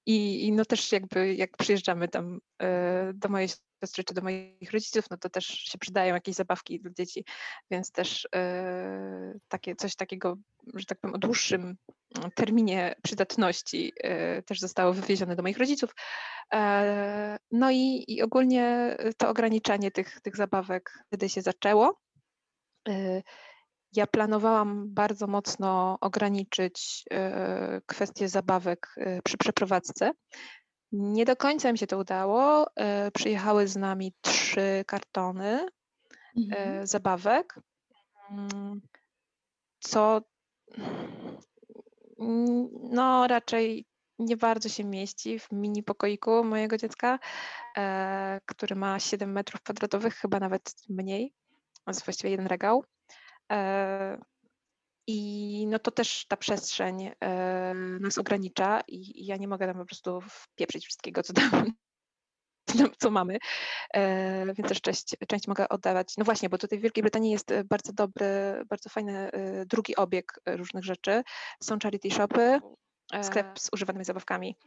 I, 0.05 0.47
I 0.47 0.51
no 0.51 0.65
też 0.65 0.91
jakby 0.91 1.35
jak 1.35 1.57
przyjeżdżamy 1.57 2.07
tam 2.07 2.39
e, 2.61 3.11
do 3.13 3.29
mojej 3.29 3.49
siostry 3.83 4.03
czy 4.03 4.13
do 4.13 4.21
moich 4.21 4.71
rodziców, 4.71 5.05
no 5.11 5.17
to 5.17 5.29
też 5.29 5.45
się 5.45 5.77
przydają 5.77 6.13
jakieś 6.13 6.35
zabawki 6.35 6.79
dla 6.79 6.91
dzieci, 6.91 7.25
więc 7.71 7.91
też 7.91 8.27
e, 8.35 9.33
takie 9.47 9.75
coś 9.75 9.95
takiego, 9.95 10.37
że 10.73 10.85
tak 10.85 10.99
powiem, 10.99 11.15
o 11.15 11.17
dłuższym 11.17 11.61
mm, 12.17 12.31
terminie 12.35 12.95
przydatności 13.03 13.93
e, 14.03 14.41
też 14.41 14.59
zostało 14.59 14.93
wywiezione 14.93 15.35
do 15.35 15.43
moich 15.43 15.57
rodziców. 15.57 15.95
No 17.51 17.71
i, 17.71 18.05
i 18.07 18.21
ogólnie 18.21 18.97
to 19.17 19.29
ograniczanie 19.29 19.91
tych, 19.91 20.21
tych 20.21 20.35
zabawek 20.35 21.03
wtedy 21.07 21.29
się 21.29 21.41
zaczęło. 21.41 22.01
Ja 23.93 24.07
planowałam 24.07 24.93
bardzo 24.93 25.27
mocno 25.27 25.97
ograniczyć 26.01 27.03
e, 27.11 27.81
kwestię 27.85 28.29
zabawek 28.29 28.87
e, 28.97 29.21
przy 29.21 29.37
przeprowadzce. 29.37 30.11
Nie 30.91 31.25
do 31.25 31.35
końca 31.35 31.71
mi 31.71 31.77
się 31.77 31.87
to 31.87 31.97
udało. 31.97 32.67
E, 32.75 33.11
Przyjechały 33.11 33.67
z 33.67 33.75
nami 33.75 34.13
trzy 34.21 34.83
kartony 34.87 35.65
Mhm. 36.37 36.87
zabawek, 36.87 37.59
mm, 38.29 38.81
co 39.79 40.21
no 42.91 43.27
raczej 43.27 43.85
nie 44.19 44.37
bardzo 44.37 44.69
się 44.69 44.83
mieści 44.83 45.39
w 45.39 45.51
mini 45.51 45.83
pokoiku 45.83 46.43
mojego 46.43 46.77
dziecka, 46.77 47.19
który 48.45 48.75
ma 48.75 48.99
7 48.99 49.31
metrów 49.31 49.61
kwadratowych, 49.61 50.15
chyba 50.15 50.39
nawet 50.39 50.73
mniej. 50.89 51.33
To 51.85 51.91
jest 51.91 52.05
właściwie 52.05 52.29
jeden 52.31 52.47
regał. 52.47 52.83
E, 53.51 54.17
I 55.07 55.67
no 55.67 55.79
to 55.79 55.91
też 55.91 56.25
ta 56.27 56.37
przestrzeń 56.37 57.11
e, 57.23 57.73
nas 57.75 58.17
ogranicza 58.17 58.81
i, 58.87 59.25
ja 59.25 59.37
nie 59.37 59.47
mogę 59.47 59.67
tam 59.67 59.77
po 59.77 59.85
prostu 59.85 60.21
wpieprzyć 60.21 60.85
wszystkiego, 60.85 61.23
co 61.23 61.33
tam 61.33 61.73
co 62.99 63.11
mamy, 63.11 63.37
e, 63.93 64.53
więc 64.53 64.69
też 64.69 64.81
część, 64.81 65.15
część 65.27 65.47
mogę 65.47 65.69
oddawać. 65.69 66.13
No 66.17 66.25
właśnie, 66.25 66.49
bo 66.49 66.57
tutaj 66.57 66.79
w 66.79 66.81
Wielkiej 66.81 67.01
Brytanii 67.01 67.31
jest 67.31 67.53
bardzo 67.69 67.93
dobry, 67.93 68.25
bardzo 68.69 68.89
fajny 68.89 69.29
drugi 69.65 69.95
obieg 69.95 70.39
różnych 70.45 70.83
rzeczy. 70.83 71.23
Są 71.63 71.79
charity 71.83 72.11
shopy, 72.11 72.59
sklep 73.21 73.59
z 73.59 73.69
używanymi 73.73 74.05
zabawkami, 74.05 74.57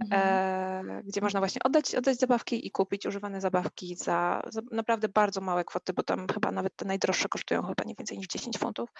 mhm. 0.00 1.02
gdzie 1.02 1.20
można 1.20 1.40
właśnie 1.40 1.62
oddać, 1.64 1.94
oddać 1.94 2.18
zabawki 2.18 2.66
i 2.66 2.70
kupić 2.70 3.06
używane 3.06 3.40
zabawki 3.40 3.96
za, 3.96 4.42
za, 4.48 4.60
naprawdę 4.72 5.08
bardzo 5.08 5.40
małe 5.40 5.64
kwoty, 5.64 5.92
bo 5.92 6.02
tam 6.02 6.26
chyba 6.34 6.52
nawet 6.52 6.76
te 6.76 6.84
najdroższe 6.84 7.28
kosztują 7.28 7.62
chyba 7.62 7.84
nie 7.86 7.94
więcej 7.98 8.18
niż 8.18 8.26
10 8.26 8.58
funtów, 8.58 8.90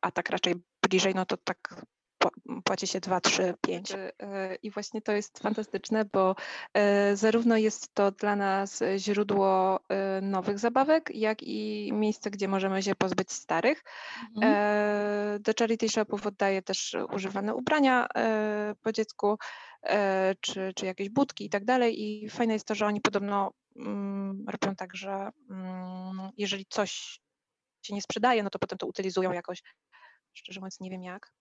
a 0.00 0.10
tak 0.14 0.30
raczej 0.30 0.54
bliżej, 0.82 1.14
no 1.14 1.26
to 1.26 1.36
tak 1.36 1.84
płaci 2.64 2.86
się 2.86 3.00
2, 3.00 3.20
3, 3.20 3.54
5. 3.60 3.92
I 4.62 4.70
właśnie 4.70 5.02
to 5.02 5.12
jest 5.12 5.38
fantastyczne, 5.38 6.04
bo 6.04 6.36
e, 6.74 7.16
zarówno 7.16 7.56
jest 7.56 7.94
to 7.94 8.10
dla 8.10 8.36
nas 8.36 8.82
źródło 8.96 9.80
e, 9.88 10.20
nowych 10.20 10.58
zabawek, 10.58 11.10
jak 11.14 11.42
i 11.42 11.90
miejsce, 11.92 12.30
gdzie 12.30 12.48
możemy 12.48 12.82
się 12.82 12.94
pozbyć 12.94 13.32
starych. 13.32 13.84
Mhm. 14.36 14.54
E, 14.56 15.38
do 15.40 15.52
charity 15.58 15.88
shopów 15.88 16.26
oddaję 16.26 16.62
też 16.62 16.96
używane 17.12 17.54
ubrania 17.54 18.06
po 18.82 18.92
dziecku, 18.92 19.38
czy, 20.40 20.72
czy 20.76 20.86
jakieś 20.86 21.08
budki 21.08 21.44
i 21.44 21.50
tak 21.50 21.64
dalej. 21.64 22.02
I 22.02 22.30
fajne 22.30 22.52
jest 22.52 22.66
to, 22.66 22.74
że 22.74 22.86
oni 22.86 23.00
podobno 23.00 23.52
mm, 23.76 24.44
robią 24.48 24.76
tak, 24.76 24.96
że 24.96 25.30
mm, 25.50 26.30
jeżeli 26.36 26.66
coś 26.68 27.20
się 27.82 27.94
nie 27.94 28.02
sprzedaje, 28.02 28.42
no 28.42 28.50
to 28.50 28.58
potem 28.58 28.78
to 28.78 28.86
utylizują 28.86 29.32
jakoś. 29.32 29.62
Szczerze 30.34 30.60
mówiąc, 30.60 30.80
nie 30.80 30.90
wiem 30.90 31.02
jak 31.02 31.32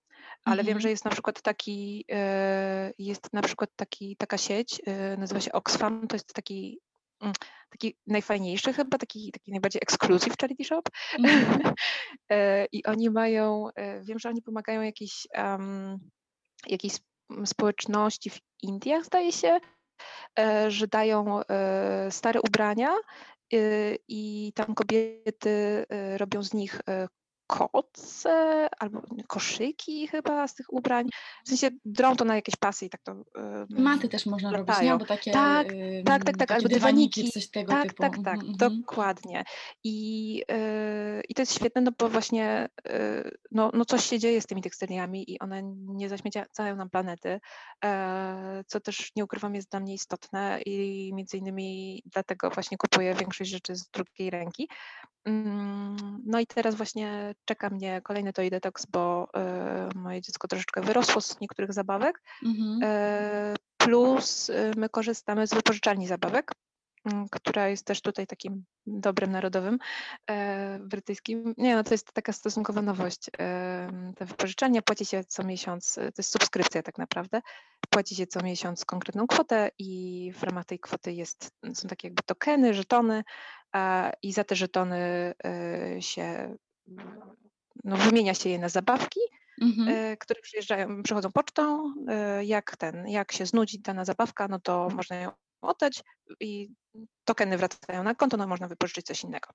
ale 0.45 0.63
wiem, 0.63 0.79
że 0.79 0.89
mhm. 0.89 0.91
jest 0.91 1.05
na 1.05 1.11
przykład 1.11 1.41
taki, 1.41 2.05
e, 2.11 2.91
jest 2.97 3.33
na 3.33 3.41
przykład 3.41 3.69
taki, 3.75 4.15
taka 4.15 4.37
sieć, 4.37 4.81
e, 4.85 5.17
nazywa 5.17 5.41
się 5.41 5.51
Oxfam, 5.51 6.07
to 6.07 6.15
jest 6.15 6.33
taki 6.33 6.79
mm, 7.21 7.33
taki 7.69 7.97
najfajniejszy 8.07 8.73
chyba, 8.73 8.97
taki, 8.97 9.31
taki 9.31 9.51
najbardziej 9.51 9.81
exclusive 9.83 10.35
charity 10.41 10.63
shop. 10.63 10.81
Mm. 11.19 11.59
I 12.71 12.85
oni 12.85 13.09
mają, 13.09 13.67
wiem, 14.01 14.19
że 14.19 14.29
oni 14.29 14.41
pomagają 14.41 14.81
jakiejś, 14.81 15.27
um, 15.37 16.09
jakiejś 16.67 16.93
społeczności 17.45 18.29
w 18.29 18.39
Indiach, 18.61 19.05
zdaje 19.05 19.31
się, 19.31 19.59
że 20.67 20.87
dają 20.87 21.41
stare 22.09 22.41
ubrania 22.41 22.95
i 24.07 24.51
tam 24.55 24.75
kobiety 24.75 25.85
robią 26.17 26.43
z 26.43 26.53
nich 26.53 26.81
koce 27.49 28.67
albo 28.79 29.01
koszyki 29.27 30.07
chyba 30.07 30.47
z 30.47 30.55
tych 30.55 30.73
ubrań. 30.73 31.09
W 31.45 31.49
sensie 31.49 31.69
drą 31.85 32.15
to 32.15 32.25
na 32.25 32.35
jakieś 32.35 32.55
pasy 32.55 32.85
i 32.85 32.89
tak 32.89 33.01
to. 33.03 33.15
Maty 33.69 34.09
też 34.09 34.25
można 34.25 34.51
robić, 34.51 34.75
nie? 34.81 34.97
Bo 34.97 35.05
takie, 35.05 35.31
tak, 35.31 35.67
tak, 36.05 36.23
tak, 36.23 36.37
tak, 36.37 36.51
albo 36.51 36.69
dywaniki. 36.69 37.31
Coś 37.31 37.49
tego 37.49 37.71
tak, 37.71 37.83
typu. 37.83 38.03
tak, 38.03 38.15
tak, 38.15 38.39
mhm, 38.39 38.49
mhm. 38.49 38.57
dokładnie. 38.57 39.43
I, 39.83 40.35
yy, 40.35 41.21
I 41.29 41.33
to 41.33 41.41
jest 41.41 41.53
świetne, 41.53 41.81
no 41.81 41.91
bo 41.99 42.09
właśnie 42.09 42.69
yy, 42.85 43.31
no, 43.51 43.71
no 43.73 43.85
coś 43.85 44.05
się 44.05 44.19
dzieje 44.19 44.41
z 44.41 44.45
tymi 44.45 44.61
tekstyliami 44.61 45.31
i 45.31 45.39
one 45.39 45.61
nie 45.73 46.09
zaśmiecają 46.09 46.75
nam 46.75 46.89
planety, 46.89 47.39
yy, 47.83 47.89
co 48.67 48.79
też 48.79 49.11
nie 49.15 49.23
ukrywam 49.23 49.55
jest 49.55 49.71
dla 49.71 49.79
mnie 49.79 49.93
istotne 49.93 50.61
i 50.65 51.11
między 51.13 51.37
innymi 51.37 52.01
dlatego 52.05 52.49
właśnie 52.49 52.77
kupuję 52.77 53.15
większość 53.15 53.51
rzeczy 53.51 53.75
z 53.75 53.89
drugiej 53.89 54.29
ręki. 54.29 54.69
Mm, 55.25 56.23
no 56.25 56.39
i 56.39 56.47
teraz 56.47 56.75
właśnie 56.75 57.35
czeka 57.45 57.69
mnie 57.69 58.01
kolejny 58.01 58.33
Toy 58.33 58.49
Detox, 58.49 58.85
bo 58.85 59.27
y, 59.93 59.97
moje 59.97 60.21
dziecko 60.21 60.47
troszeczkę 60.47 60.81
wyrosło 60.81 61.21
z 61.21 61.39
niektórych 61.39 61.73
zabawek. 61.73 62.21
Mhm. 62.45 62.83
Y, 62.83 63.55
plus 63.77 64.49
y, 64.49 64.71
my 64.77 64.89
korzystamy 64.89 65.47
z 65.47 65.53
wypożyczalni 65.53 66.07
zabawek, 66.07 66.51
która 67.31 67.67
jest 67.67 67.85
też 67.85 68.01
tutaj 68.01 68.27
takim 68.27 68.65
dobrem 68.87 69.31
narodowym 69.31 69.77
brytyjskim. 70.79 71.53
Nie, 71.57 71.75
no 71.75 71.83
to 71.83 71.93
jest 71.93 72.13
taka 72.13 72.33
stosunkowa 72.33 72.81
nowość. 72.81 73.29
Te 74.15 74.25
wypożyczalnia 74.25 74.81
płaci 74.81 75.05
się 75.05 75.23
co 75.23 75.43
miesiąc, 75.43 75.93
to 75.95 76.13
jest 76.17 76.31
subskrypcja 76.31 76.83
tak 76.83 76.97
naprawdę. 76.97 77.41
Płaci 77.89 78.15
się 78.15 78.27
co 78.27 78.43
miesiąc 78.43 78.85
konkretną 78.85 79.27
kwotę 79.27 79.71
i 79.79 80.31
w 80.35 80.43
ramach 80.43 80.65
tej 80.65 80.79
kwoty 80.79 81.13
jest, 81.13 81.51
są 81.73 81.87
takie 81.87 82.07
jakby 82.07 82.23
tokeny, 82.23 82.73
żetony 82.73 83.23
i 84.21 84.33
za 84.33 84.43
te 84.43 84.55
żetony 84.55 85.33
się 85.99 86.55
no, 87.83 87.97
wymienia 87.97 88.33
się 88.33 88.49
je 88.49 88.59
na 88.59 88.69
zabawki, 88.69 89.19
mhm. 89.61 89.87
E, 89.89 90.17
które 90.17 90.41
przyjeżdżają, 90.41 91.03
przychodzą 91.03 91.31
pocztą. 91.31 91.93
E, 92.07 92.45
jak 92.45 92.77
ten, 92.77 93.07
jak 93.07 93.31
się 93.31 93.45
znudzi 93.45 93.79
dana 93.79 94.05
zabawka, 94.05 94.47
no 94.47 94.59
to 94.59 94.89
można 94.89 95.15
ją 95.15 95.31
oddać 95.61 96.03
i 96.39 96.69
tokeny 97.25 97.57
wracają 97.57 98.03
na 98.03 98.15
konto, 98.15 98.37
no 98.37 98.47
można 98.47 98.67
wypożyczyć 98.67 99.05
coś 99.05 99.23
innego. 99.23 99.49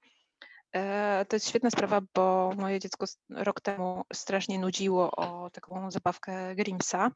E, 0.72 1.24
to 1.28 1.37
jest 1.37 1.49
świetna 1.49 1.70
sprawa, 1.70 2.01
bo 2.14 2.53
moje 2.57 2.80
dziecko 2.80 3.07
rok 3.30 3.61
temu 3.61 4.05
strasznie 4.12 4.59
nudziło 4.59 5.11
o 5.11 5.51
taką 5.51 5.91
zabawkę 5.91 6.55
Grimsa 6.55 7.11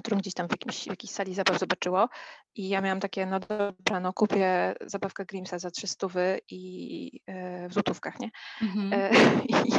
którą 0.00 0.18
gdzieś 0.18 0.34
tam 0.34 0.48
w, 0.48 0.50
jakimś, 0.50 0.84
w 0.84 0.86
jakiejś 0.86 1.12
sali 1.12 1.34
zabaw 1.34 1.58
zobaczyło 1.58 2.08
i 2.54 2.68
ja 2.68 2.80
miałam 2.80 3.00
takie, 3.00 3.26
no 3.26 3.40
dobra, 3.40 4.00
no 4.00 4.12
kupię 4.12 4.74
zabawkę 4.80 5.24
Grimsa 5.24 5.58
za 5.58 5.70
300 5.70 6.06
i 6.50 7.20
e, 7.26 7.68
w 7.68 7.74
złotówkach, 7.74 8.20
nie? 8.20 8.30
Mhm. 8.62 8.92
E, 8.92 9.10
i, 9.48 9.72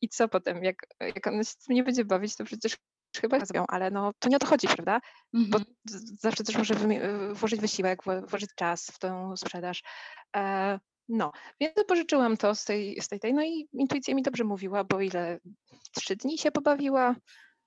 I 0.00 0.08
co 0.08 0.28
potem, 0.28 0.64
jak, 0.64 0.76
jak 1.00 1.24
się 1.24 1.54
nie 1.68 1.84
będzie 1.84 2.04
bawić, 2.04 2.36
to 2.36 2.44
przecież 2.44 2.76
chyba 3.20 3.44
zrobią, 3.44 3.64
ale 3.68 3.90
no 3.90 4.12
to 4.18 4.28
nie 4.28 4.36
o 4.36 4.38
to 4.38 4.46
chodzi, 4.46 4.66
prawda? 4.66 5.00
Mhm. 5.34 5.50
Bo 5.50 5.58
zawsze 6.20 6.44
też 6.44 6.56
muszę 6.56 6.74
włożyć 7.32 7.60
wysiłek, 7.60 8.02
włożyć 8.26 8.50
czas 8.56 8.86
w 8.86 8.98
tą 8.98 9.36
sprzedaż. 9.36 9.82
E, 10.36 10.78
no, 11.08 11.32
więc 11.60 11.74
pożyczyłam 11.88 12.36
to 12.36 12.54
z 12.54 12.64
tej, 12.64 13.00
z 13.00 13.08
tej, 13.08 13.20
tej, 13.20 13.34
no 13.34 13.42
i 13.42 13.68
intuicja 13.72 14.14
mi 14.14 14.22
dobrze 14.22 14.44
mówiła, 14.44 14.84
bo 14.84 15.00
ile 15.00 15.38
trzy 15.94 16.16
dni 16.16 16.38
się 16.38 16.50
pobawiła, 16.50 17.14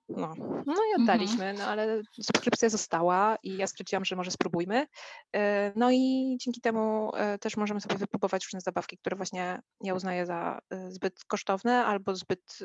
no, 0.09 0.33
no 0.65 0.73
i 0.73 0.91
mhm. 0.91 1.01
oddaliśmy, 1.01 1.53
no 1.53 1.63
ale 1.63 2.01
subskrypcja 2.21 2.69
została 2.69 3.37
i 3.43 3.57
ja 3.57 3.67
stwierdziłam, 3.67 4.05
że 4.05 4.15
może 4.15 4.31
spróbujmy. 4.31 4.87
E, 5.35 5.71
no 5.75 5.91
i 5.91 6.35
dzięki 6.39 6.61
temu 6.61 7.11
e, 7.15 7.37
też 7.37 7.57
możemy 7.57 7.81
sobie 7.81 7.97
wypróbować 7.97 8.45
różne 8.45 8.61
zabawki, 8.61 8.97
które 8.97 9.15
właśnie 9.15 9.61
ja 9.81 9.93
uznaję 9.93 10.25
za 10.25 10.59
e, 10.69 10.91
zbyt 10.91 11.23
kosztowne 11.27 11.85
albo 11.85 12.15
zbyt 12.15 12.59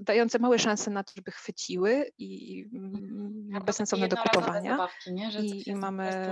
dające 0.00 0.38
małe 0.38 0.58
szanse 0.58 0.90
na 0.90 1.04
to, 1.04 1.12
żeby 1.16 1.30
chwyciły 1.30 2.10
i 2.18 2.64
mhm. 2.74 3.64
bezsensowne 3.64 4.08
do 4.08 4.16
kupowania. 4.16 4.70
Zabawki, 4.70 5.10
I, 5.40 5.70
i 5.70 5.74
mamy 5.74 6.30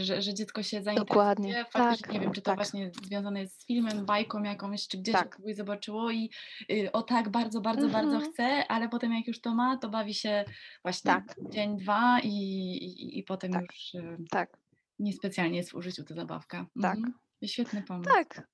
że, 0.00 0.22
że 0.22 0.34
dziecko 0.34 0.62
się 0.62 0.82
zainteresuje. 0.82 1.08
Dokładnie. 1.08 1.64
Faktycznie 1.70 2.06
tak, 2.06 2.12
nie 2.12 2.20
wiem, 2.20 2.32
czy 2.32 2.42
to 2.42 2.50
tak. 2.50 2.58
właśnie 2.58 2.90
związane 3.02 3.40
jest 3.40 3.60
z 3.60 3.66
filmem, 3.66 4.06
bajką 4.06 4.42
jakąś, 4.42 4.88
czy 4.88 4.98
gdzieś 4.98 5.14
tak. 5.14 5.36
kogoś 5.36 5.56
zobaczyło 5.56 6.10
i 6.10 6.30
y, 6.70 6.92
o 6.92 7.02
tak, 7.02 7.28
bardzo, 7.28 7.60
bardzo, 7.60 7.88
bardzo 7.88 8.14
mhm. 8.14 8.32
chce, 8.32 8.68
ale 8.68 8.88
potem 8.88 9.12
jak 9.12 9.26
już 9.26 9.40
to 9.40 9.54
ma, 9.54 9.76
to 9.76 9.88
bawi 9.88 10.14
się 10.14 10.44
właśnie 10.82 11.10
tak. 11.10 11.36
dzień, 11.50 11.76
dwa 11.76 12.20
i, 12.20 12.28
i, 12.28 13.18
i 13.18 13.22
potem 13.22 13.52
tak. 13.52 13.62
już 13.62 13.94
y, 13.94 14.16
tak. 14.30 14.56
niespecjalnie 14.98 15.56
jest 15.56 15.70
w 15.70 15.74
użyciu 15.74 16.04
ta 16.04 16.14
zabawka. 16.14 16.66
Tak. 16.82 16.96
Mhm. 16.96 17.14
Świetny 17.44 17.82
pomysł. 17.82 18.10
Tak. 18.10 18.48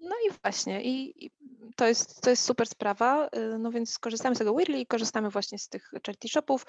No 0.00 0.14
i 0.28 0.32
właśnie, 0.42 0.82
i, 0.82 1.24
i, 1.26 1.30
to, 1.80 1.86
jest, 1.86 2.20
to 2.20 2.30
jest 2.30 2.44
super 2.44 2.66
sprawa, 2.66 3.28
no 3.58 3.70
więc 3.70 3.98
korzystamy 3.98 4.34
z 4.34 4.38
tego 4.38 4.54
Weirdly 4.54 4.80
i 4.80 4.86
korzystamy 4.86 5.30
właśnie 5.30 5.58
z 5.58 5.68
tych 5.68 5.90
charity 6.06 6.28
shopów, 6.28 6.66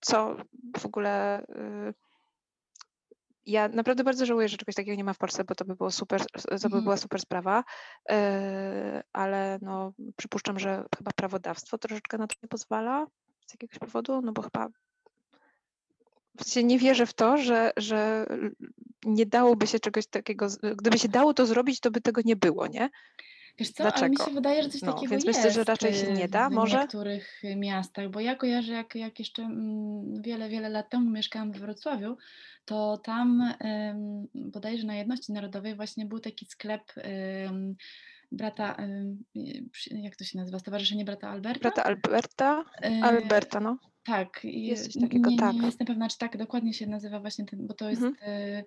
co 0.00 0.36
w 0.76 0.86
ogóle 0.86 1.46
ja 3.46 3.68
naprawdę 3.68 4.04
bardzo 4.04 4.26
żałuję, 4.26 4.48
że 4.48 4.56
czegoś 4.56 4.74
takiego 4.74 4.96
nie 4.96 5.04
ma 5.04 5.12
w 5.12 5.18
Polsce, 5.18 5.44
bo 5.44 5.54
to 5.54 5.64
by 5.64 5.76
było 5.76 5.90
super, 5.90 6.20
to 6.42 6.48
by 6.48 6.64
mhm. 6.64 6.82
była 6.84 6.96
super 6.96 7.20
sprawa, 7.20 7.64
ale 9.12 9.58
no 9.62 9.92
przypuszczam, 10.16 10.58
że 10.58 10.84
chyba 10.98 11.10
prawodawstwo 11.16 11.78
troszeczkę 11.78 12.18
na 12.18 12.26
to 12.26 12.34
nie 12.42 12.48
pozwala 12.48 13.06
z 13.46 13.52
jakiegoś 13.52 13.78
powodu, 13.78 14.20
no 14.22 14.32
bo 14.32 14.42
chyba 14.42 14.68
w 16.38 16.44
sensie 16.44 16.64
nie 16.64 16.78
wierzę 16.78 17.06
w 17.06 17.14
to, 17.14 17.36
że, 17.36 17.72
że 17.76 18.26
nie 19.04 19.26
dałoby 19.26 19.66
się 19.66 19.80
czegoś 19.80 20.06
takiego, 20.06 20.46
gdyby 20.76 20.98
się 20.98 21.08
dało 21.08 21.34
to 21.34 21.46
zrobić, 21.46 21.80
to 21.80 21.90
by 21.90 22.00
tego 22.00 22.20
nie 22.24 22.36
było, 22.36 22.66
nie? 22.66 22.90
Wiesz 23.58 23.70
co, 23.70 23.82
Dlaczego? 23.82 24.00
ale 24.00 24.10
mi 24.10 24.16
się 24.16 24.30
wydaje, 24.30 24.62
że 24.62 24.68
coś 24.68 24.82
no, 24.82 24.92
takiego 24.92 25.10
więc 25.10 25.24
jest. 25.24 25.38
myślę, 25.38 25.52
że 25.52 25.64
raczej 25.64 25.94
się 25.94 26.12
nie 26.12 26.28
da, 26.28 26.50
w 26.50 26.52
może? 26.52 26.78
niektórych 26.78 27.42
miastach, 27.56 28.10
bo 28.10 28.20
ja 28.20 28.34
kojarzę, 28.34 28.72
jak, 28.72 28.94
jak 28.94 29.18
jeszcze 29.18 29.42
mm, 29.42 30.22
wiele, 30.22 30.48
wiele 30.48 30.68
lat 30.68 30.90
temu 30.90 31.10
mieszkałam 31.10 31.52
we 31.52 31.58
Wrocławiu, 31.58 32.16
to 32.64 32.98
tam 32.98 33.54
bodajże 34.34 34.86
na 34.86 34.96
Jedności 34.96 35.32
Narodowej 35.32 35.76
właśnie 35.76 36.06
był 36.06 36.20
taki 36.20 36.46
sklep 36.46 36.92
brata, 38.32 38.76
jak 39.90 40.16
to 40.16 40.24
się 40.24 40.38
nazywa, 40.38 40.58
Stowarzyszenie 40.58 41.04
Brata 41.04 41.28
Alberta? 41.28 41.60
Brata 41.60 41.84
Alberta, 41.84 42.64
e, 42.82 43.00
Alberta, 43.02 43.60
no. 43.60 43.78
Tak. 44.04 44.40
Jest 44.44 44.92
coś 44.92 45.02
takiego, 45.02 45.30
nie, 45.30 45.36
tak. 45.36 45.56
Nie 45.56 45.66
jestem 45.66 45.86
pewna, 45.86 46.08
czy 46.08 46.18
tak 46.18 46.36
dokładnie 46.36 46.74
się 46.74 46.86
nazywa 46.86 47.20
właśnie 47.20 47.44
ten, 47.44 47.66
bo 47.66 47.74
to 47.74 47.90
jest... 47.90 48.02
Mhm. 48.02 48.32
E, 48.32 48.64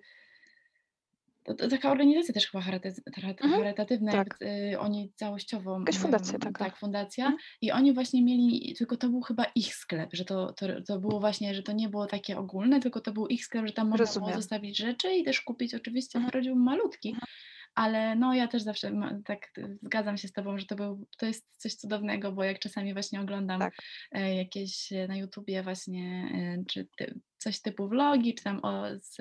To, 1.44 1.54
to 1.54 1.68
taka 1.68 1.90
organizacja 1.92 2.34
też 2.34 2.46
chyba 2.50 2.58
Mhm. 2.60 3.52
charytatywna, 3.62 4.12
Tak. 4.12 4.36
jak, 4.40 4.42
y, 4.72 4.78
oni 4.80 5.12
całościowo, 5.16 5.78
Jakaś 5.78 5.96
fundacja 5.98 6.38
taka. 6.38 6.64
tak, 6.64 6.76
fundacja 6.76 7.24
Mhm. 7.24 7.40
i 7.60 7.72
oni 7.72 7.92
właśnie 7.94 8.22
mieli, 8.24 8.74
tylko 8.78 8.96
to 8.96 9.08
był 9.08 9.20
chyba 9.20 9.44
ich 9.54 9.74
sklep, 9.74 10.10
że 10.12 10.24
to, 10.24 10.52
to, 10.52 10.66
to 10.86 11.00
było 11.00 11.20
właśnie, 11.20 11.54
że 11.54 11.62
to 11.62 11.72
nie 11.72 11.88
było 11.88 12.06
takie 12.06 12.38
ogólne, 12.38 12.80
tylko 12.80 13.00
to 13.00 13.12
był 13.12 13.26
ich 13.26 13.44
sklep, 13.44 13.66
że 13.66 13.72
tam 13.72 13.88
można 13.88 14.04
było 14.06 14.14
Rozumiem. 14.20 14.36
zostawić 14.42 14.78
rzeczy 14.78 15.12
i 15.14 15.24
też 15.24 15.40
kupić 15.40 15.74
oczywiście 15.74 16.18
Mhm. 16.18 16.30
rodził 16.34 16.56
malutki, 16.56 17.08
Mhm. 17.08 17.26
ale 17.74 18.16
no 18.16 18.34
ja 18.34 18.48
też 18.48 18.62
zawsze 18.62 18.90
ma, 18.90 19.18
tak 19.24 19.50
zgadzam 19.82 20.16
się 20.16 20.28
z 20.28 20.32
Tobą, 20.32 20.58
że 20.58 20.66
to, 20.66 20.76
był, 20.76 21.06
to 21.18 21.26
jest 21.26 21.46
coś 21.56 21.74
cudownego, 21.74 22.32
bo 22.32 22.44
jak 22.44 22.58
czasami 22.58 22.92
właśnie 22.92 23.20
oglądam 23.20 23.60
Tak. 23.60 23.74
e, 24.12 24.34
jakieś 24.34 24.92
e, 24.92 25.08
na 25.08 25.16
YouTubie 25.16 25.62
właśnie, 25.62 26.28
e, 26.34 26.64
czy 26.68 26.88
ty, 26.98 27.20
coś 27.38 27.60
typu 27.62 27.88
vlogi, 27.88 28.34
czy 28.34 28.44
tam 28.44 28.60
o, 28.62 28.82
z, 29.00 29.16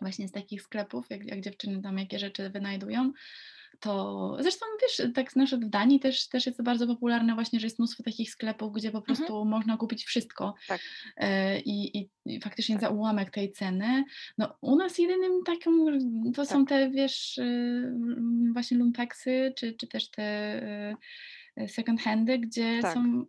właśnie 0.00 0.28
z 0.28 0.32
takich 0.32 0.62
sklepów, 0.62 1.10
jak, 1.10 1.24
jak 1.24 1.40
dziewczyny 1.40 1.82
tam 1.82 1.98
jakie 1.98 2.18
rzeczy 2.18 2.50
wynajdują, 2.50 3.12
to 3.80 4.36
zresztą 4.40 4.66
wiesz, 4.82 5.14
tak 5.14 5.36
na 5.36 5.46
w 5.46 5.64
Danii 5.64 6.00
też, 6.00 6.28
też 6.28 6.46
jest 6.46 6.58
to 6.58 6.64
bardzo 6.64 6.86
popularne 6.86 7.34
właśnie, 7.34 7.60
że 7.60 7.66
jest 7.66 7.78
mnóstwo 7.78 8.02
takich 8.02 8.30
sklepów, 8.30 8.72
gdzie 8.72 8.90
po 8.90 8.98
Mhm. 8.98 9.16
prostu 9.16 9.44
można 9.44 9.76
kupić 9.76 10.04
wszystko 10.04 10.54
Tak. 10.68 10.80
e, 11.16 11.60
i, 11.60 11.98
i, 11.98 12.10
i 12.24 12.40
faktycznie 12.40 12.74
Tak. 12.74 12.82
za 12.82 12.88
ułamek 12.88 13.30
tej 13.30 13.52
ceny. 13.52 14.04
No 14.38 14.56
u 14.60 14.76
nas 14.76 14.98
jedynym 14.98 15.32
taką, 15.46 15.70
to 16.34 16.46
są 16.46 16.64
Tak. 16.64 16.68
te 16.68 16.90
wiesz, 16.90 17.38
y, 17.38 17.92
właśnie 18.52 18.76
lumpeksy, 18.76 19.52
czy, 19.56 19.72
czy 19.72 19.86
też 19.86 20.10
te 20.10 20.96
y, 21.60 21.68
second 21.68 22.00
handy, 22.00 22.38
gdzie 22.38 22.78
Tak. 22.82 22.94
są 22.94 23.24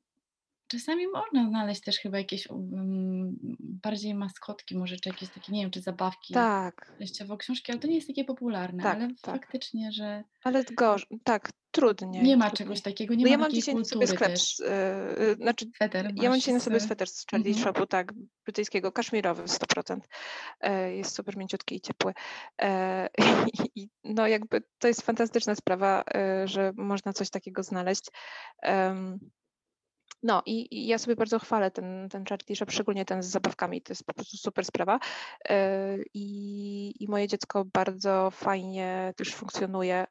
Czasami 0.68 1.08
można 1.08 1.50
znaleźć 1.50 1.82
też 1.82 1.98
chyba 1.98 2.18
jakieś 2.18 2.48
um, 2.50 3.38
bardziej 3.60 4.16
maskotki, 4.16 4.78
może 4.78 4.98
czy 4.98 5.10
jakieś 5.10 5.30
takie, 5.30 5.52
nie 5.52 5.62
wiem, 5.62 5.72
czy 5.72 5.82
zabawki, 5.82 6.34
Tak. 6.34 6.94
treściowo 6.98 7.38
książki, 7.38 7.72
ale 7.72 7.82
to 7.82 7.88
nie 7.88 7.96
jest 7.96 8.08
takie 8.08 8.26
popularne, 8.26 8.84
Tak, 8.84 8.96
ale 8.96 9.08
tak. 9.22 9.42
faktycznie, 9.42 9.92
że 9.92 10.24
Ale 10.44 10.64
gorzej, 10.64 11.20
tak, 11.24 11.50
trudniej. 11.72 12.24
nie 12.24 12.38
ma 12.38 12.46
trudniej. 12.46 12.58
czegoś 12.58 12.82
takiego, 12.82 13.14
nie 13.14 13.24
No 13.24 13.30
ma 13.30 13.32
ja 13.32 13.38
mam 13.38 13.52
dzisiaj 13.52 13.76
na 13.76 13.84
sobie 13.86 14.08
sklep, 14.08 14.30
też. 14.32 14.56
z, 14.56 14.60
yy, 14.60 15.36
znaczy 15.36 15.66
Sweter 15.76 16.12
ja 16.16 16.30
mam 16.30 16.40
dzisiaj 16.40 16.54
na 16.54 16.60
sobie 16.60 16.80
sweter 16.80 17.08
z 17.10 17.26
Charlie 17.32 17.50
Mhm. 17.50 17.66
Shopu, 17.66 17.88
tak, 17.88 18.14
brytyjskiego, 18.46 18.92
kaszmirowy 18.92 19.44
100%. 19.44 20.00
E, 20.62 20.96
jest 20.96 21.16
super 21.16 21.38
mięciutki 21.38 21.76
i 21.76 21.82
ciepły. 21.82 22.14
I, 23.18 23.18
i, 23.82 23.90
no 24.04 24.28
jakby 24.28 24.64
to 24.80 24.88
jest 24.88 25.02
fantastyczna 25.02 25.56
sprawa, 25.56 26.04
e, 26.16 26.48
że 26.48 26.72
można 26.76 27.14
coś 27.14 27.30
takiego 27.30 27.64
znaleźć. 27.64 28.06
No 30.24 30.44
i, 30.46 30.76
i 30.76 30.88
ja 30.88 30.98
sobie 30.98 31.16
bardzo 31.16 31.40
chwalę 31.40 31.72
ten, 31.72 32.10
ten 32.10 32.24
Shop, 32.56 32.72
szczególnie 32.72 33.06
ten 33.06 33.24
z 33.24 33.26
zabawkami, 33.26 33.82
to 33.82 33.92
jest 33.92 34.04
po 34.06 34.14
prostu 34.14 34.38
super 34.38 34.66
sprawa. 34.66 35.00
E, 35.50 35.98
I, 36.14 37.04
I 37.04 37.08
moje 37.08 37.28
dziecko 37.28 37.66
bardzo 37.66 38.32
fajnie 38.32 39.14
też 39.18 39.36
funkcjonuje. 39.36 40.06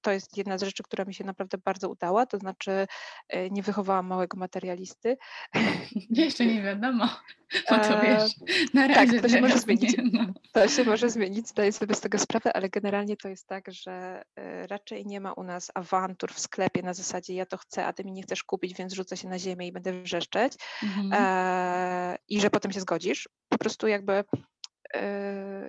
To 0.00 0.12
jest 0.12 0.36
jedna 0.36 0.58
z 0.58 0.62
rzeczy, 0.62 0.82
która 0.82 1.04
mi 1.04 1.14
się 1.14 1.24
naprawdę 1.24 1.58
bardzo 1.58 1.88
udała, 1.88 2.26
to 2.26 2.38
znaczy 2.38 2.86
e, 3.28 3.50
nie 3.50 3.62
wychowałam 3.62 4.06
małego 4.06 4.38
materialisty. 4.38 5.16
Jeszcze 6.10 6.46
nie 6.46 6.62
wiadomo, 6.62 7.08
bo 7.70 7.78
to 7.78 8.00
wiesz, 8.00 8.32
na 8.74 8.88
tak, 8.88 8.96
razie 8.96 9.20
to 9.20 9.28
się 9.28 9.40
może 9.40 9.58
zmienić. 9.68 9.96
No. 10.12 10.26
To 10.52 10.68
się 10.68 10.84
może 10.84 11.10
zmienić, 11.10 11.48
zdaję 11.48 11.72
sobie 11.72 11.94
z 11.94 12.00
tego 12.00 12.18
sprawę, 12.18 12.52
ale 12.52 12.68
generalnie 12.68 13.16
to 13.16 13.28
jest 13.28 13.46
tak, 13.46 13.72
że 13.72 14.22
e, 14.36 14.66
raczej 14.66 15.06
nie 15.06 15.20
ma 15.20 15.32
u 15.32 15.42
nas 15.42 15.70
awantur 15.74 16.32
w 16.32 16.40
sklepie 16.40 16.82
na 16.82 16.94
zasadzie 16.94 17.34
ja 17.34 17.46
to 17.46 17.56
chcę, 17.56 17.86
a 17.86 17.92
ty 17.92 18.04
mi 18.04 18.12
nie 18.12 18.22
chcesz 18.22 18.44
kupić, 18.44 18.74
więc 18.74 18.92
rzucę 18.92 19.16
się 19.16 19.28
na 19.28 19.38
ziemię 19.38 19.66
i 19.66 19.72
będę 19.72 20.02
wrzeszczeć 20.02 20.52
Mhm. 20.82 21.12
e, 21.12 22.18
i 22.28 22.40
że 22.40 22.50
potem 22.50 22.72
się 22.72 22.80
zgodzisz. 22.80 23.28
Po 23.48 23.58
prostu 23.58 23.86
jakby 23.86 24.24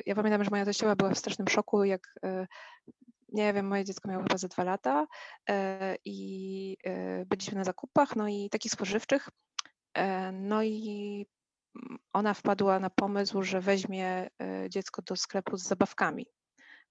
ja 0.05 0.15
pamiętam, 0.15 0.43
że 0.43 0.49
moja 0.49 0.65
teściowa 0.65 0.95
była 0.95 1.09
w 1.09 1.17
strasznym 1.17 1.47
szoku, 1.47 1.83
jak 1.83 2.15
nie 3.31 3.53
wiem, 3.53 3.67
moje 3.67 3.85
dziecko 3.85 4.09
miało 4.09 4.23
chyba 4.23 4.37
ze 4.37 4.47
dwa 4.47 4.63
lata 4.63 5.07
e, 5.49 5.95
i 6.05 6.77
e, 6.83 7.25
byliśmy 7.25 7.57
na 7.57 7.63
zakupach, 7.63 8.15
no 8.15 8.27
i 8.27 8.49
takich 8.49 8.71
spożywczych, 8.71 9.29
e, 9.93 10.31
no 10.31 10.63
i 10.63 11.25
mm, 11.75 11.99
ona 12.13 12.33
wpadła 12.33 12.79
na 12.79 12.89
pomysł, 12.89 13.43
że 13.43 13.61
weźmie 13.61 14.29
dziecko 14.69 15.01
do 15.01 15.15
sklepu 15.15 15.57
z 15.57 15.63
zabawkami. 15.63 16.25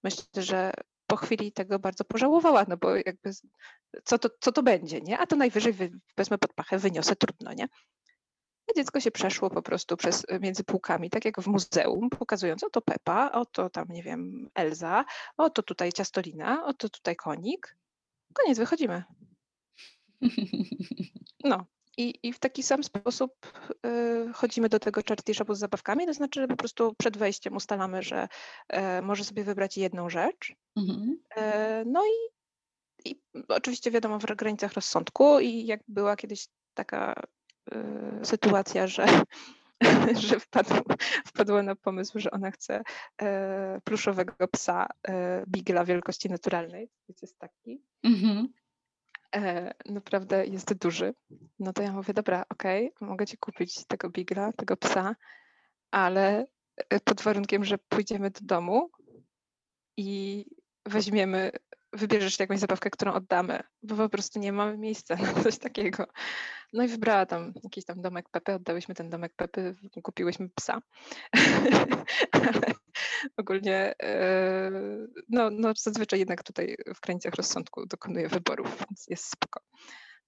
Myślę, 0.03 0.43
że 0.43 0.71
po 1.07 1.15
chwili 1.15 1.51
tego 1.51 1.79
bardzo 1.79 2.03
pożałowała, 2.05 2.65
no 2.67 2.77
bo 2.77 2.95
jakby 2.95 3.31
co 4.03 4.19
to, 4.19 4.29
co 4.39 4.51
to 4.51 4.63
będzie, 4.63 5.01
nie? 5.01 5.19
A 5.19 5.27
to 5.27 5.35
najwyżej 5.35 5.73
wy, 5.73 5.91
wezmę 6.17 6.37
pod 6.37 6.53
pachę, 6.53 6.77
wyniosę, 6.77 7.15
trudno, 7.15 7.53
nie? 7.53 7.67
Dziecko 8.75 8.99
się 8.99 9.11
przeszło 9.11 9.49
po 9.49 9.61
prostu 9.61 9.97
przez 9.97 10.25
e, 10.27 10.39
między 10.39 10.63
półkami, 10.63 11.09
tak 11.09 11.25
jak 11.25 11.41
w 11.41 11.47
muzeum, 11.47 12.09
pokazując 12.09 12.63
oto 12.63 12.81
Pepa, 12.81 13.31
oto 13.31 13.69
tam, 13.69 13.85
nie 13.89 14.03
wiem, 14.03 14.49
Elza, 14.55 15.05
oto 15.37 15.63
tutaj 15.63 15.93
ciastolina, 15.93 16.65
oto 16.65 16.89
tutaj 16.89 17.15
konik. 17.15 17.77
Koniec, 18.33 18.57
wychodzimy. 18.57 19.03
No. 21.43 21.65
I, 21.97 22.19
I 22.23 22.33
w 22.33 22.39
taki 22.39 22.63
sam 22.63 22.83
sposób 22.83 23.31
y, 23.85 24.33
chodzimy 24.33 24.69
do 24.69 24.79
tego 24.79 25.01
charity 25.07 25.33
shopu 25.33 25.55
z 25.55 25.59
zabawkami, 25.59 26.05
to 26.05 26.13
znaczy, 26.13 26.41
że 26.41 26.47
po 26.47 26.55
prostu 26.55 26.95
przed 26.97 27.17
wejściem 27.17 27.55
ustalamy, 27.55 28.03
że 28.03 28.27
e, 28.69 29.01
może 29.01 29.23
sobie 29.23 29.43
wybrać 29.43 29.77
jedną 29.77 30.09
rzecz. 30.09 30.53
Mhm. 30.75 31.19
E, 31.35 31.83
no 31.85 32.03
i, 32.05 32.31
i 33.09 33.21
oczywiście 33.47 33.91
wiadomo 33.91 34.19
w 34.19 34.25
granicach 34.25 34.73
rozsądku 34.73 35.39
i 35.39 35.65
jak 35.65 35.79
była 35.87 36.15
kiedyś 36.15 36.47
taka 36.73 37.13
y, 37.13 37.23
sytuacja, 38.23 38.87
że, 38.87 39.05
że 40.29 40.39
wpadł, 40.39 40.75
wpadła 41.25 41.63
na 41.63 41.75
pomysł, 41.75 42.19
że 42.19 42.31
ona 42.31 42.51
chce 42.51 42.81
e, 43.21 43.81
pluszowego 43.83 44.47
psa 44.47 44.87
e, 45.07 45.43
Bigla 45.47 45.85
wielkości 45.85 46.29
naturalnej, 46.29 46.89
więc 47.09 47.21
jest 47.21 47.39
taki 47.39 47.81
Mhm. 48.03 48.47
e, 49.35 49.73
naprawdę 49.85 50.45
jest 50.45 50.73
duży, 50.73 51.13
no 51.59 51.73
to 51.73 51.83
ja 51.83 51.91
mówię, 51.91 52.13
dobra, 52.13 52.45
okej, 52.49 52.93
mogę 53.01 53.25
ci 53.27 53.37
kupić 53.37 53.85
tego 53.85 54.09
bigla, 54.09 54.53
tego 54.53 54.77
psa, 54.77 55.15
ale 55.91 56.47
pod 57.03 57.21
warunkiem, 57.21 57.65
że 57.65 57.77
pójdziemy 57.77 58.31
do 58.31 58.39
domu 58.41 58.89
i 59.97 60.45
weźmiemy, 60.85 61.51
wybierzesz 61.93 62.39
jakąś 62.39 62.59
zabawkę, 62.59 62.89
którą 62.89 63.13
oddamy, 63.13 63.63
bo 63.83 63.95
po 63.95 64.09
prostu 64.09 64.39
nie 64.39 64.53
mamy 64.53 64.77
miejsca 64.77 65.15
na 65.15 65.43
coś 65.43 65.57
takiego. 65.57 66.07
No 66.73 66.83
i 66.83 66.87
wybrała 66.87 67.25
tam 67.25 67.53
jakiś 67.63 67.85
tam 67.85 68.01
domek 68.01 68.29
Pepy, 68.29 68.53
oddałyśmy 68.53 68.95
ten 68.95 69.09
domek 69.09 69.33
Pepy, 69.35 69.75
kupiłyśmy 70.03 70.49
psa. 70.55 70.81
Ale 72.31 72.61
ogólnie 73.37 73.93
e, 74.03 74.71
no, 75.29 75.49
no 75.49 75.73
zazwyczaj 75.77 76.19
jednak 76.19 76.43
tutaj 76.43 76.77
w 76.95 76.99
granicach 76.99 77.35
rozsądku 77.35 77.85
dokonuję 77.85 78.29
wyborów, 78.29 78.77
więc 78.79 79.07
jest 79.07 79.25
spoko. 79.31 79.61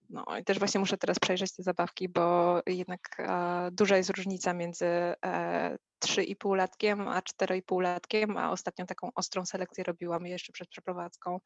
No 0.10 0.26
i 0.40 0.44
też 0.44 0.60
właśnie 0.60 0.80
muszę 0.80 0.98
teraz 0.98 1.20
przejrzeć 1.20 1.56
te 1.56 1.64
zabawki, 1.64 2.10
bo 2.10 2.60
jednak 2.68 3.00
e, 3.20 3.70
duża 3.72 3.98
jest 3.98 4.10
różnica 4.10 4.54
między 4.54 4.86
e, 4.86 5.78
3,5-latkiem 6.06 7.08
a 7.08 7.20
4,5-latkiem, 7.20 8.38
a 8.38 8.52
ostatnią 8.52 8.86
taką 8.86 9.10
ostrą 9.16 9.46
selekcję 9.46 9.84
robiłam 9.84 10.26
jeszcze 10.26 10.54
przed 10.54 10.70
przeprowadzką, 10.70 11.40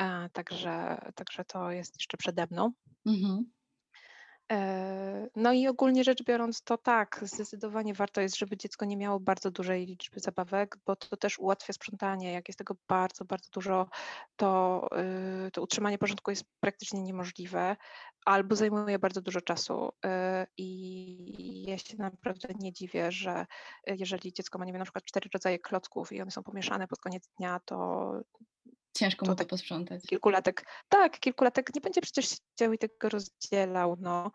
e, 0.00 0.28
także, 0.32 0.98
także 1.14 1.44
to 1.44 1.70
jest 1.70 1.94
jeszcze 1.96 2.16
przede 2.16 2.46
mną. 2.50 2.72
Mhm. 3.06 3.44
E, 4.52 5.28
No 5.36 5.52
i 5.52 5.68
ogólnie 5.68 6.04
rzecz 6.04 6.22
biorąc, 6.24 6.62
to 6.62 6.78
tak, 6.78 7.20
zdecydowanie 7.22 7.94
warto 7.94 8.20
jest, 8.20 8.36
żeby 8.36 8.56
dziecko 8.56 8.84
nie 8.84 8.96
miało 8.96 9.20
bardzo 9.20 9.50
dużej 9.50 9.86
liczby 9.86 10.20
zabawek, 10.20 10.76
bo 10.86 10.96
to 10.96 11.16
też 11.16 11.38
ułatwia 11.38 11.72
sprzątanie. 11.72 12.32
Jak 12.32 12.48
jest 12.48 12.58
tego 12.58 12.76
bardzo, 12.88 13.24
bardzo 13.24 13.48
dużo, 13.52 13.88
to, 14.36 14.82
y, 15.46 15.50
to 15.50 15.62
utrzymanie 15.62 15.98
porządku 15.98 16.30
jest 16.30 16.44
praktycznie 16.60 17.02
niemożliwe 17.02 17.76
albo 18.24 18.56
zajmuje 18.56 18.98
bardzo 18.98 19.20
dużo 19.20 19.40
czasu. 19.40 19.88
y, 20.06 20.08
I 20.56 21.64
ja 21.68 21.78
się 21.78 21.96
naprawdę 21.96 22.48
nie 22.58 22.72
dziwię, 22.72 23.12
że 23.12 23.46
jeżeli 23.86 24.32
dziecko 24.32 24.58
ma, 24.58 24.64
nie 24.64 24.72
wiem, 24.72 24.78
na 24.78 24.84
przykład 24.84 25.04
cztery 25.04 25.30
rodzaje 25.34 25.58
klocków 25.58 26.12
i 26.12 26.22
one 26.22 26.30
są 26.30 26.42
pomieszane 26.42 26.88
pod 26.88 26.98
koniec 26.98 27.28
dnia, 27.38 27.60
to 27.64 28.12
Ciężko 28.94 29.26
mu 29.26 29.32
to 29.32 29.36
tak 29.36 29.48
posprzątać. 29.48 30.02
kilkulatek, 30.06 30.66
tak, 30.88 31.20
kilkulatek 31.20 31.74
nie 31.74 31.80
będzie 31.80 32.00
przecież 32.00 32.28
siedział 32.28 32.72
i 32.72 32.78
tego 32.78 33.08
rozdzielał, 33.08 33.96
no. 34.00 34.30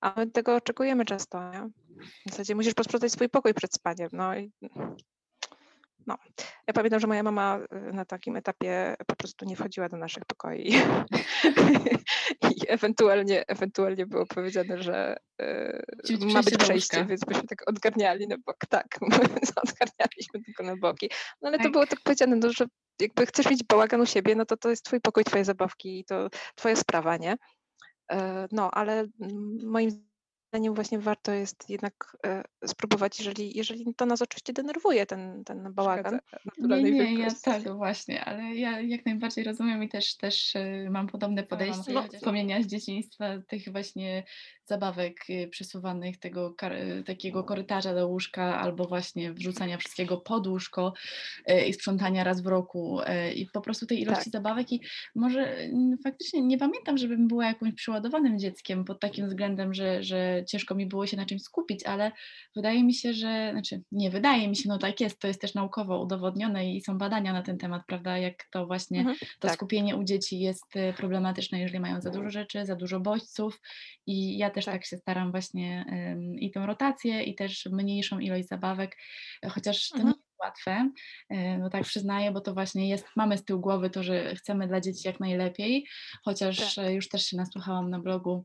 A 0.00 0.12
my 0.16 0.30
tego 0.30 0.54
oczekujemy 0.54 1.04
często, 1.04 1.50
nie? 1.50 1.68
W 2.26 2.30
zasadzie 2.30 2.54
musisz 2.54 2.74
posprzątać 2.74 3.12
swój 3.12 3.28
pokój 3.28 3.54
przed 3.54 3.74
spaniem, 3.74 4.08
no 4.12 4.36
i 4.36 4.52
no. 6.06 6.18
Ja 6.66 6.74
pamiętam, 6.74 7.00
że 7.00 7.06
moja 7.06 7.22
mama 7.22 7.58
y, 7.90 7.92
na 7.92 8.04
takim 8.04 8.36
etapie 8.36 8.94
po 9.06 9.16
prostu 9.16 9.44
nie 9.44 9.56
wchodziła 9.56 9.88
do 9.88 9.96
naszych 9.96 10.24
pokoi. 10.24 10.72
I 12.56 12.68
ewentualnie, 12.68 13.44
ewentualnie 13.46 14.06
było 14.06 14.26
powiedziane, 14.26 14.82
że 14.82 15.16
y, 15.42 15.82
być 16.08 16.34
ma 16.34 16.42
być 16.42 16.56
przejście, 16.56 17.04
więc 17.04 17.24
byśmy 17.24 17.46
tak 17.46 17.68
odgarniali 17.68 18.28
na 18.28 18.36
bok. 18.46 18.56
Tak, 18.68 18.86
odgarnialiśmy 19.64 20.42
tylko 20.44 20.62
na 20.62 20.76
boki. 20.76 21.10
No 21.42 21.48
ale 21.48 21.58
to 21.58 21.64
Tak. 21.64 21.72
było 21.72 21.86
tak 21.86 22.00
powiedziane, 22.00 22.36
no, 22.36 22.52
że 22.52 22.66
jakby 23.00 23.26
chcesz 23.26 23.50
mieć 23.50 23.64
bałagan 23.64 24.00
u 24.00 24.06
siebie, 24.06 24.34
no 24.34 24.44
to 24.44 24.56
to 24.56 24.70
jest 24.70 24.84
twój 24.84 25.00
pokój, 25.00 25.24
twoje 25.24 25.44
zabawki 25.44 26.00
i 26.00 26.04
to 26.04 26.28
twoja 26.54 26.76
sprawa, 26.76 27.16
nie? 27.16 27.36
E, 28.12 28.48
No, 28.52 28.70
ale 28.70 28.92
mm, 29.20 29.58
moim 29.64 30.13
zdaniem 30.54 30.74
właśnie 30.74 30.98
warto 30.98 31.32
jest 31.32 31.70
jednak 31.70 32.16
e, 32.26 32.42
spróbować, 32.66 33.18
jeżeli, 33.18 33.56
jeżeli 33.56 33.94
to 33.96 34.06
nas 34.06 34.22
oczywiście 34.22 34.52
denerwuje, 34.52 35.06
ten, 35.06 35.44
ten 35.44 35.72
bałagan 35.72 36.20
Nie, 36.58 36.82
nie, 36.82 37.14
ja 37.14 37.28
tak 37.42 37.76
właśnie, 37.76 38.24
ale 38.24 38.54
ja 38.54 38.80
jak 38.80 39.06
najbardziej 39.06 39.44
rozumiem 39.44 39.82
i 39.82 39.88
też, 39.88 40.16
też 40.16 40.56
e, 40.56 40.90
mam 40.90 41.06
podobne 41.06 41.42
podejście. 41.42 41.92
No, 41.92 42.02
wspomnienia 42.02 42.62
z 42.62 42.66
dzieciństwa, 42.66 43.24
tych 43.48 43.72
właśnie 43.72 44.24
zabawek 44.64 45.30
y, 45.30 45.48
przesuwanych, 45.48 46.18
tego 46.18 46.54
takiego 47.06 47.44
korytarza 47.44 47.94
do 47.94 48.08
łóżka 48.08 48.60
albo 48.60 48.84
właśnie 48.84 49.32
wrzucania 49.32 49.78
wszystkiego 49.78 50.16
pod 50.16 50.46
łóżko 50.46 50.92
i 51.68 51.72
sprzątania 51.72 52.24
raz 52.24 52.40
w 52.40 52.46
roku 52.46 53.00
i 53.34 53.46
po 53.52 53.60
prostu 53.60 53.86
tej 53.86 54.00
ilości 54.00 54.24
tak. 54.24 54.32
zabawek 54.32 54.72
i 54.72 54.80
może 55.14 55.56
faktycznie 56.04 56.42
nie 56.42 56.58
pamiętam, 56.58 56.98
żebym 56.98 57.28
była 57.28 57.46
jakimś 57.46 57.74
przyładowanym 57.74 58.38
dzieckiem 58.38 58.84
pod 58.84 59.00
takim 59.00 59.26
względem, 59.26 59.74
że, 59.74 60.02
że 60.02 60.43
ciężko 60.44 60.74
mi 60.74 60.86
było 60.86 61.06
się 61.06 61.16
na 61.16 61.26
czymś 61.26 61.42
skupić, 61.42 61.84
ale 61.84 62.12
wydaje 62.56 62.84
mi 62.84 62.94
się, 62.94 63.12
że, 63.12 63.48
znaczy 63.52 63.82
nie 63.92 64.10
wydaje 64.10 64.48
mi 64.48 64.56
się, 64.56 64.68
no 64.68 64.78
tak 64.78 65.00
jest, 65.00 65.18
to 65.18 65.28
jest 65.28 65.40
też 65.40 65.54
naukowo 65.54 66.02
udowodnione 66.02 66.74
i 66.74 66.80
są 66.80 66.98
badania 66.98 67.32
na 67.32 67.42
ten 67.42 67.58
temat, 67.58 67.82
prawda, 67.86 68.18
jak 68.18 68.44
to 68.50 68.66
właśnie 68.66 68.98
mhm, 68.98 69.16
to 69.18 69.48
tak. 69.48 69.54
skupienie 69.54 69.96
u 69.96 70.04
dzieci 70.04 70.40
jest 70.40 70.76
y, 70.76 70.94
problematyczne, 70.96 71.60
jeżeli 71.60 71.80
mają 71.80 72.00
za 72.00 72.10
dużo 72.10 72.30
rzeczy, 72.30 72.66
za 72.66 72.76
dużo 72.76 73.00
bodźców 73.00 73.60
i 74.06 74.38
ja 74.38 74.50
też 74.50 74.64
tak, 74.64 74.74
tak 74.74 74.86
się 74.86 74.96
staram 74.96 75.30
właśnie 75.30 75.84
um, 75.88 76.38
i 76.38 76.50
tą 76.50 76.66
rotację 76.66 77.22
i 77.22 77.34
też 77.34 77.68
mniejszą 77.72 78.18
ilość 78.18 78.48
zabawek, 78.48 78.96
chociaż 79.50 79.88
to 79.88 79.96
mhm. 79.96 80.14
nie 80.16 80.24
łatwe, 80.44 80.90
e, 81.28 81.58
no 81.58 81.70
tak 81.70 81.82
przyznaję, 81.82 82.32
bo 82.32 82.40
to 82.40 82.54
właśnie 82.54 82.88
jest, 82.88 83.06
mamy 83.16 83.38
z 83.38 83.44
tyłu 83.44 83.60
głowy 83.60 83.90
to, 83.90 84.02
że 84.02 84.34
chcemy 84.34 84.68
dla 84.68 84.80
dzieci 84.80 85.08
jak 85.08 85.20
najlepiej, 85.20 85.86
chociaż 86.24 86.74
tak. 86.74 86.90
już 86.90 87.08
też 87.08 87.26
się 87.26 87.36
nasłuchałam 87.36 87.90
na 87.90 87.98
blogu 87.98 88.44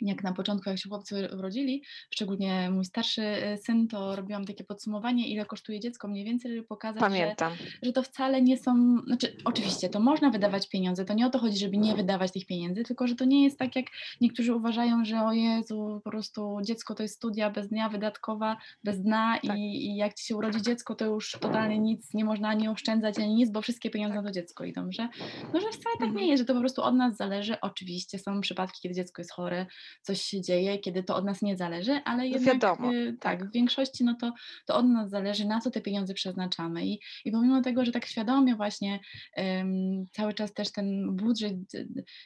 jak 0.00 0.22
na 0.22 0.32
początku, 0.32 0.70
jak 0.70 0.78
się 0.78 0.88
chłopcy 0.88 1.28
urodzili, 1.38 1.82
szczególnie 2.10 2.70
mój 2.70 2.84
starszy 2.84 3.22
e, 3.22 3.58
syn, 3.58 3.88
to 3.88 4.16
robiłam 4.16 4.44
takie 4.44 4.64
podsumowanie, 4.64 5.28
ile 5.28 5.46
kosztuje 5.46 5.80
dziecko 5.80 6.08
mniej 6.08 6.24
więcej, 6.24 6.50
żeby 6.50 6.62
pokazać, 6.62 7.00
Pamiętam. 7.00 7.54
Że, 7.54 7.64
że 7.82 7.92
to 7.92 8.02
wcale 8.02 8.42
nie 8.42 8.58
są, 8.58 8.98
znaczy 9.06 9.36
oczywiście 9.44 9.88
to 9.88 10.00
można 10.00 10.30
wydawać 10.30 10.68
pieniądze, 10.68 11.04
to 11.04 11.14
nie 11.14 11.26
o 11.26 11.30
to 11.30 11.38
chodzi, 11.38 11.58
żeby 11.58 11.76
nie 11.76 11.94
wydawać 11.94 12.32
tych 12.32 12.46
pieniędzy, 12.46 12.82
tylko 12.82 13.06
że 13.06 13.14
to 13.14 13.24
nie 13.24 13.44
jest 13.44 13.58
tak, 13.58 13.76
jak 13.76 13.86
niektórzy 14.20 14.54
uważają, 14.54 15.04
że 15.04 15.20
o 15.22 15.32
Jezu, 15.32 16.00
po 16.04 16.10
prostu 16.10 16.58
dziecko 16.62 16.94
to 16.94 17.02
jest 17.02 17.16
studia 17.16 17.50
bez 17.50 17.68
dnia 17.68 17.88
wydatkowa, 17.88 18.56
bez 18.84 19.02
dna 19.02 19.38
tak. 19.46 19.58
i, 19.58 19.86
i, 19.86 19.96
jak 19.96 20.14
ci 20.14 20.26
się 20.26 20.36
urodzi 20.36 20.62
dziecko, 20.62 20.94
to 20.94 21.04
już 21.04 21.32
totalnie 21.40 21.78
nic 21.78 22.14
nie 22.14 22.24
można 22.24 22.48
ani 22.48 22.68
oszczędzać, 22.68 23.18
ani 23.18 23.34
nic, 23.34 23.50
bo 23.50 23.62
wszystkie 23.62 23.90
pieniądze 23.90 24.14
tak. 24.14 24.24
na 24.24 24.30
to 24.30 24.34
dziecko 24.34 24.64
idą, 24.64 24.92
że, 24.92 25.08
no, 25.54 25.60
że 25.60 25.68
wcale 25.68 25.96
tak 25.98 26.00
nie 26.00 26.06
mhm. 26.06 26.26
jest, 26.26 26.40
że 26.40 26.44
to 26.44 26.54
po 26.54 26.60
prostu 26.60 26.82
od 26.82 26.94
nas 26.94 27.16
zależy, 27.16 27.60
oczywiście 27.60 28.18
są 28.18 28.40
przypadki, 28.40 28.80
kiedy 28.82 28.94
dziecko 28.94 29.22
jest 29.22 29.32
chore, 29.32 29.66
coś 30.02 30.20
się 30.20 30.40
dzieje, 30.40 30.78
kiedy 30.78 31.02
to 31.02 31.16
od 31.16 31.24
nas 31.24 31.42
nie 31.42 31.56
zależy, 31.56 32.00
ale 32.04 32.16
no 32.16 32.24
jednak 32.24 32.54
Wiadomo, 32.54 32.94
y, 32.94 33.16
tak, 33.20 33.40
tak, 33.40 33.48
w 33.48 33.52
większości 33.52 34.04
no 34.04 34.16
to, 34.20 34.32
to 34.66 34.76
od 34.76 34.86
nas 34.86 35.10
zależy, 35.10 35.46
na 35.46 35.60
co 35.60 35.70
te 35.70 35.80
pieniądze 35.80 36.14
przeznaczamy 36.14 36.86
i, 36.86 37.00
i 37.24 37.32
pomimo 37.32 37.62
tego, 37.62 37.84
że 37.84 37.92
tak 37.92 38.06
świadomie 38.06 38.56
właśnie 38.56 39.00
um, 39.36 40.06
cały 40.12 40.34
czas 40.34 40.54
też 40.54 40.72
ten 40.72 41.16
budżet 41.16 41.54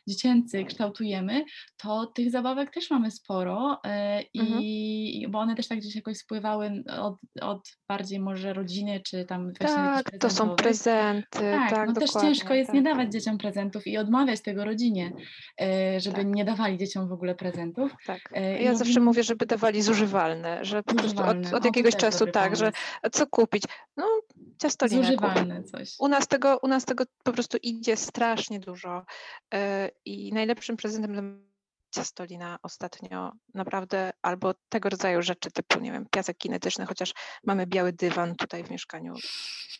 dziecięcy 0.08 0.64
kształtujemy, 0.64 1.44
to 1.76 2.06
tych 2.06 2.30
zabawek 2.30 2.70
też 2.70 2.90
mamy 2.90 3.10
sporo 3.10 3.80
e, 3.84 4.22
mhm. 4.38 4.62
i 4.62 5.26
bo 5.28 5.38
one 5.38 5.54
też 5.54 5.68
tak 5.68 5.78
gdzieś 5.78 5.96
jakoś 5.96 6.16
spływały 6.16 6.84
od, 7.00 7.16
od 7.40 7.68
bardziej 7.88 8.20
może 8.20 8.52
rodziny, 8.52 9.00
czy 9.00 9.24
tam 9.24 9.52
właśnie 9.52 9.76
Tak, 9.76 10.10
to 10.20 10.30
są 10.30 10.56
prezenty. 10.56 11.38
Tak, 11.38 11.70
tak 11.70 11.88
no 11.88 11.94
też 11.94 12.10
ciężko 12.10 12.54
jest 12.54 12.66
tak. 12.66 12.74
nie 12.74 12.82
dawać 12.82 13.12
dzieciom 13.12 13.38
prezentów 13.38 13.86
i 13.86 13.98
odmawiać 13.98 14.40
tego 14.42 14.64
rodzinie, 14.64 15.12
e, 15.60 16.00
żeby 16.00 16.16
tak. 16.16 16.26
nie 16.26 16.44
dawali 16.44 16.78
dzieciom 16.78 17.08
w 17.08 17.12
ogóle 17.12 17.34
prezentów. 17.34 17.47
Tak. 18.06 18.20
E, 18.32 18.62
ja 18.62 18.74
zawsze 18.74 19.00
mówię, 19.00 19.22
żeby 19.22 19.46
dawali 19.46 19.82
zużywalne, 19.82 20.64
że 20.64 20.82
po 20.82 20.94
prostu 20.94 21.22
od, 21.22 21.52
od 21.52 21.64
jakiegoś 21.64 21.96
czasu 21.96 22.26
tak, 22.26 22.56
że 22.56 22.72
co 23.12 23.26
kupić? 23.26 23.62
No 23.96 24.04
ciastolinę 24.58 25.02
Zużywalne 25.02 25.64
coś. 25.64 25.94
U 25.98 26.08
nas, 26.08 26.28
tego, 26.28 26.58
u 26.62 26.68
nas 26.68 26.84
tego 26.84 27.04
po 27.22 27.32
prostu 27.32 27.58
idzie 27.62 27.96
strasznie 27.96 28.60
dużo 28.60 29.04
e, 29.54 29.90
i 30.04 30.32
najlepszym 30.32 30.76
prezentem 30.76 31.48
ciastolina 31.90 32.58
ostatnio 32.62 33.32
naprawdę, 33.54 34.10
albo 34.22 34.54
tego 34.68 34.88
rodzaju 34.88 35.22
rzeczy 35.22 35.50
typu, 35.50 35.80
nie 35.80 35.92
wiem, 35.92 36.06
piasek 36.10 36.38
kinetyczny, 36.38 36.86
chociaż 36.86 37.14
mamy 37.44 37.66
biały 37.66 37.92
dywan 37.92 38.34
tutaj 38.34 38.64
w 38.64 38.70
mieszkaniu. 38.70 39.14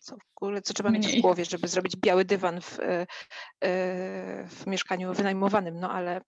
Co 0.00 0.16
w 0.16 0.20
ogóle, 0.36 0.62
co 0.62 0.74
trzeba 0.74 0.90
Mniej. 0.90 1.02
mieć 1.02 1.18
w 1.18 1.20
głowie, 1.20 1.44
żeby 1.44 1.68
zrobić 1.68 1.96
biały 1.96 2.24
dywan 2.24 2.60
w, 2.60 2.80
e, 2.80 3.06
w 4.46 4.66
mieszkaniu 4.66 5.14
wynajmowanym, 5.14 5.80
no 5.80 5.90
ale 5.90 6.20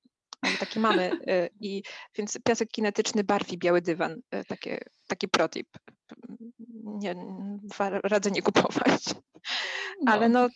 taki 0.61 0.81
mamy. 0.81 1.11
E, 1.27 1.49
I, 1.61 1.83
więc 2.19 2.39
piasek 2.45 2.71
kinetyczny 2.71 3.25
barwi 3.25 3.59
biały 3.59 3.83
dywan, 3.83 4.21
e, 4.31 4.45
takie, 4.45 4.85
taki 5.07 5.29
protip. 5.29 5.69
Nie, 6.85 7.15
radzę 8.03 8.31
nie 8.31 8.43
kupować. 8.43 9.05
No. 10.03 10.13
Ale 10.13 10.29
no 10.29 10.49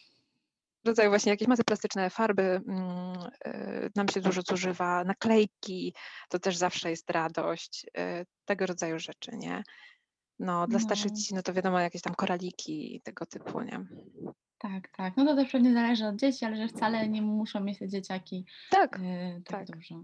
rodzaju 0.84 1.10
właśnie 1.10 1.30
jakieś 1.30 1.48
masy 1.48 1.64
plastyczne, 1.64 2.10
farby 2.10 2.42
mm, 2.42 3.16
y, 3.46 3.90
nam 3.96 4.08
się 4.08 4.20
dużo 4.20 4.42
zużywa, 4.48 5.04
naklejki, 5.04 5.94
to 6.28 6.38
też 6.38 6.56
zawsze 6.56 6.90
jest 6.90 7.10
radość, 7.10 7.86
y, 7.98 8.26
tego 8.44 8.66
rodzaju 8.66 8.98
rzeczy, 8.98 9.30
nie? 9.36 9.62
No, 10.38 10.66
dla 10.66 10.78
starszych 10.80 11.10
no. 11.10 11.16
dzieci, 11.16 11.34
no 11.34 11.42
to 11.42 11.52
wiadomo, 11.52 11.80
jakieś 11.80 12.02
tam 12.02 12.14
koraliki 12.14 13.00
tego 13.04 13.26
typu, 13.26 13.60
nie? 13.60 13.86
Tak, 14.72 14.88
tak. 14.96 15.16
No 15.16 15.24
to 15.24 15.36
też 15.36 15.52
pewnie 15.52 15.72
zależy 15.74 16.06
od 16.06 16.16
dzieci, 16.16 16.44
ale 16.44 16.56
że 16.56 16.68
wcale 16.68 17.08
nie 17.08 17.22
muszą 17.22 17.60
mieć 17.60 17.78
te 17.78 17.88
dzieciaki 17.88 18.46
tak, 18.70 18.98
yy, 19.02 19.42
tak, 19.44 19.66
tak, 19.66 19.76
dużo. 19.76 20.00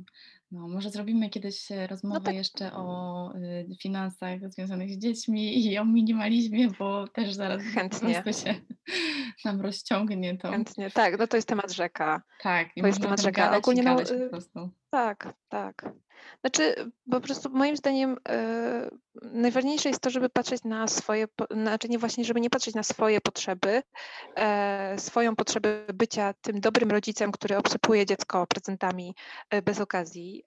No, 0.50 0.68
może 0.68 0.90
zrobimy 0.90 1.30
kiedyś 1.30 1.72
e, 1.72 1.86
rozmowę 1.86 2.18
no 2.18 2.24
tak. 2.24 2.34
jeszcze 2.34 2.72
o 2.72 3.34
y, 3.34 3.76
finansach 3.82 4.52
związanych 4.52 4.90
z 4.90 4.98
dziećmi 4.98 5.66
i 5.66 5.78
o 5.78 5.84
minimalizmie, 5.84 6.68
bo 6.78 7.08
też 7.08 7.34
zaraz 7.34 7.62
Chętnie. 7.62 8.22
po 8.24 8.32
się 8.32 8.54
nam 9.44 9.60
rozciągnie 9.60 10.38
to. 10.38 10.50
Chętnie, 10.50 10.90
tak, 10.90 11.18
no 11.18 11.26
to 11.26 11.36
jest 11.36 11.48
temat 11.48 11.72
rzeka. 11.72 12.22
Tak, 12.42 12.68
to 12.80 12.86
jest 12.86 13.00
temat 13.00 13.20
rzeka. 13.20 13.56
Ogólnie 13.56 13.82
no, 13.82 13.96
po 13.96 14.30
prostu. 14.30 14.70
Tak, 14.90 15.34
tak. 15.48 15.92
Znaczy, 16.40 16.92
po 17.10 17.20
prostu 17.20 17.50
moim 17.50 17.76
zdaniem 17.76 18.16
yy, 18.28 19.30
najważniejsze 19.32 19.88
jest 19.88 20.00
to, 20.00 20.10
żeby 20.10 20.28
patrzeć 20.28 20.64
na 20.64 20.88
swoje, 20.88 21.26
znaczy 21.50 21.88
nie 21.88 21.98
właśnie, 21.98 22.24
żeby 22.24 22.40
nie 22.40 22.50
patrzeć 22.50 22.74
na 22.74 22.82
swoje 22.82 23.20
potrzeby, 23.20 23.82
yy, 24.36 24.42
swoją 24.96 25.36
potrzebę 25.36 25.84
bycia 25.94 26.34
tym 26.40 26.60
dobrym 26.60 26.90
rodzicem, 26.90 27.32
który 27.32 27.56
obsypuje 27.56 28.06
dziecko 28.06 28.46
prezentami 28.46 29.14
yy, 29.52 29.62
bez 29.62 29.80
okazji, 29.80 30.42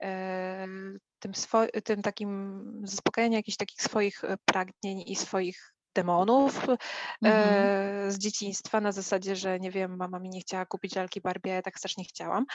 tym, 1.20 1.32
swo- 1.32 1.82
tym 1.84 2.02
takim 2.02 2.64
zaspokajania 2.84 3.38
jakichś 3.38 3.58
takich 3.58 3.82
swoich 3.82 4.22
pragnień 4.46 5.04
i 5.08 5.16
swoich 5.16 5.73
demonów 5.94 6.70
e, 6.70 6.78
mhm. 7.22 8.12
z 8.12 8.18
dzieciństwa 8.18 8.82
na 8.82 8.92
zasadzie, 8.92 9.36
że 9.36 9.60
nie 9.60 9.72
wiem, 9.72 9.98
mama 9.98 10.20
mi 10.20 10.30
nie 10.30 10.42
chciała 10.42 10.66
kupić 10.66 10.96
lalki 10.96 11.22
Barbie, 11.22 11.52
a 11.52 11.56
ja 11.56 11.62
tak 11.62 11.78
strasznie 11.78 12.04
chciałam. 12.04 12.46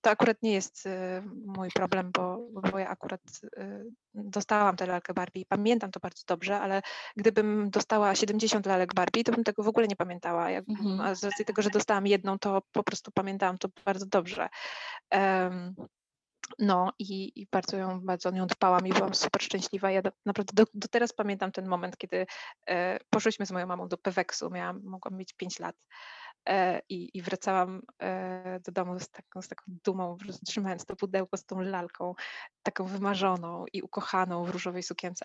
to 0.00 0.10
akurat 0.10 0.36
nie 0.42 0.52
jest 0.52 0.86
e, 0.86 1.22
mój 1.46 1.68
problem, 1.74 2.10
bo, 2.12 2.38
bo 2.72 2.78
ja 2.78 2.88
akurat 2.88 3.20
e, 3.56 3.82
dostałam 4.14 4.76
tę 4.76 4.86
lalkę 4.86 5.14
Barbie 5.14 5.40
i 5.40 5.46
pamiętam 5.46 5.90
to 5.90 6.00
bardzo 6.00 6.22
dobrze, 6.26 6.60
ale 6.60 6.82
gdybym 7.16 7.70
dostała 7.70 8.14
70 8.14 8.66
lalek 8.66 8.94
Barbie, 8.94 9.24
to 9.24 9.32
bym 9.32 9.44
tego 9.44 9.62
w 9.62 9.68
ogóle 9.68 9.88
nie 9.88 9.96
pamiętała. 9.96 10.50
Mhm. 10.50 11.00
A 11.00 11.14
z 11.14 11.24
racji 11.24 11.44
tego, 11.44 11.62
że 11.62 11.70
dostałam 11.70 12.06
jedną, 12.06 12.38
to 12.38 12.62
po 12.72 12.82
prostu 12.82 13.10
pamiętałam 13.14 13.58
to 13.58 13.68
bardzo 13.84 14.06
dobrze. 14.06 14.48
No 16.58 16.92
i, 16.98 17.32
i, 17.42 17.46
bardzo 17.52 17.76
ją, 17.76 18.00
bardzo 18.00 18.30
nią 18.30 18.46
dbałam 18.46 18.86
i 18.86 18.92
byłam 18.92 19.14
super 19.14 19.42
szczęśliwa. 19.42 19.90
Ja 19.90 20.02
do, 20.02 20.10
naprawdę 20.26 20.52
do, 20.54 20.64
do, 20.74 20.88
teraz 20.88 21.12
pamiętam 21.12 21.52
ten 21.52 21.66
moment, 21.66 21.96
kiedy 21.96 22.26
e, 22.66 22.98
poszłyśmy 23.10 23.46
z 23.46 23.50
moją 23.50 23.66
mamą 23.66 23.88
do 23.88 23.98
Peweksu, 23.98 24.50
miałam, 24.50 24.80
mogłam 24.84 25.16
mieć 25.16 25.32
5 25.32 25.58
lat 25.58 25.76
i, 26.88 27.10
i 27.14 27.22
wracałam 27.22 27.82
e, 28.02 28.60
do 28.60 28.72
domu 28.72 29.00
z 29.00 29.08
taką, 29.08 29.42
z 29.42 29.48
taką 29.48 29.62
dumą, 29.84 30.16
trzymając 30.46 30.84
to 30.84 30.96
pudełko 30.96 31.36
z 31.36 31.44
tą 31.44 31.60
lalką, 31.60 32.14
taką 32.62 32.84
wymarzoną 32.84 33.64
i 33.72 33.82
ukochaną 33.82 34.44
w 34.44 34.50
różowej 34.50 34.82
sukience. 34.82 35.24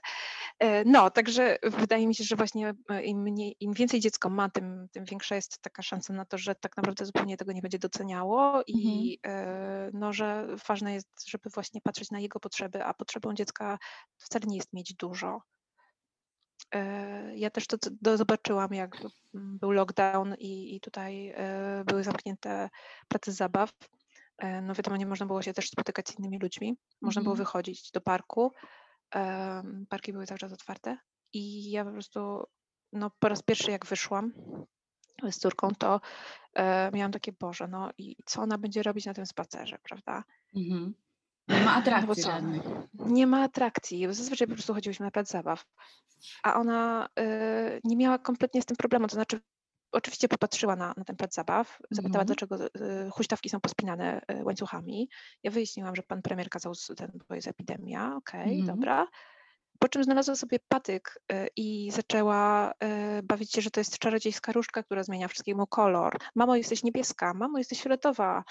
E, 0.59 0.85
no, 0.85 1.11
także 1.11 1.57
wydaje 1.63 2.07
mi 2.07 2.15
się, 2.15 2.23
że 2.23 2.35
właśnie 2.35 2.73
im, 3.03 3.21
mniej, 3.21 3.55
im 3.59 3.73
więcej 3.73 3.99
dziecko 3.99 4.29
ma, 4.29 4.49
tym, 4.49 4.87
tym 4.91 5.05
większa 5.05 5.35
jest 5.35 5.61
taka 5.61 5.81
szansa 5.81 6.13
na 6.13 6.25
to, 6.25 6.37
że 6.37 6.55
tak 6.55 6.77
naprawdę 6.77 7.05
zupełnie 7.05 7.37
tego 7.37 7.51
nie 7.51 7.61
będzie 7.61 7.79
doceniało 7.79 8.63
i 8.67 9.19
mhm. 9.23 9.91
no, 9.93 10.13
że 10.13 10.47
ważne 10.67 10.93
jest, 10.93 11.29
żeby 11.29 11.49
właśnie 11.49 11.81
patrzeć 11.81 12.11
na 12.11 12.19
jego 12.19 12.39
potrzeby, 12.39 12.83
a 12.83 12.93
potrzebą 12.93 13.33
dziecka 13.33 13.77
wcale 14.17 14.45
nie 14.47 14.57
jest 14.57 14.73
mieć 14.73 14.93
dużo. 14.93 15.41
E, 16.75 17.37
ja 17.37 17.49
też 17.49 17.67
to 17.67 17.77
zobaczyłam, 18.17 18.73
jak 18.73 18.97
był 19.33 19.71
lockdown 19.71 20.35
i, 20.39 20.75
i 20.75 20.79
tutaj 20.79 21.33
e, 21.35 21.83
były 21.85 22.03
zamknięte 22.03 22.69
prace 23.07 23.31
zabaw. 23.31 23.71
E, 24.37 24.61
no 24.61 24.73
wiadomo, 24.73 24.97
nie 24.97 25.05
można 25.05 25.25
było 25.25 25.41
się 25.41 25.53
też 25.53 25.69
spotykać 25.69 26.09
z 26.09 26.19
innymi 26.19 26.39
ludźmi. 26.39 26.77
Można 27.01 27.21
było 27.21 27.33
mhm. 27.33 27.45
wychodzić 27.45 27.91
do 27.91 28.01
parku. 28.01 28.51
Parki 29.89 30.13
były 30.13 30.25
cały 30.25 30.37
czas 30.37 30.53
otwarte 30.53 30.97
i 31.33 31.71
ja 31.71 31.85
po 31.85 31.91
prostu 31.91 32.43
no, 32.93 33.11
po 33.19 33.29
raz 33.29 33.43
pierwszy 33.43 33.71
jak 33.71 33.85
wyszłam 33.85 34.33
z 35.31 35.37
córką, 35.37 35.69
to 35.79 36.01
miałam 36.93 37.11
takie, 37.11 37.31
Boże, 37.39 37.67
no 37.67 37.89
i 37.97 38.15
co 38.25 38.41
ona 38.41 38.57
będzie 38.57 38.83
robić 38.83 39.05
na 39.05 39.13
tym 39.13 39.25
spacerze, 39.25 39.77
prawda? 39.83 40.23
Mhm. 40.55 40.93
Nie 41.47 41.59
ma 41.59 41.75
atrakcji 41.75 42.23
no 42.25 42.31
żadnych. 42.31 42.61
Nie 42.93 43.27
ma 43.27 43.43
atrakcji. 43.43 44.07
Zazwyczaj 44.09 44.47
po 44.47 44.53
prostu 44.53 44.73
chodziłyśmy 44.73 45.05
na 45.05 45.11
plac 45.11 45.29
zabaw. 45.29 45.65
A 46.43 46.53
ona 46.53 47.09
y, 47.19 47.81
nie 47.83 47.97
miała 47.97 48.19
kompletnie 48.19 48.61
z 48.61 48.65
tym 48.65 48.77
problemu. 48.77 49.07
To 49.07 49.13
znaczy, 49.13 49.39
oczywiście 49.91 50.27
popatrzyła 50.27 50.75
na, 50.75 50.93
na 50.97 51.03
ten 51.03 51.15
plac 51.15 51.33
zabaw, 51.33 51.77
zapytała, 51.91 52.23
mm. 52.23 52.25
dlaczego 52.25 52.65
y, 52.65 52.69
huśtawki 53.11 53.49
są 53.49 53.59
pospinane 53.59 54.21
y, 54.31 54.43
łańcuchami. 54.43 55.09
Ja 55.43 55.51
wyjaśniłam, 55.51 55.95
że 55.95 56.03
pan 56.03 56.21
premier 56.21 56.49
kazał, 56.49 56.73
ten, 56.97 57.11
bo 57.29 57.35
jest 57.35 57.47
epidemia. 57.47 58.15
Okej, 58.15 58.41
okay, 58.41 58.53
mm. 58.53 58.65
dobra. 58.65 59.07
Po 59.79 59.87
czym 59.89 60.03
znalazła 60.03 60.35
sobie 60.35 60.59
patyk 60.67 61.19
y, 61.31 61.47
i 61.55 61.91
zaczęła 61.91 62.71
y, 63.19 63.23
bawić 63.23 63.51
się, 63.51 63.61
że 63.61 63.71
to 63.71 63.79
jest 63.79 63.99
czarodziejska 63.99 64.51
różdżka, 64.51 64.83
która 64.83 65.03
zmienia 65.03 65.27
wszystkiemu 65.27 65.67
kolor. 65.67 66.17
Mamo, 66.35 66.55
jesteś 66.55 66.83
niebieska, 66.83 67.33
mamo, 67.33 67.57
jesteś 67.57 67.81
fioletowa. 67.81 68.43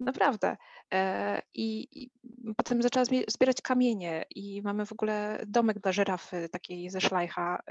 Naprawdę. 0.00 0.56
E, 0.94 1.42
I, 1.54 1.88
I, 2.02 2.10
potem 2.56 2.82
zaczęła 2.82 3.04
zbierać 3.28 3.62
kamienie 3.62 4.24
i 4.34 4.62
mamy 4.62 4.86
w 4.86 4.92
ogóle 4.92 5.44
domek 5.46 5.78
dla 5.78 5.92
żyrafy, 5.92 6.48
takiej 6.48 6.90
ze 6.90 7.00
szlajcha, 7.00 7.62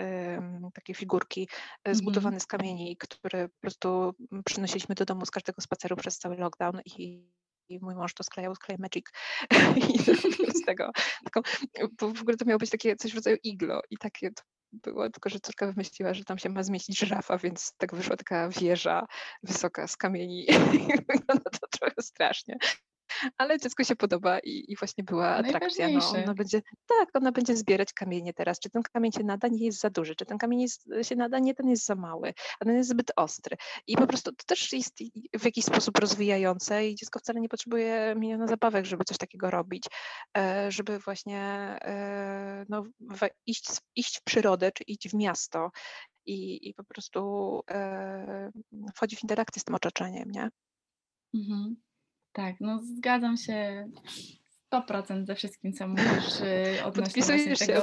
takiej 0.73 0.95
figurki 0.95 1.41
e, 1.41 1.77
mhm. 1.77 1.95
zbudowany 1.95 2.39
z 2.39 2.45
kamieni, 2.45 2.97
które 2.97 3.49
po 3.49 3.59
prostu 3.61 4.13
przynosiliśmy 4.45 4.95
do 4.95 5.05
domu 5.05 5.25
z 5.25 5.31
każdego 5.31 5.61
spaceru 5.61 5.95
przez 5.95 6.17
cały 6.17 6.35
lockdown 6.35 6.81
i 6.85 7.31
i 7.71 7.79
mój 7.79 7.95
mąż 7.95 8.13
to 8.13 8.23
sklejał 8.23 8.55
z 8.55 8.59
Clay 8.59 8.77
Magic 8.79 9.05
i 9.93 9.99
z 10.59 10.65
tego, 10.65 10.91
taką, 11.23 11.41
bo 11.99 12.13
w 12.13 12.21
ogóle 12.21 12.37
to 12.37 12.45
miało 12.45 12.59
być 12.59 12.69
takie 12.69 12.95
coś 12.95 13.11
w 13.11 13.15
rodzaju 13.15 13.37
iglo 13.43 13.81
i 13.89 13.97
takie 13.97 14.31
to 14.31 14.43
było, 14.73 15.09
tylko 15.09 15.29
że 15.29 15.39
córka 15.39 15.67
wymyśliła, 15.67 16.13
że 16.13 16.23
tam 16.23 16.37
się 16.37 16.49
ma 16.49 16.63
zmieścić 16.63 16.99
żyrafa, 16.99 17.37
więc 17.37 17.73
tak 17.77 17.95
wyszła 17.95 18.17
taka 18.17 18.49
wieża 18.49 19.07
wysoka 19.43 19.87
z 19.87 19.97
kamieni. 19.97 20.47
Wygląda 21.09 21.49
to 21.61 21.67
trochę 21.79 22.01
strasznie 22.01 22.57
ale 23.37 23.59
dziecku 23.59 23.83
się 23.83 23.95
podoba 23.95 24.39
i, 24.39 24.65
i 24.67 24.75
właśnie 24.75 25.03
była 25.03 25.27
atrakcja. 25.29 25.89
No, 25.89 26.09
ona 26.23 26.33
będzie, 26.33 26.61
tak, 26.87 27.09
ona 27.13 27.31
będzie 27.31 27.57
zbierać 27.57 27.93
kamienie 27.93 28.33
teraz. 28.33 28.59
Czy 28.59 28.69
ten 28.69 28.81
kamień 28.93 29.11
się 29.11 29.23
nada, 29.23 29.47
nie 29.47 29.65
jest 29.65 29.79
za 29.79 29.89
duży, 29.89 30.15
czy 30.15 30.25
ten 30.25 30.37
kamień 30.37 30.61
jest, 30.61 30.89
się 31.01 31.15
nada, 31.15 31.39
nie, 31.39 31.55
ten 31.55 31.69
jest 31.69 31.85
za 31.85 31.95
mały, 31.95 32.33
a 32.59 32.65
ten 32.65 32.75
jest 32.75 32.89
zbyt 32.89 33.11
ostry. 33.15 33.57
I 33.87 33.95
po 33.95 34.07
prostu 34.07 34.31
to 34.31 34.43
też 34.45 34.73
jest 34.73 34.99
w 35.39 35.45
jakiś 35.45 35.65
sposób 35.65 35.97
rozwijające 35.97 36.87
i 36.87 36.95
dziecko 36.95 37.19
wcale 37.19 37.41
nie 37.41 37.49
potrzebuje 37.49 38.15
miliona 38.17 38.47
zabawek, 38.47 38.85
żeby 38.85 39.03
coś 39.03 39.17
takiego 39.17 39.51
robić, 39.51 39.83
e, 40.37 40.71
żeby 40.71 40.99
właśnie 40.99 41.41
e, 41.81 42.65
no, 42.69 42.83
iść, 43.45 43.65
iść 43.95 44.17
w 44.19 44.23
przyrodę, 44.23 44.71
czy 44.71 44.83
iść 44.83 45.09
w 45.09 45.13
miasto 45.13 45.71
i, 46.25 46.69
i 46.69 46.73
po 46.73 46.83
prostu 46.83 47.61
e, 47.71 48.51
wchodzi 48.95 49.15
w 49.15 49.23
interakcję 49.23 49.59
z 49.59 49.63
tym 49.63 49.75
otoczeniem, 49.75 50.31
nie? 50.31 50.49
Mhm. 51.33 51.75
Tak, 52.33 52.55
no 52.59 52.81
zgadzam 52.83 53.37
się 53.37 53.87
100% 54.73 55.25
ze 55.25 55.35
wszystkim, 55.35 55.73
co 55.73 55.87
mówisz 55.87 56.41
y, 56.41 56.83
odnośnie 56.85 57.23
właśnie 57.23 57.55
tego 57.55 57.81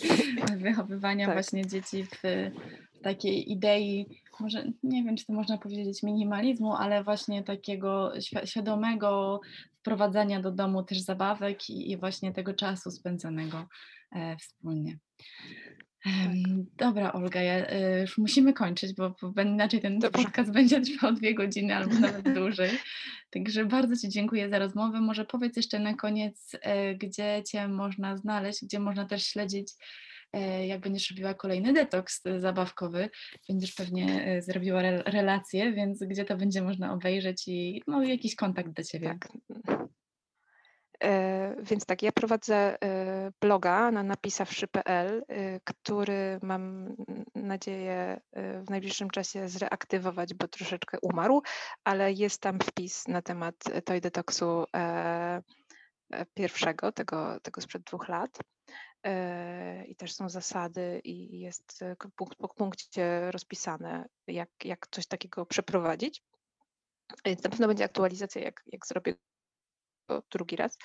wychowywania 0.56 1.26
tak. 1.26 1.34
właśnie 1.34 1.66
dzieci 1.66 2.04
w, 2.04 2.22
w 2.94 3.00
takiej 3.02 3.52
idei, 3.52 4.06
może 4.40 4.64
nie 4.82 5.04
wiem, 5.04 5.16
czy 5.16 5.26
to 5.26 5.32
można 5.32 5.58
powiedzieć 5.58 6.02
minimalizmu, 6.02 6.74
ale 6.74 7.04
właśnie 7.04 7.42
takiego 7.42 8.12
świadomego 8.44 9.40
wprowadzania 9.80 10.40
do 10.40 10.52
domu 10.52 10.82
też 10.82 11.00
zabawek 11.00 11.70
i, 11.70 11.90
i 11.90 11.96
właśnie 11.96 12.32
tego 12.32 12.54
czasu 12.54 12.90
spędzonego 12.90 13.68
e, 14.12 14.36
wspólnie. 14.36 14.98
Tak. 16.06 16.32
Dobra, 16.76 17.12
Olga, 17.12 17.42
ja, 17.42 17.70
y, 17.70 18.00
już 18.00 18.18
musimy 18.18 18.52
kończyć, 18.52 18.94
bo, 18.94 19.14
bo 19.22 19.42
inaczej 19.42 19.80
ten 19.80 19.98
Dobrze. 19.98 20.24
podcast 20.24 20.52
będzie 20.58 20.80
trwał 20.80 21.12
dwie 21.12 21.34
godziny 21.34 21.76
albo 21.76 21.94
nawet 21.94 22.32
dłużej. 22.38 22.70
Także 23.30 23.64
bardzo 23.64 23.96
Ci 23.96 24.08
dziękuję 24.08 24.48
za 24.48 24.58
rozmowę. 24.58 25.00
Może 25.00 25.24
powiedz 25.24 25.56
jeszcze 25.56 25.78
na 25.78 25.94
koniec, 25.94 26.52
e, 26.62 26.94
gdzie 26.94 27.42
Cię 27.46 27.68
można 27.68 28.16
znaleźć, 28.16 28.64
gdzie 28.64 28.78
można 28.78 29.06
też 29.06 29.26
śledzić, 29.26 29.72
e, 30.32 30.66
jak 30.66 30.80
będziesz 30.80 31.10
robiła 31.10 31.34
kolejny 31.34 31.72
detoks 31.72 32.22
zabawkowy. 32.38 33.10
Będziesz 33.48 33.72
pewnie 33.72 34.24
e, 34.24 34.42
zrobiła 34.42 34.82
relacje, 34.82 35.72
więc 35.72 36.04
gdzie 36.04 36.24
to 36.24 36.36
będzie 36.36 36.62
można 36.62 36.92
obejrzeć 36.92 37.48
i 37.48 37.82
no, 37.86 38.02
jakiś 38.02 38.34
kontakt 38.34 38.70
do 38.70 38.82
Ciebie. 38.82 39.18
Tak. 39.20 39.28
E, 41.04 41.56
więc 41.62 41.86
tak, 41.86 42.02
ja 42.02 42.12
prowadzę 42.12 42.82
e, 42.82 43.32
bloga 43.40 43.90
na 43.90 44.02
napisawszy.pl, 44.02 45.24
e, 45.28 45.60
który 45.60 46.38
mam 46.42 46.96
nadzieję 47.34 48.20
w 48.66 48.70
najbliższym 48.70 49.10
czasie 49.10 49.48
zreaktywować, 49.48 50.34
bo 50.34 50.48
troszeczkę 50.48 50.98
umarł, 51.02 51.42
ale 51.84 52.12
jest 52.12 52.40
tam 52.40 52.58
wpis 52.58 53.08
na 53.08 53.22
temat 53.22 53.54
Toy 53.84 54.00
pierwszego, 56.34 56.92
tego, 56.92 57.40
tego 57.40 57.60
sprzed 57.60 57.82
dwóch 57.82 58.08
lat. 58.08 58.38
I 59.86 59.96
też 59.96 60.14
są 60.14 60.28
zasady 60.28 61.00
i 61.04 61.40
jest 61.40 61.84
punkt 62.16 62.38
po 62.38 62.48
punkcie 62.48 63.30
rozpisane, 63.30 64.08
jak, 64.26 64.50
jak 64.64 64.86
coś 64.90 65.06
takiego 65.06 65.46
przeprowadzić. 65.46 66.22
Więc 67.24 67.42
na 67.42 67.50
pewno 67.50 67.68
będzie 67.68 67.84
aktualizacja, 67.84 68.42
jak, 68.42 68.62
jak 68.66 68.86
zrobię 68.86 69.14
drugi 70.30 70.56
raz. 70.56 70.78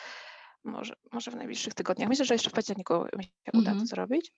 Może, 0.64 0.96
może 1.12 1.32
w 1.32 1.36
najbliższych 1.36 1.74
tygodniach. 1.74 2.10
Myślę, 2.10 2.26
że 2.26 2.34
jeszcze 2.36 2.50
w 2.50 2.54
październiku 2.54 2.94
mi 3.18 3.24
się 3.24 3.32
uda 3.54 3.66
to 3.66 3.72
mhm. 3.72 3.88
zrobić. 3.88 4.32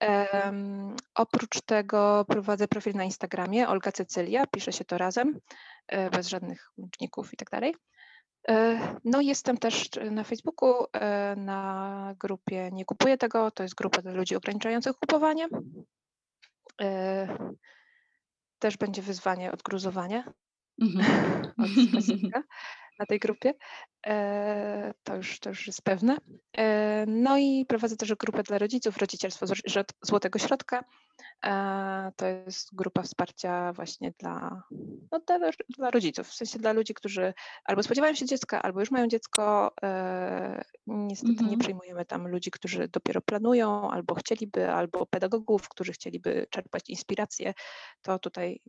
Um, 0.00 0.96
oprócz 1.14 1.60
tego 1.60 2.24
prowadzę 2.28 2.68
profil 2.68 2.94
na 2.94 3.04
Instagramie 3.04 3.68
Olga 3.68 3.92
Cecylia, 3.92 4.46
pisze 4.46 4.72
się 4.72 4.84
to 4.84 4.98
razem, 4.98 5.38
e, 5.88 6.10
bez 6.10 6.28
żadnych 6.28 6.72
łączników 6.76 7.32
i 7.32 7.36
tak 7.36 7.50
dalej. 7.50 7.74
E, 8.48 8.78
no 9.04 9.20
jestem 9.20 9.58
też 9.58 9.90
na 10.10 10.24
Facebooku, 10.24 10.86
e, 10.92 11.36
na 11.36 12.14
grupie 12.18 12.70
Nie 12.72 12.84
kupuję 12.84 13.18
tego, 13.18 13.50
to 13.50 13.62
jest 13.62 13.74
grupa 13.74 14.02
dla 14.02 14.12
ludzi 14.12 14.36
ograniczających 14.36 14.96
kupowanie. 14.96 15.48
Też 18.58 18.76
będzie 18.76 19.02
wyzwanie 19.02 19.52
odgruzowanie 19.52 20.24
mhm. 20.82 21.52
od 21.58 22.42
na 22.98 23.06
tej 23.06 23.18
grupie. 23.18 23.54
E, 24.06 24.94
to 25.04 25.16
już, 25.16 25.40
to 25.40 25.48
już 25.48 25.66
jest 25.66 25.82
pewne. 25.82 26.18
E, 26.56 27.04
no 27.06 27.38
i 27.38 27.66
prowadzę 27.68 27.96
też 27.96 28.14
grupę 28.14 28.42
dla 28.42 28.58
rodziców, 28.58 28.96
Rodzicielstwo 28.98 29.46
Złotego 30.02 30.38
Środka. 30.38 30.84
E, 31.44 32.12
to 32.16 32.26
jest 32.26 32.74
grupa 32.74 33.02
wsparcia 33.02 33.72
właśnie 33.72 34.12
dla, 34.18 34.62
no, 35.12 35.20
dla, 35.26 35.38
dla, 35.78 35.90
rodziców, 35.90 36.28
w 36.28 36.34
sensie 36.34 36.58
dla 36.58 36.72
ludzi, 36.72 36.94
którzy 36.94 37.34
albo 37.64 37.82
spodziewają 37.82 38.14
się 38.14 38.26
dziecka, 38.26 38.62
albo 38.62 38.80
już 38.80 38.90
mają 38.90 39.06
dziecko. 39.06 39.72
Niestety 40.86 41.32
mhm. 41.32 41.50
nie 41.50 41.58
przyjmujemy 41.58 42.04
tam 42.04 42.28
ludzi, 42.28 42.50
którzy 42.50 42.88
dopiero 42.88 43.20
planują, 43.20 43.90
albo 43.90 44.14
chcieliby, 44.14 44.70
albo 44.70 45.06
pedagogów, 45.06 45.68
którzy 45.68 45.92
chcieliby 45.92 46.46
czerpać 46.50 46.90
inspirację. 46.90 47.54
To 48.02 48.18
tutaj 48.18 48.60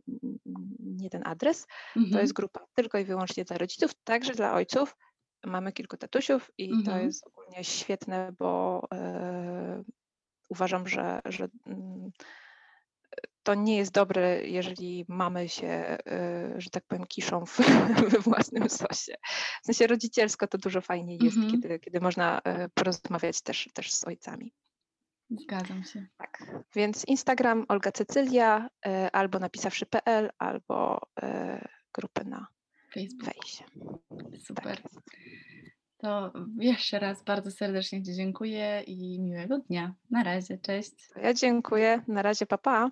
nie 0.80 1.10
ten 1.10 1.22
adres. 1.24 1.66
Mhm. 1.96 2.12
To 2.12 2.20
jest 2.20 2.32
grupa 2.32 2.66
tylko 2.74 2.98
i 2.98 3.04
wyłącznie 3.04 3.44
dla 3.44 3.58
rodziców, 3.58 3.94
także 4.04 4.32
dla 4.32 4.54
ojców 4.54 4.96
mamy 5.46 5.72
kilku 5.72 5.96
tatusiów 5.96 6.50
i 6.58 6.70
mhm. 6.70 6.84
to 6.84 7.04
jest 7.04 7.26
ogólnie 7.26 7.64
świetne, 7.64 8.32
bo 8.38 8.82
e, 8.92 9.84
uważam, 10.48 10.88
że, 10.88 11.20
że 11.24 11.48
mm, 11.66 12.10
to 13.42 13.54
nie 13.54 13.76
jest 13.76 13.92
dobre, 13.92 14.46
jeżeli 14.46 15.04
mamy 15.08 15.48
się, 15.48 15.66
e, 15.66 16.54
że 16.56 16.70
tak 16.70 16.84
powiem, 16.86 17.06
kiszą 17.06 17.46
w, 17.46 17.56
we 18.10 18.18
własnym 18.18 18.70
sosie. 18.70 19.14
W 19.62 19.66
sensie 19.66 19.86
rodzicielsko 19.86 20.46
to 20.46 20.58
dużo 20.58 20.80
fajniej 20.80 21.18
jest, 21.22 21.36
mhm. 21.36 21.52
kiedy, 21.52 21.78
kiedy 21.78 22.00
można 22.00 22.40
e, 22.44 22.68
porozmawiać 22.68 23.42
też, 23.42 23.68
też 23.74 23.92
z 23.92 24.04
ojcami. 24.04 24.52
Zgadzam 25.30 25.84
się. 25.84 26.06
Tak, 26.16 26.38
więc 26.76 27.04
Instagram 27.04 27.64
Olga 27.68 27.92
Cecylia, 27.92 28.68
albo 29.12 29.38
napisawszy.pl, 29.38 30.30
albo 30.38 31.00
grupy 31.94 32.24
na 32.24 32.46
Facebook. 32.94 33.34
Super. 34.46 34.82
Tak. 34.82 34.92
To 36.04 36.32
jeszcze 36.58 36.98
raz 36.98 37.22
bardzo 37.22 37.50
serdecznie 37.50 38.02
Ci 38.02 38.14
dziękuję 38.14 38.82
i 38.86 39.20
miłego 39.20 39.58
dnia. 39.58 39.94
Na 40.10 40.22
razie, 40.22 40.58
cześć. 40.58 40.92
Ja 41.22 41.34
dziękuję. 41.34 42.02
Na 42.08 42.22
razie, 42.22 42.46
papa. 42.46 42.90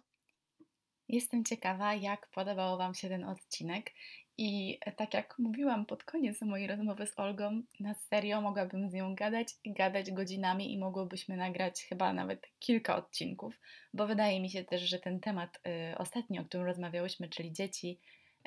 Jestem 1.09 1.45
ciekawa, 1.45 1.95
jak 1.95 2.29
podobał 2.35 2.79
Wam 2.79 2.95
się 2.95 3.09
ten 3.09 3.25
odcinek. 3.25 3.91
I 4.39 4.79
tak 4.97 5.15
jak 5.15 5.39
mówiłam 5.39 5.87
pod 5.87 6.05
koniec 6.05 6.41
mojej 6.43 6.67
rozmowy 6.67 7.07
z 7.07 7.19
Olgą, 7.19 7.63
na 7.81 7.95
serio 7.95 8.41
mogłabym 8.41 8.91
z 8.91 8.93
nią 8.93 9.15
gadać 9.15 9.49
i 9.65 9.73
gadać 9.73 10.11
godzinami 10.11 10.73
i 10.73 10.79
mogłybyśmy 10.79 11.37
nagrać 11.37 11.85
chyba 11.89 12.13
nawet 12.13 12.47
kilka 12.59 12.97
odcinków, 12.97 13.61
bo 13.95 14.07
wydaje 14.07 14.41
mi 14.41 14.51
się 14.51 14.65
też, 14.65 14.83
że 14.83 14.99
ten 14.99 15.21
temat 15.21 15.61
y, 15.93 15.99
ostatni, 15.99 16.39
o 16.39 16.45
którym 16.45 16.67
rozmawiałyśmy, 16.67 17.29
czyli 17.29 17.53
dzieci, 17.53 18.01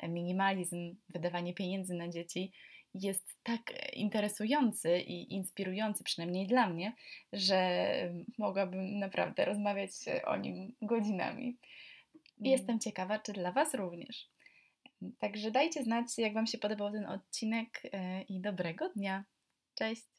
minimalizm, 0.08 0.96
wydawanie 1.08 1.54
pieniędzy 1.54 1.94
na 1.94 2.08
dzieci 2.08 2.52
jest 3.00 3.36
tak 3.42 3.60
interesujący 3.92 4.98
i 5.00 5.34
inspirujący, 5.34 6.04
przynajmniej 6.04 6.46
dla 6.46 6.68
mnie, 6.68 6.92
że 7.32 7.88
mogłabym 8.38 8.98
naprawdę 8.98 9.44
rozmawiać 9.44 9.92
o 10.24 10.36
nim 10.36 10.74
godzinami. 10.82 11.58
Mm. 12.40 12.52
jestem 12.52 12.80
ciekawa, 12.80 13.18
czy 13.18 13.32
dla 13.32 13.52
Was 13.52 13.74
również. 13.74 14.28
Także 15.18 15.50
dajcie 15.50 15.84
znać, 15.84 16.18
jak 16.18 16.34
Wam 16.34 16.46
się 16.46 16.58
podobał 16.58 16.92
ten 16.92 17.06
odcinek 17.06 17.82
e, 17.92 18.22
i 18.22 18.40
dobrego 18.40 18.88
dnia. 18.88 19.24
Cześć! 19.74 20.15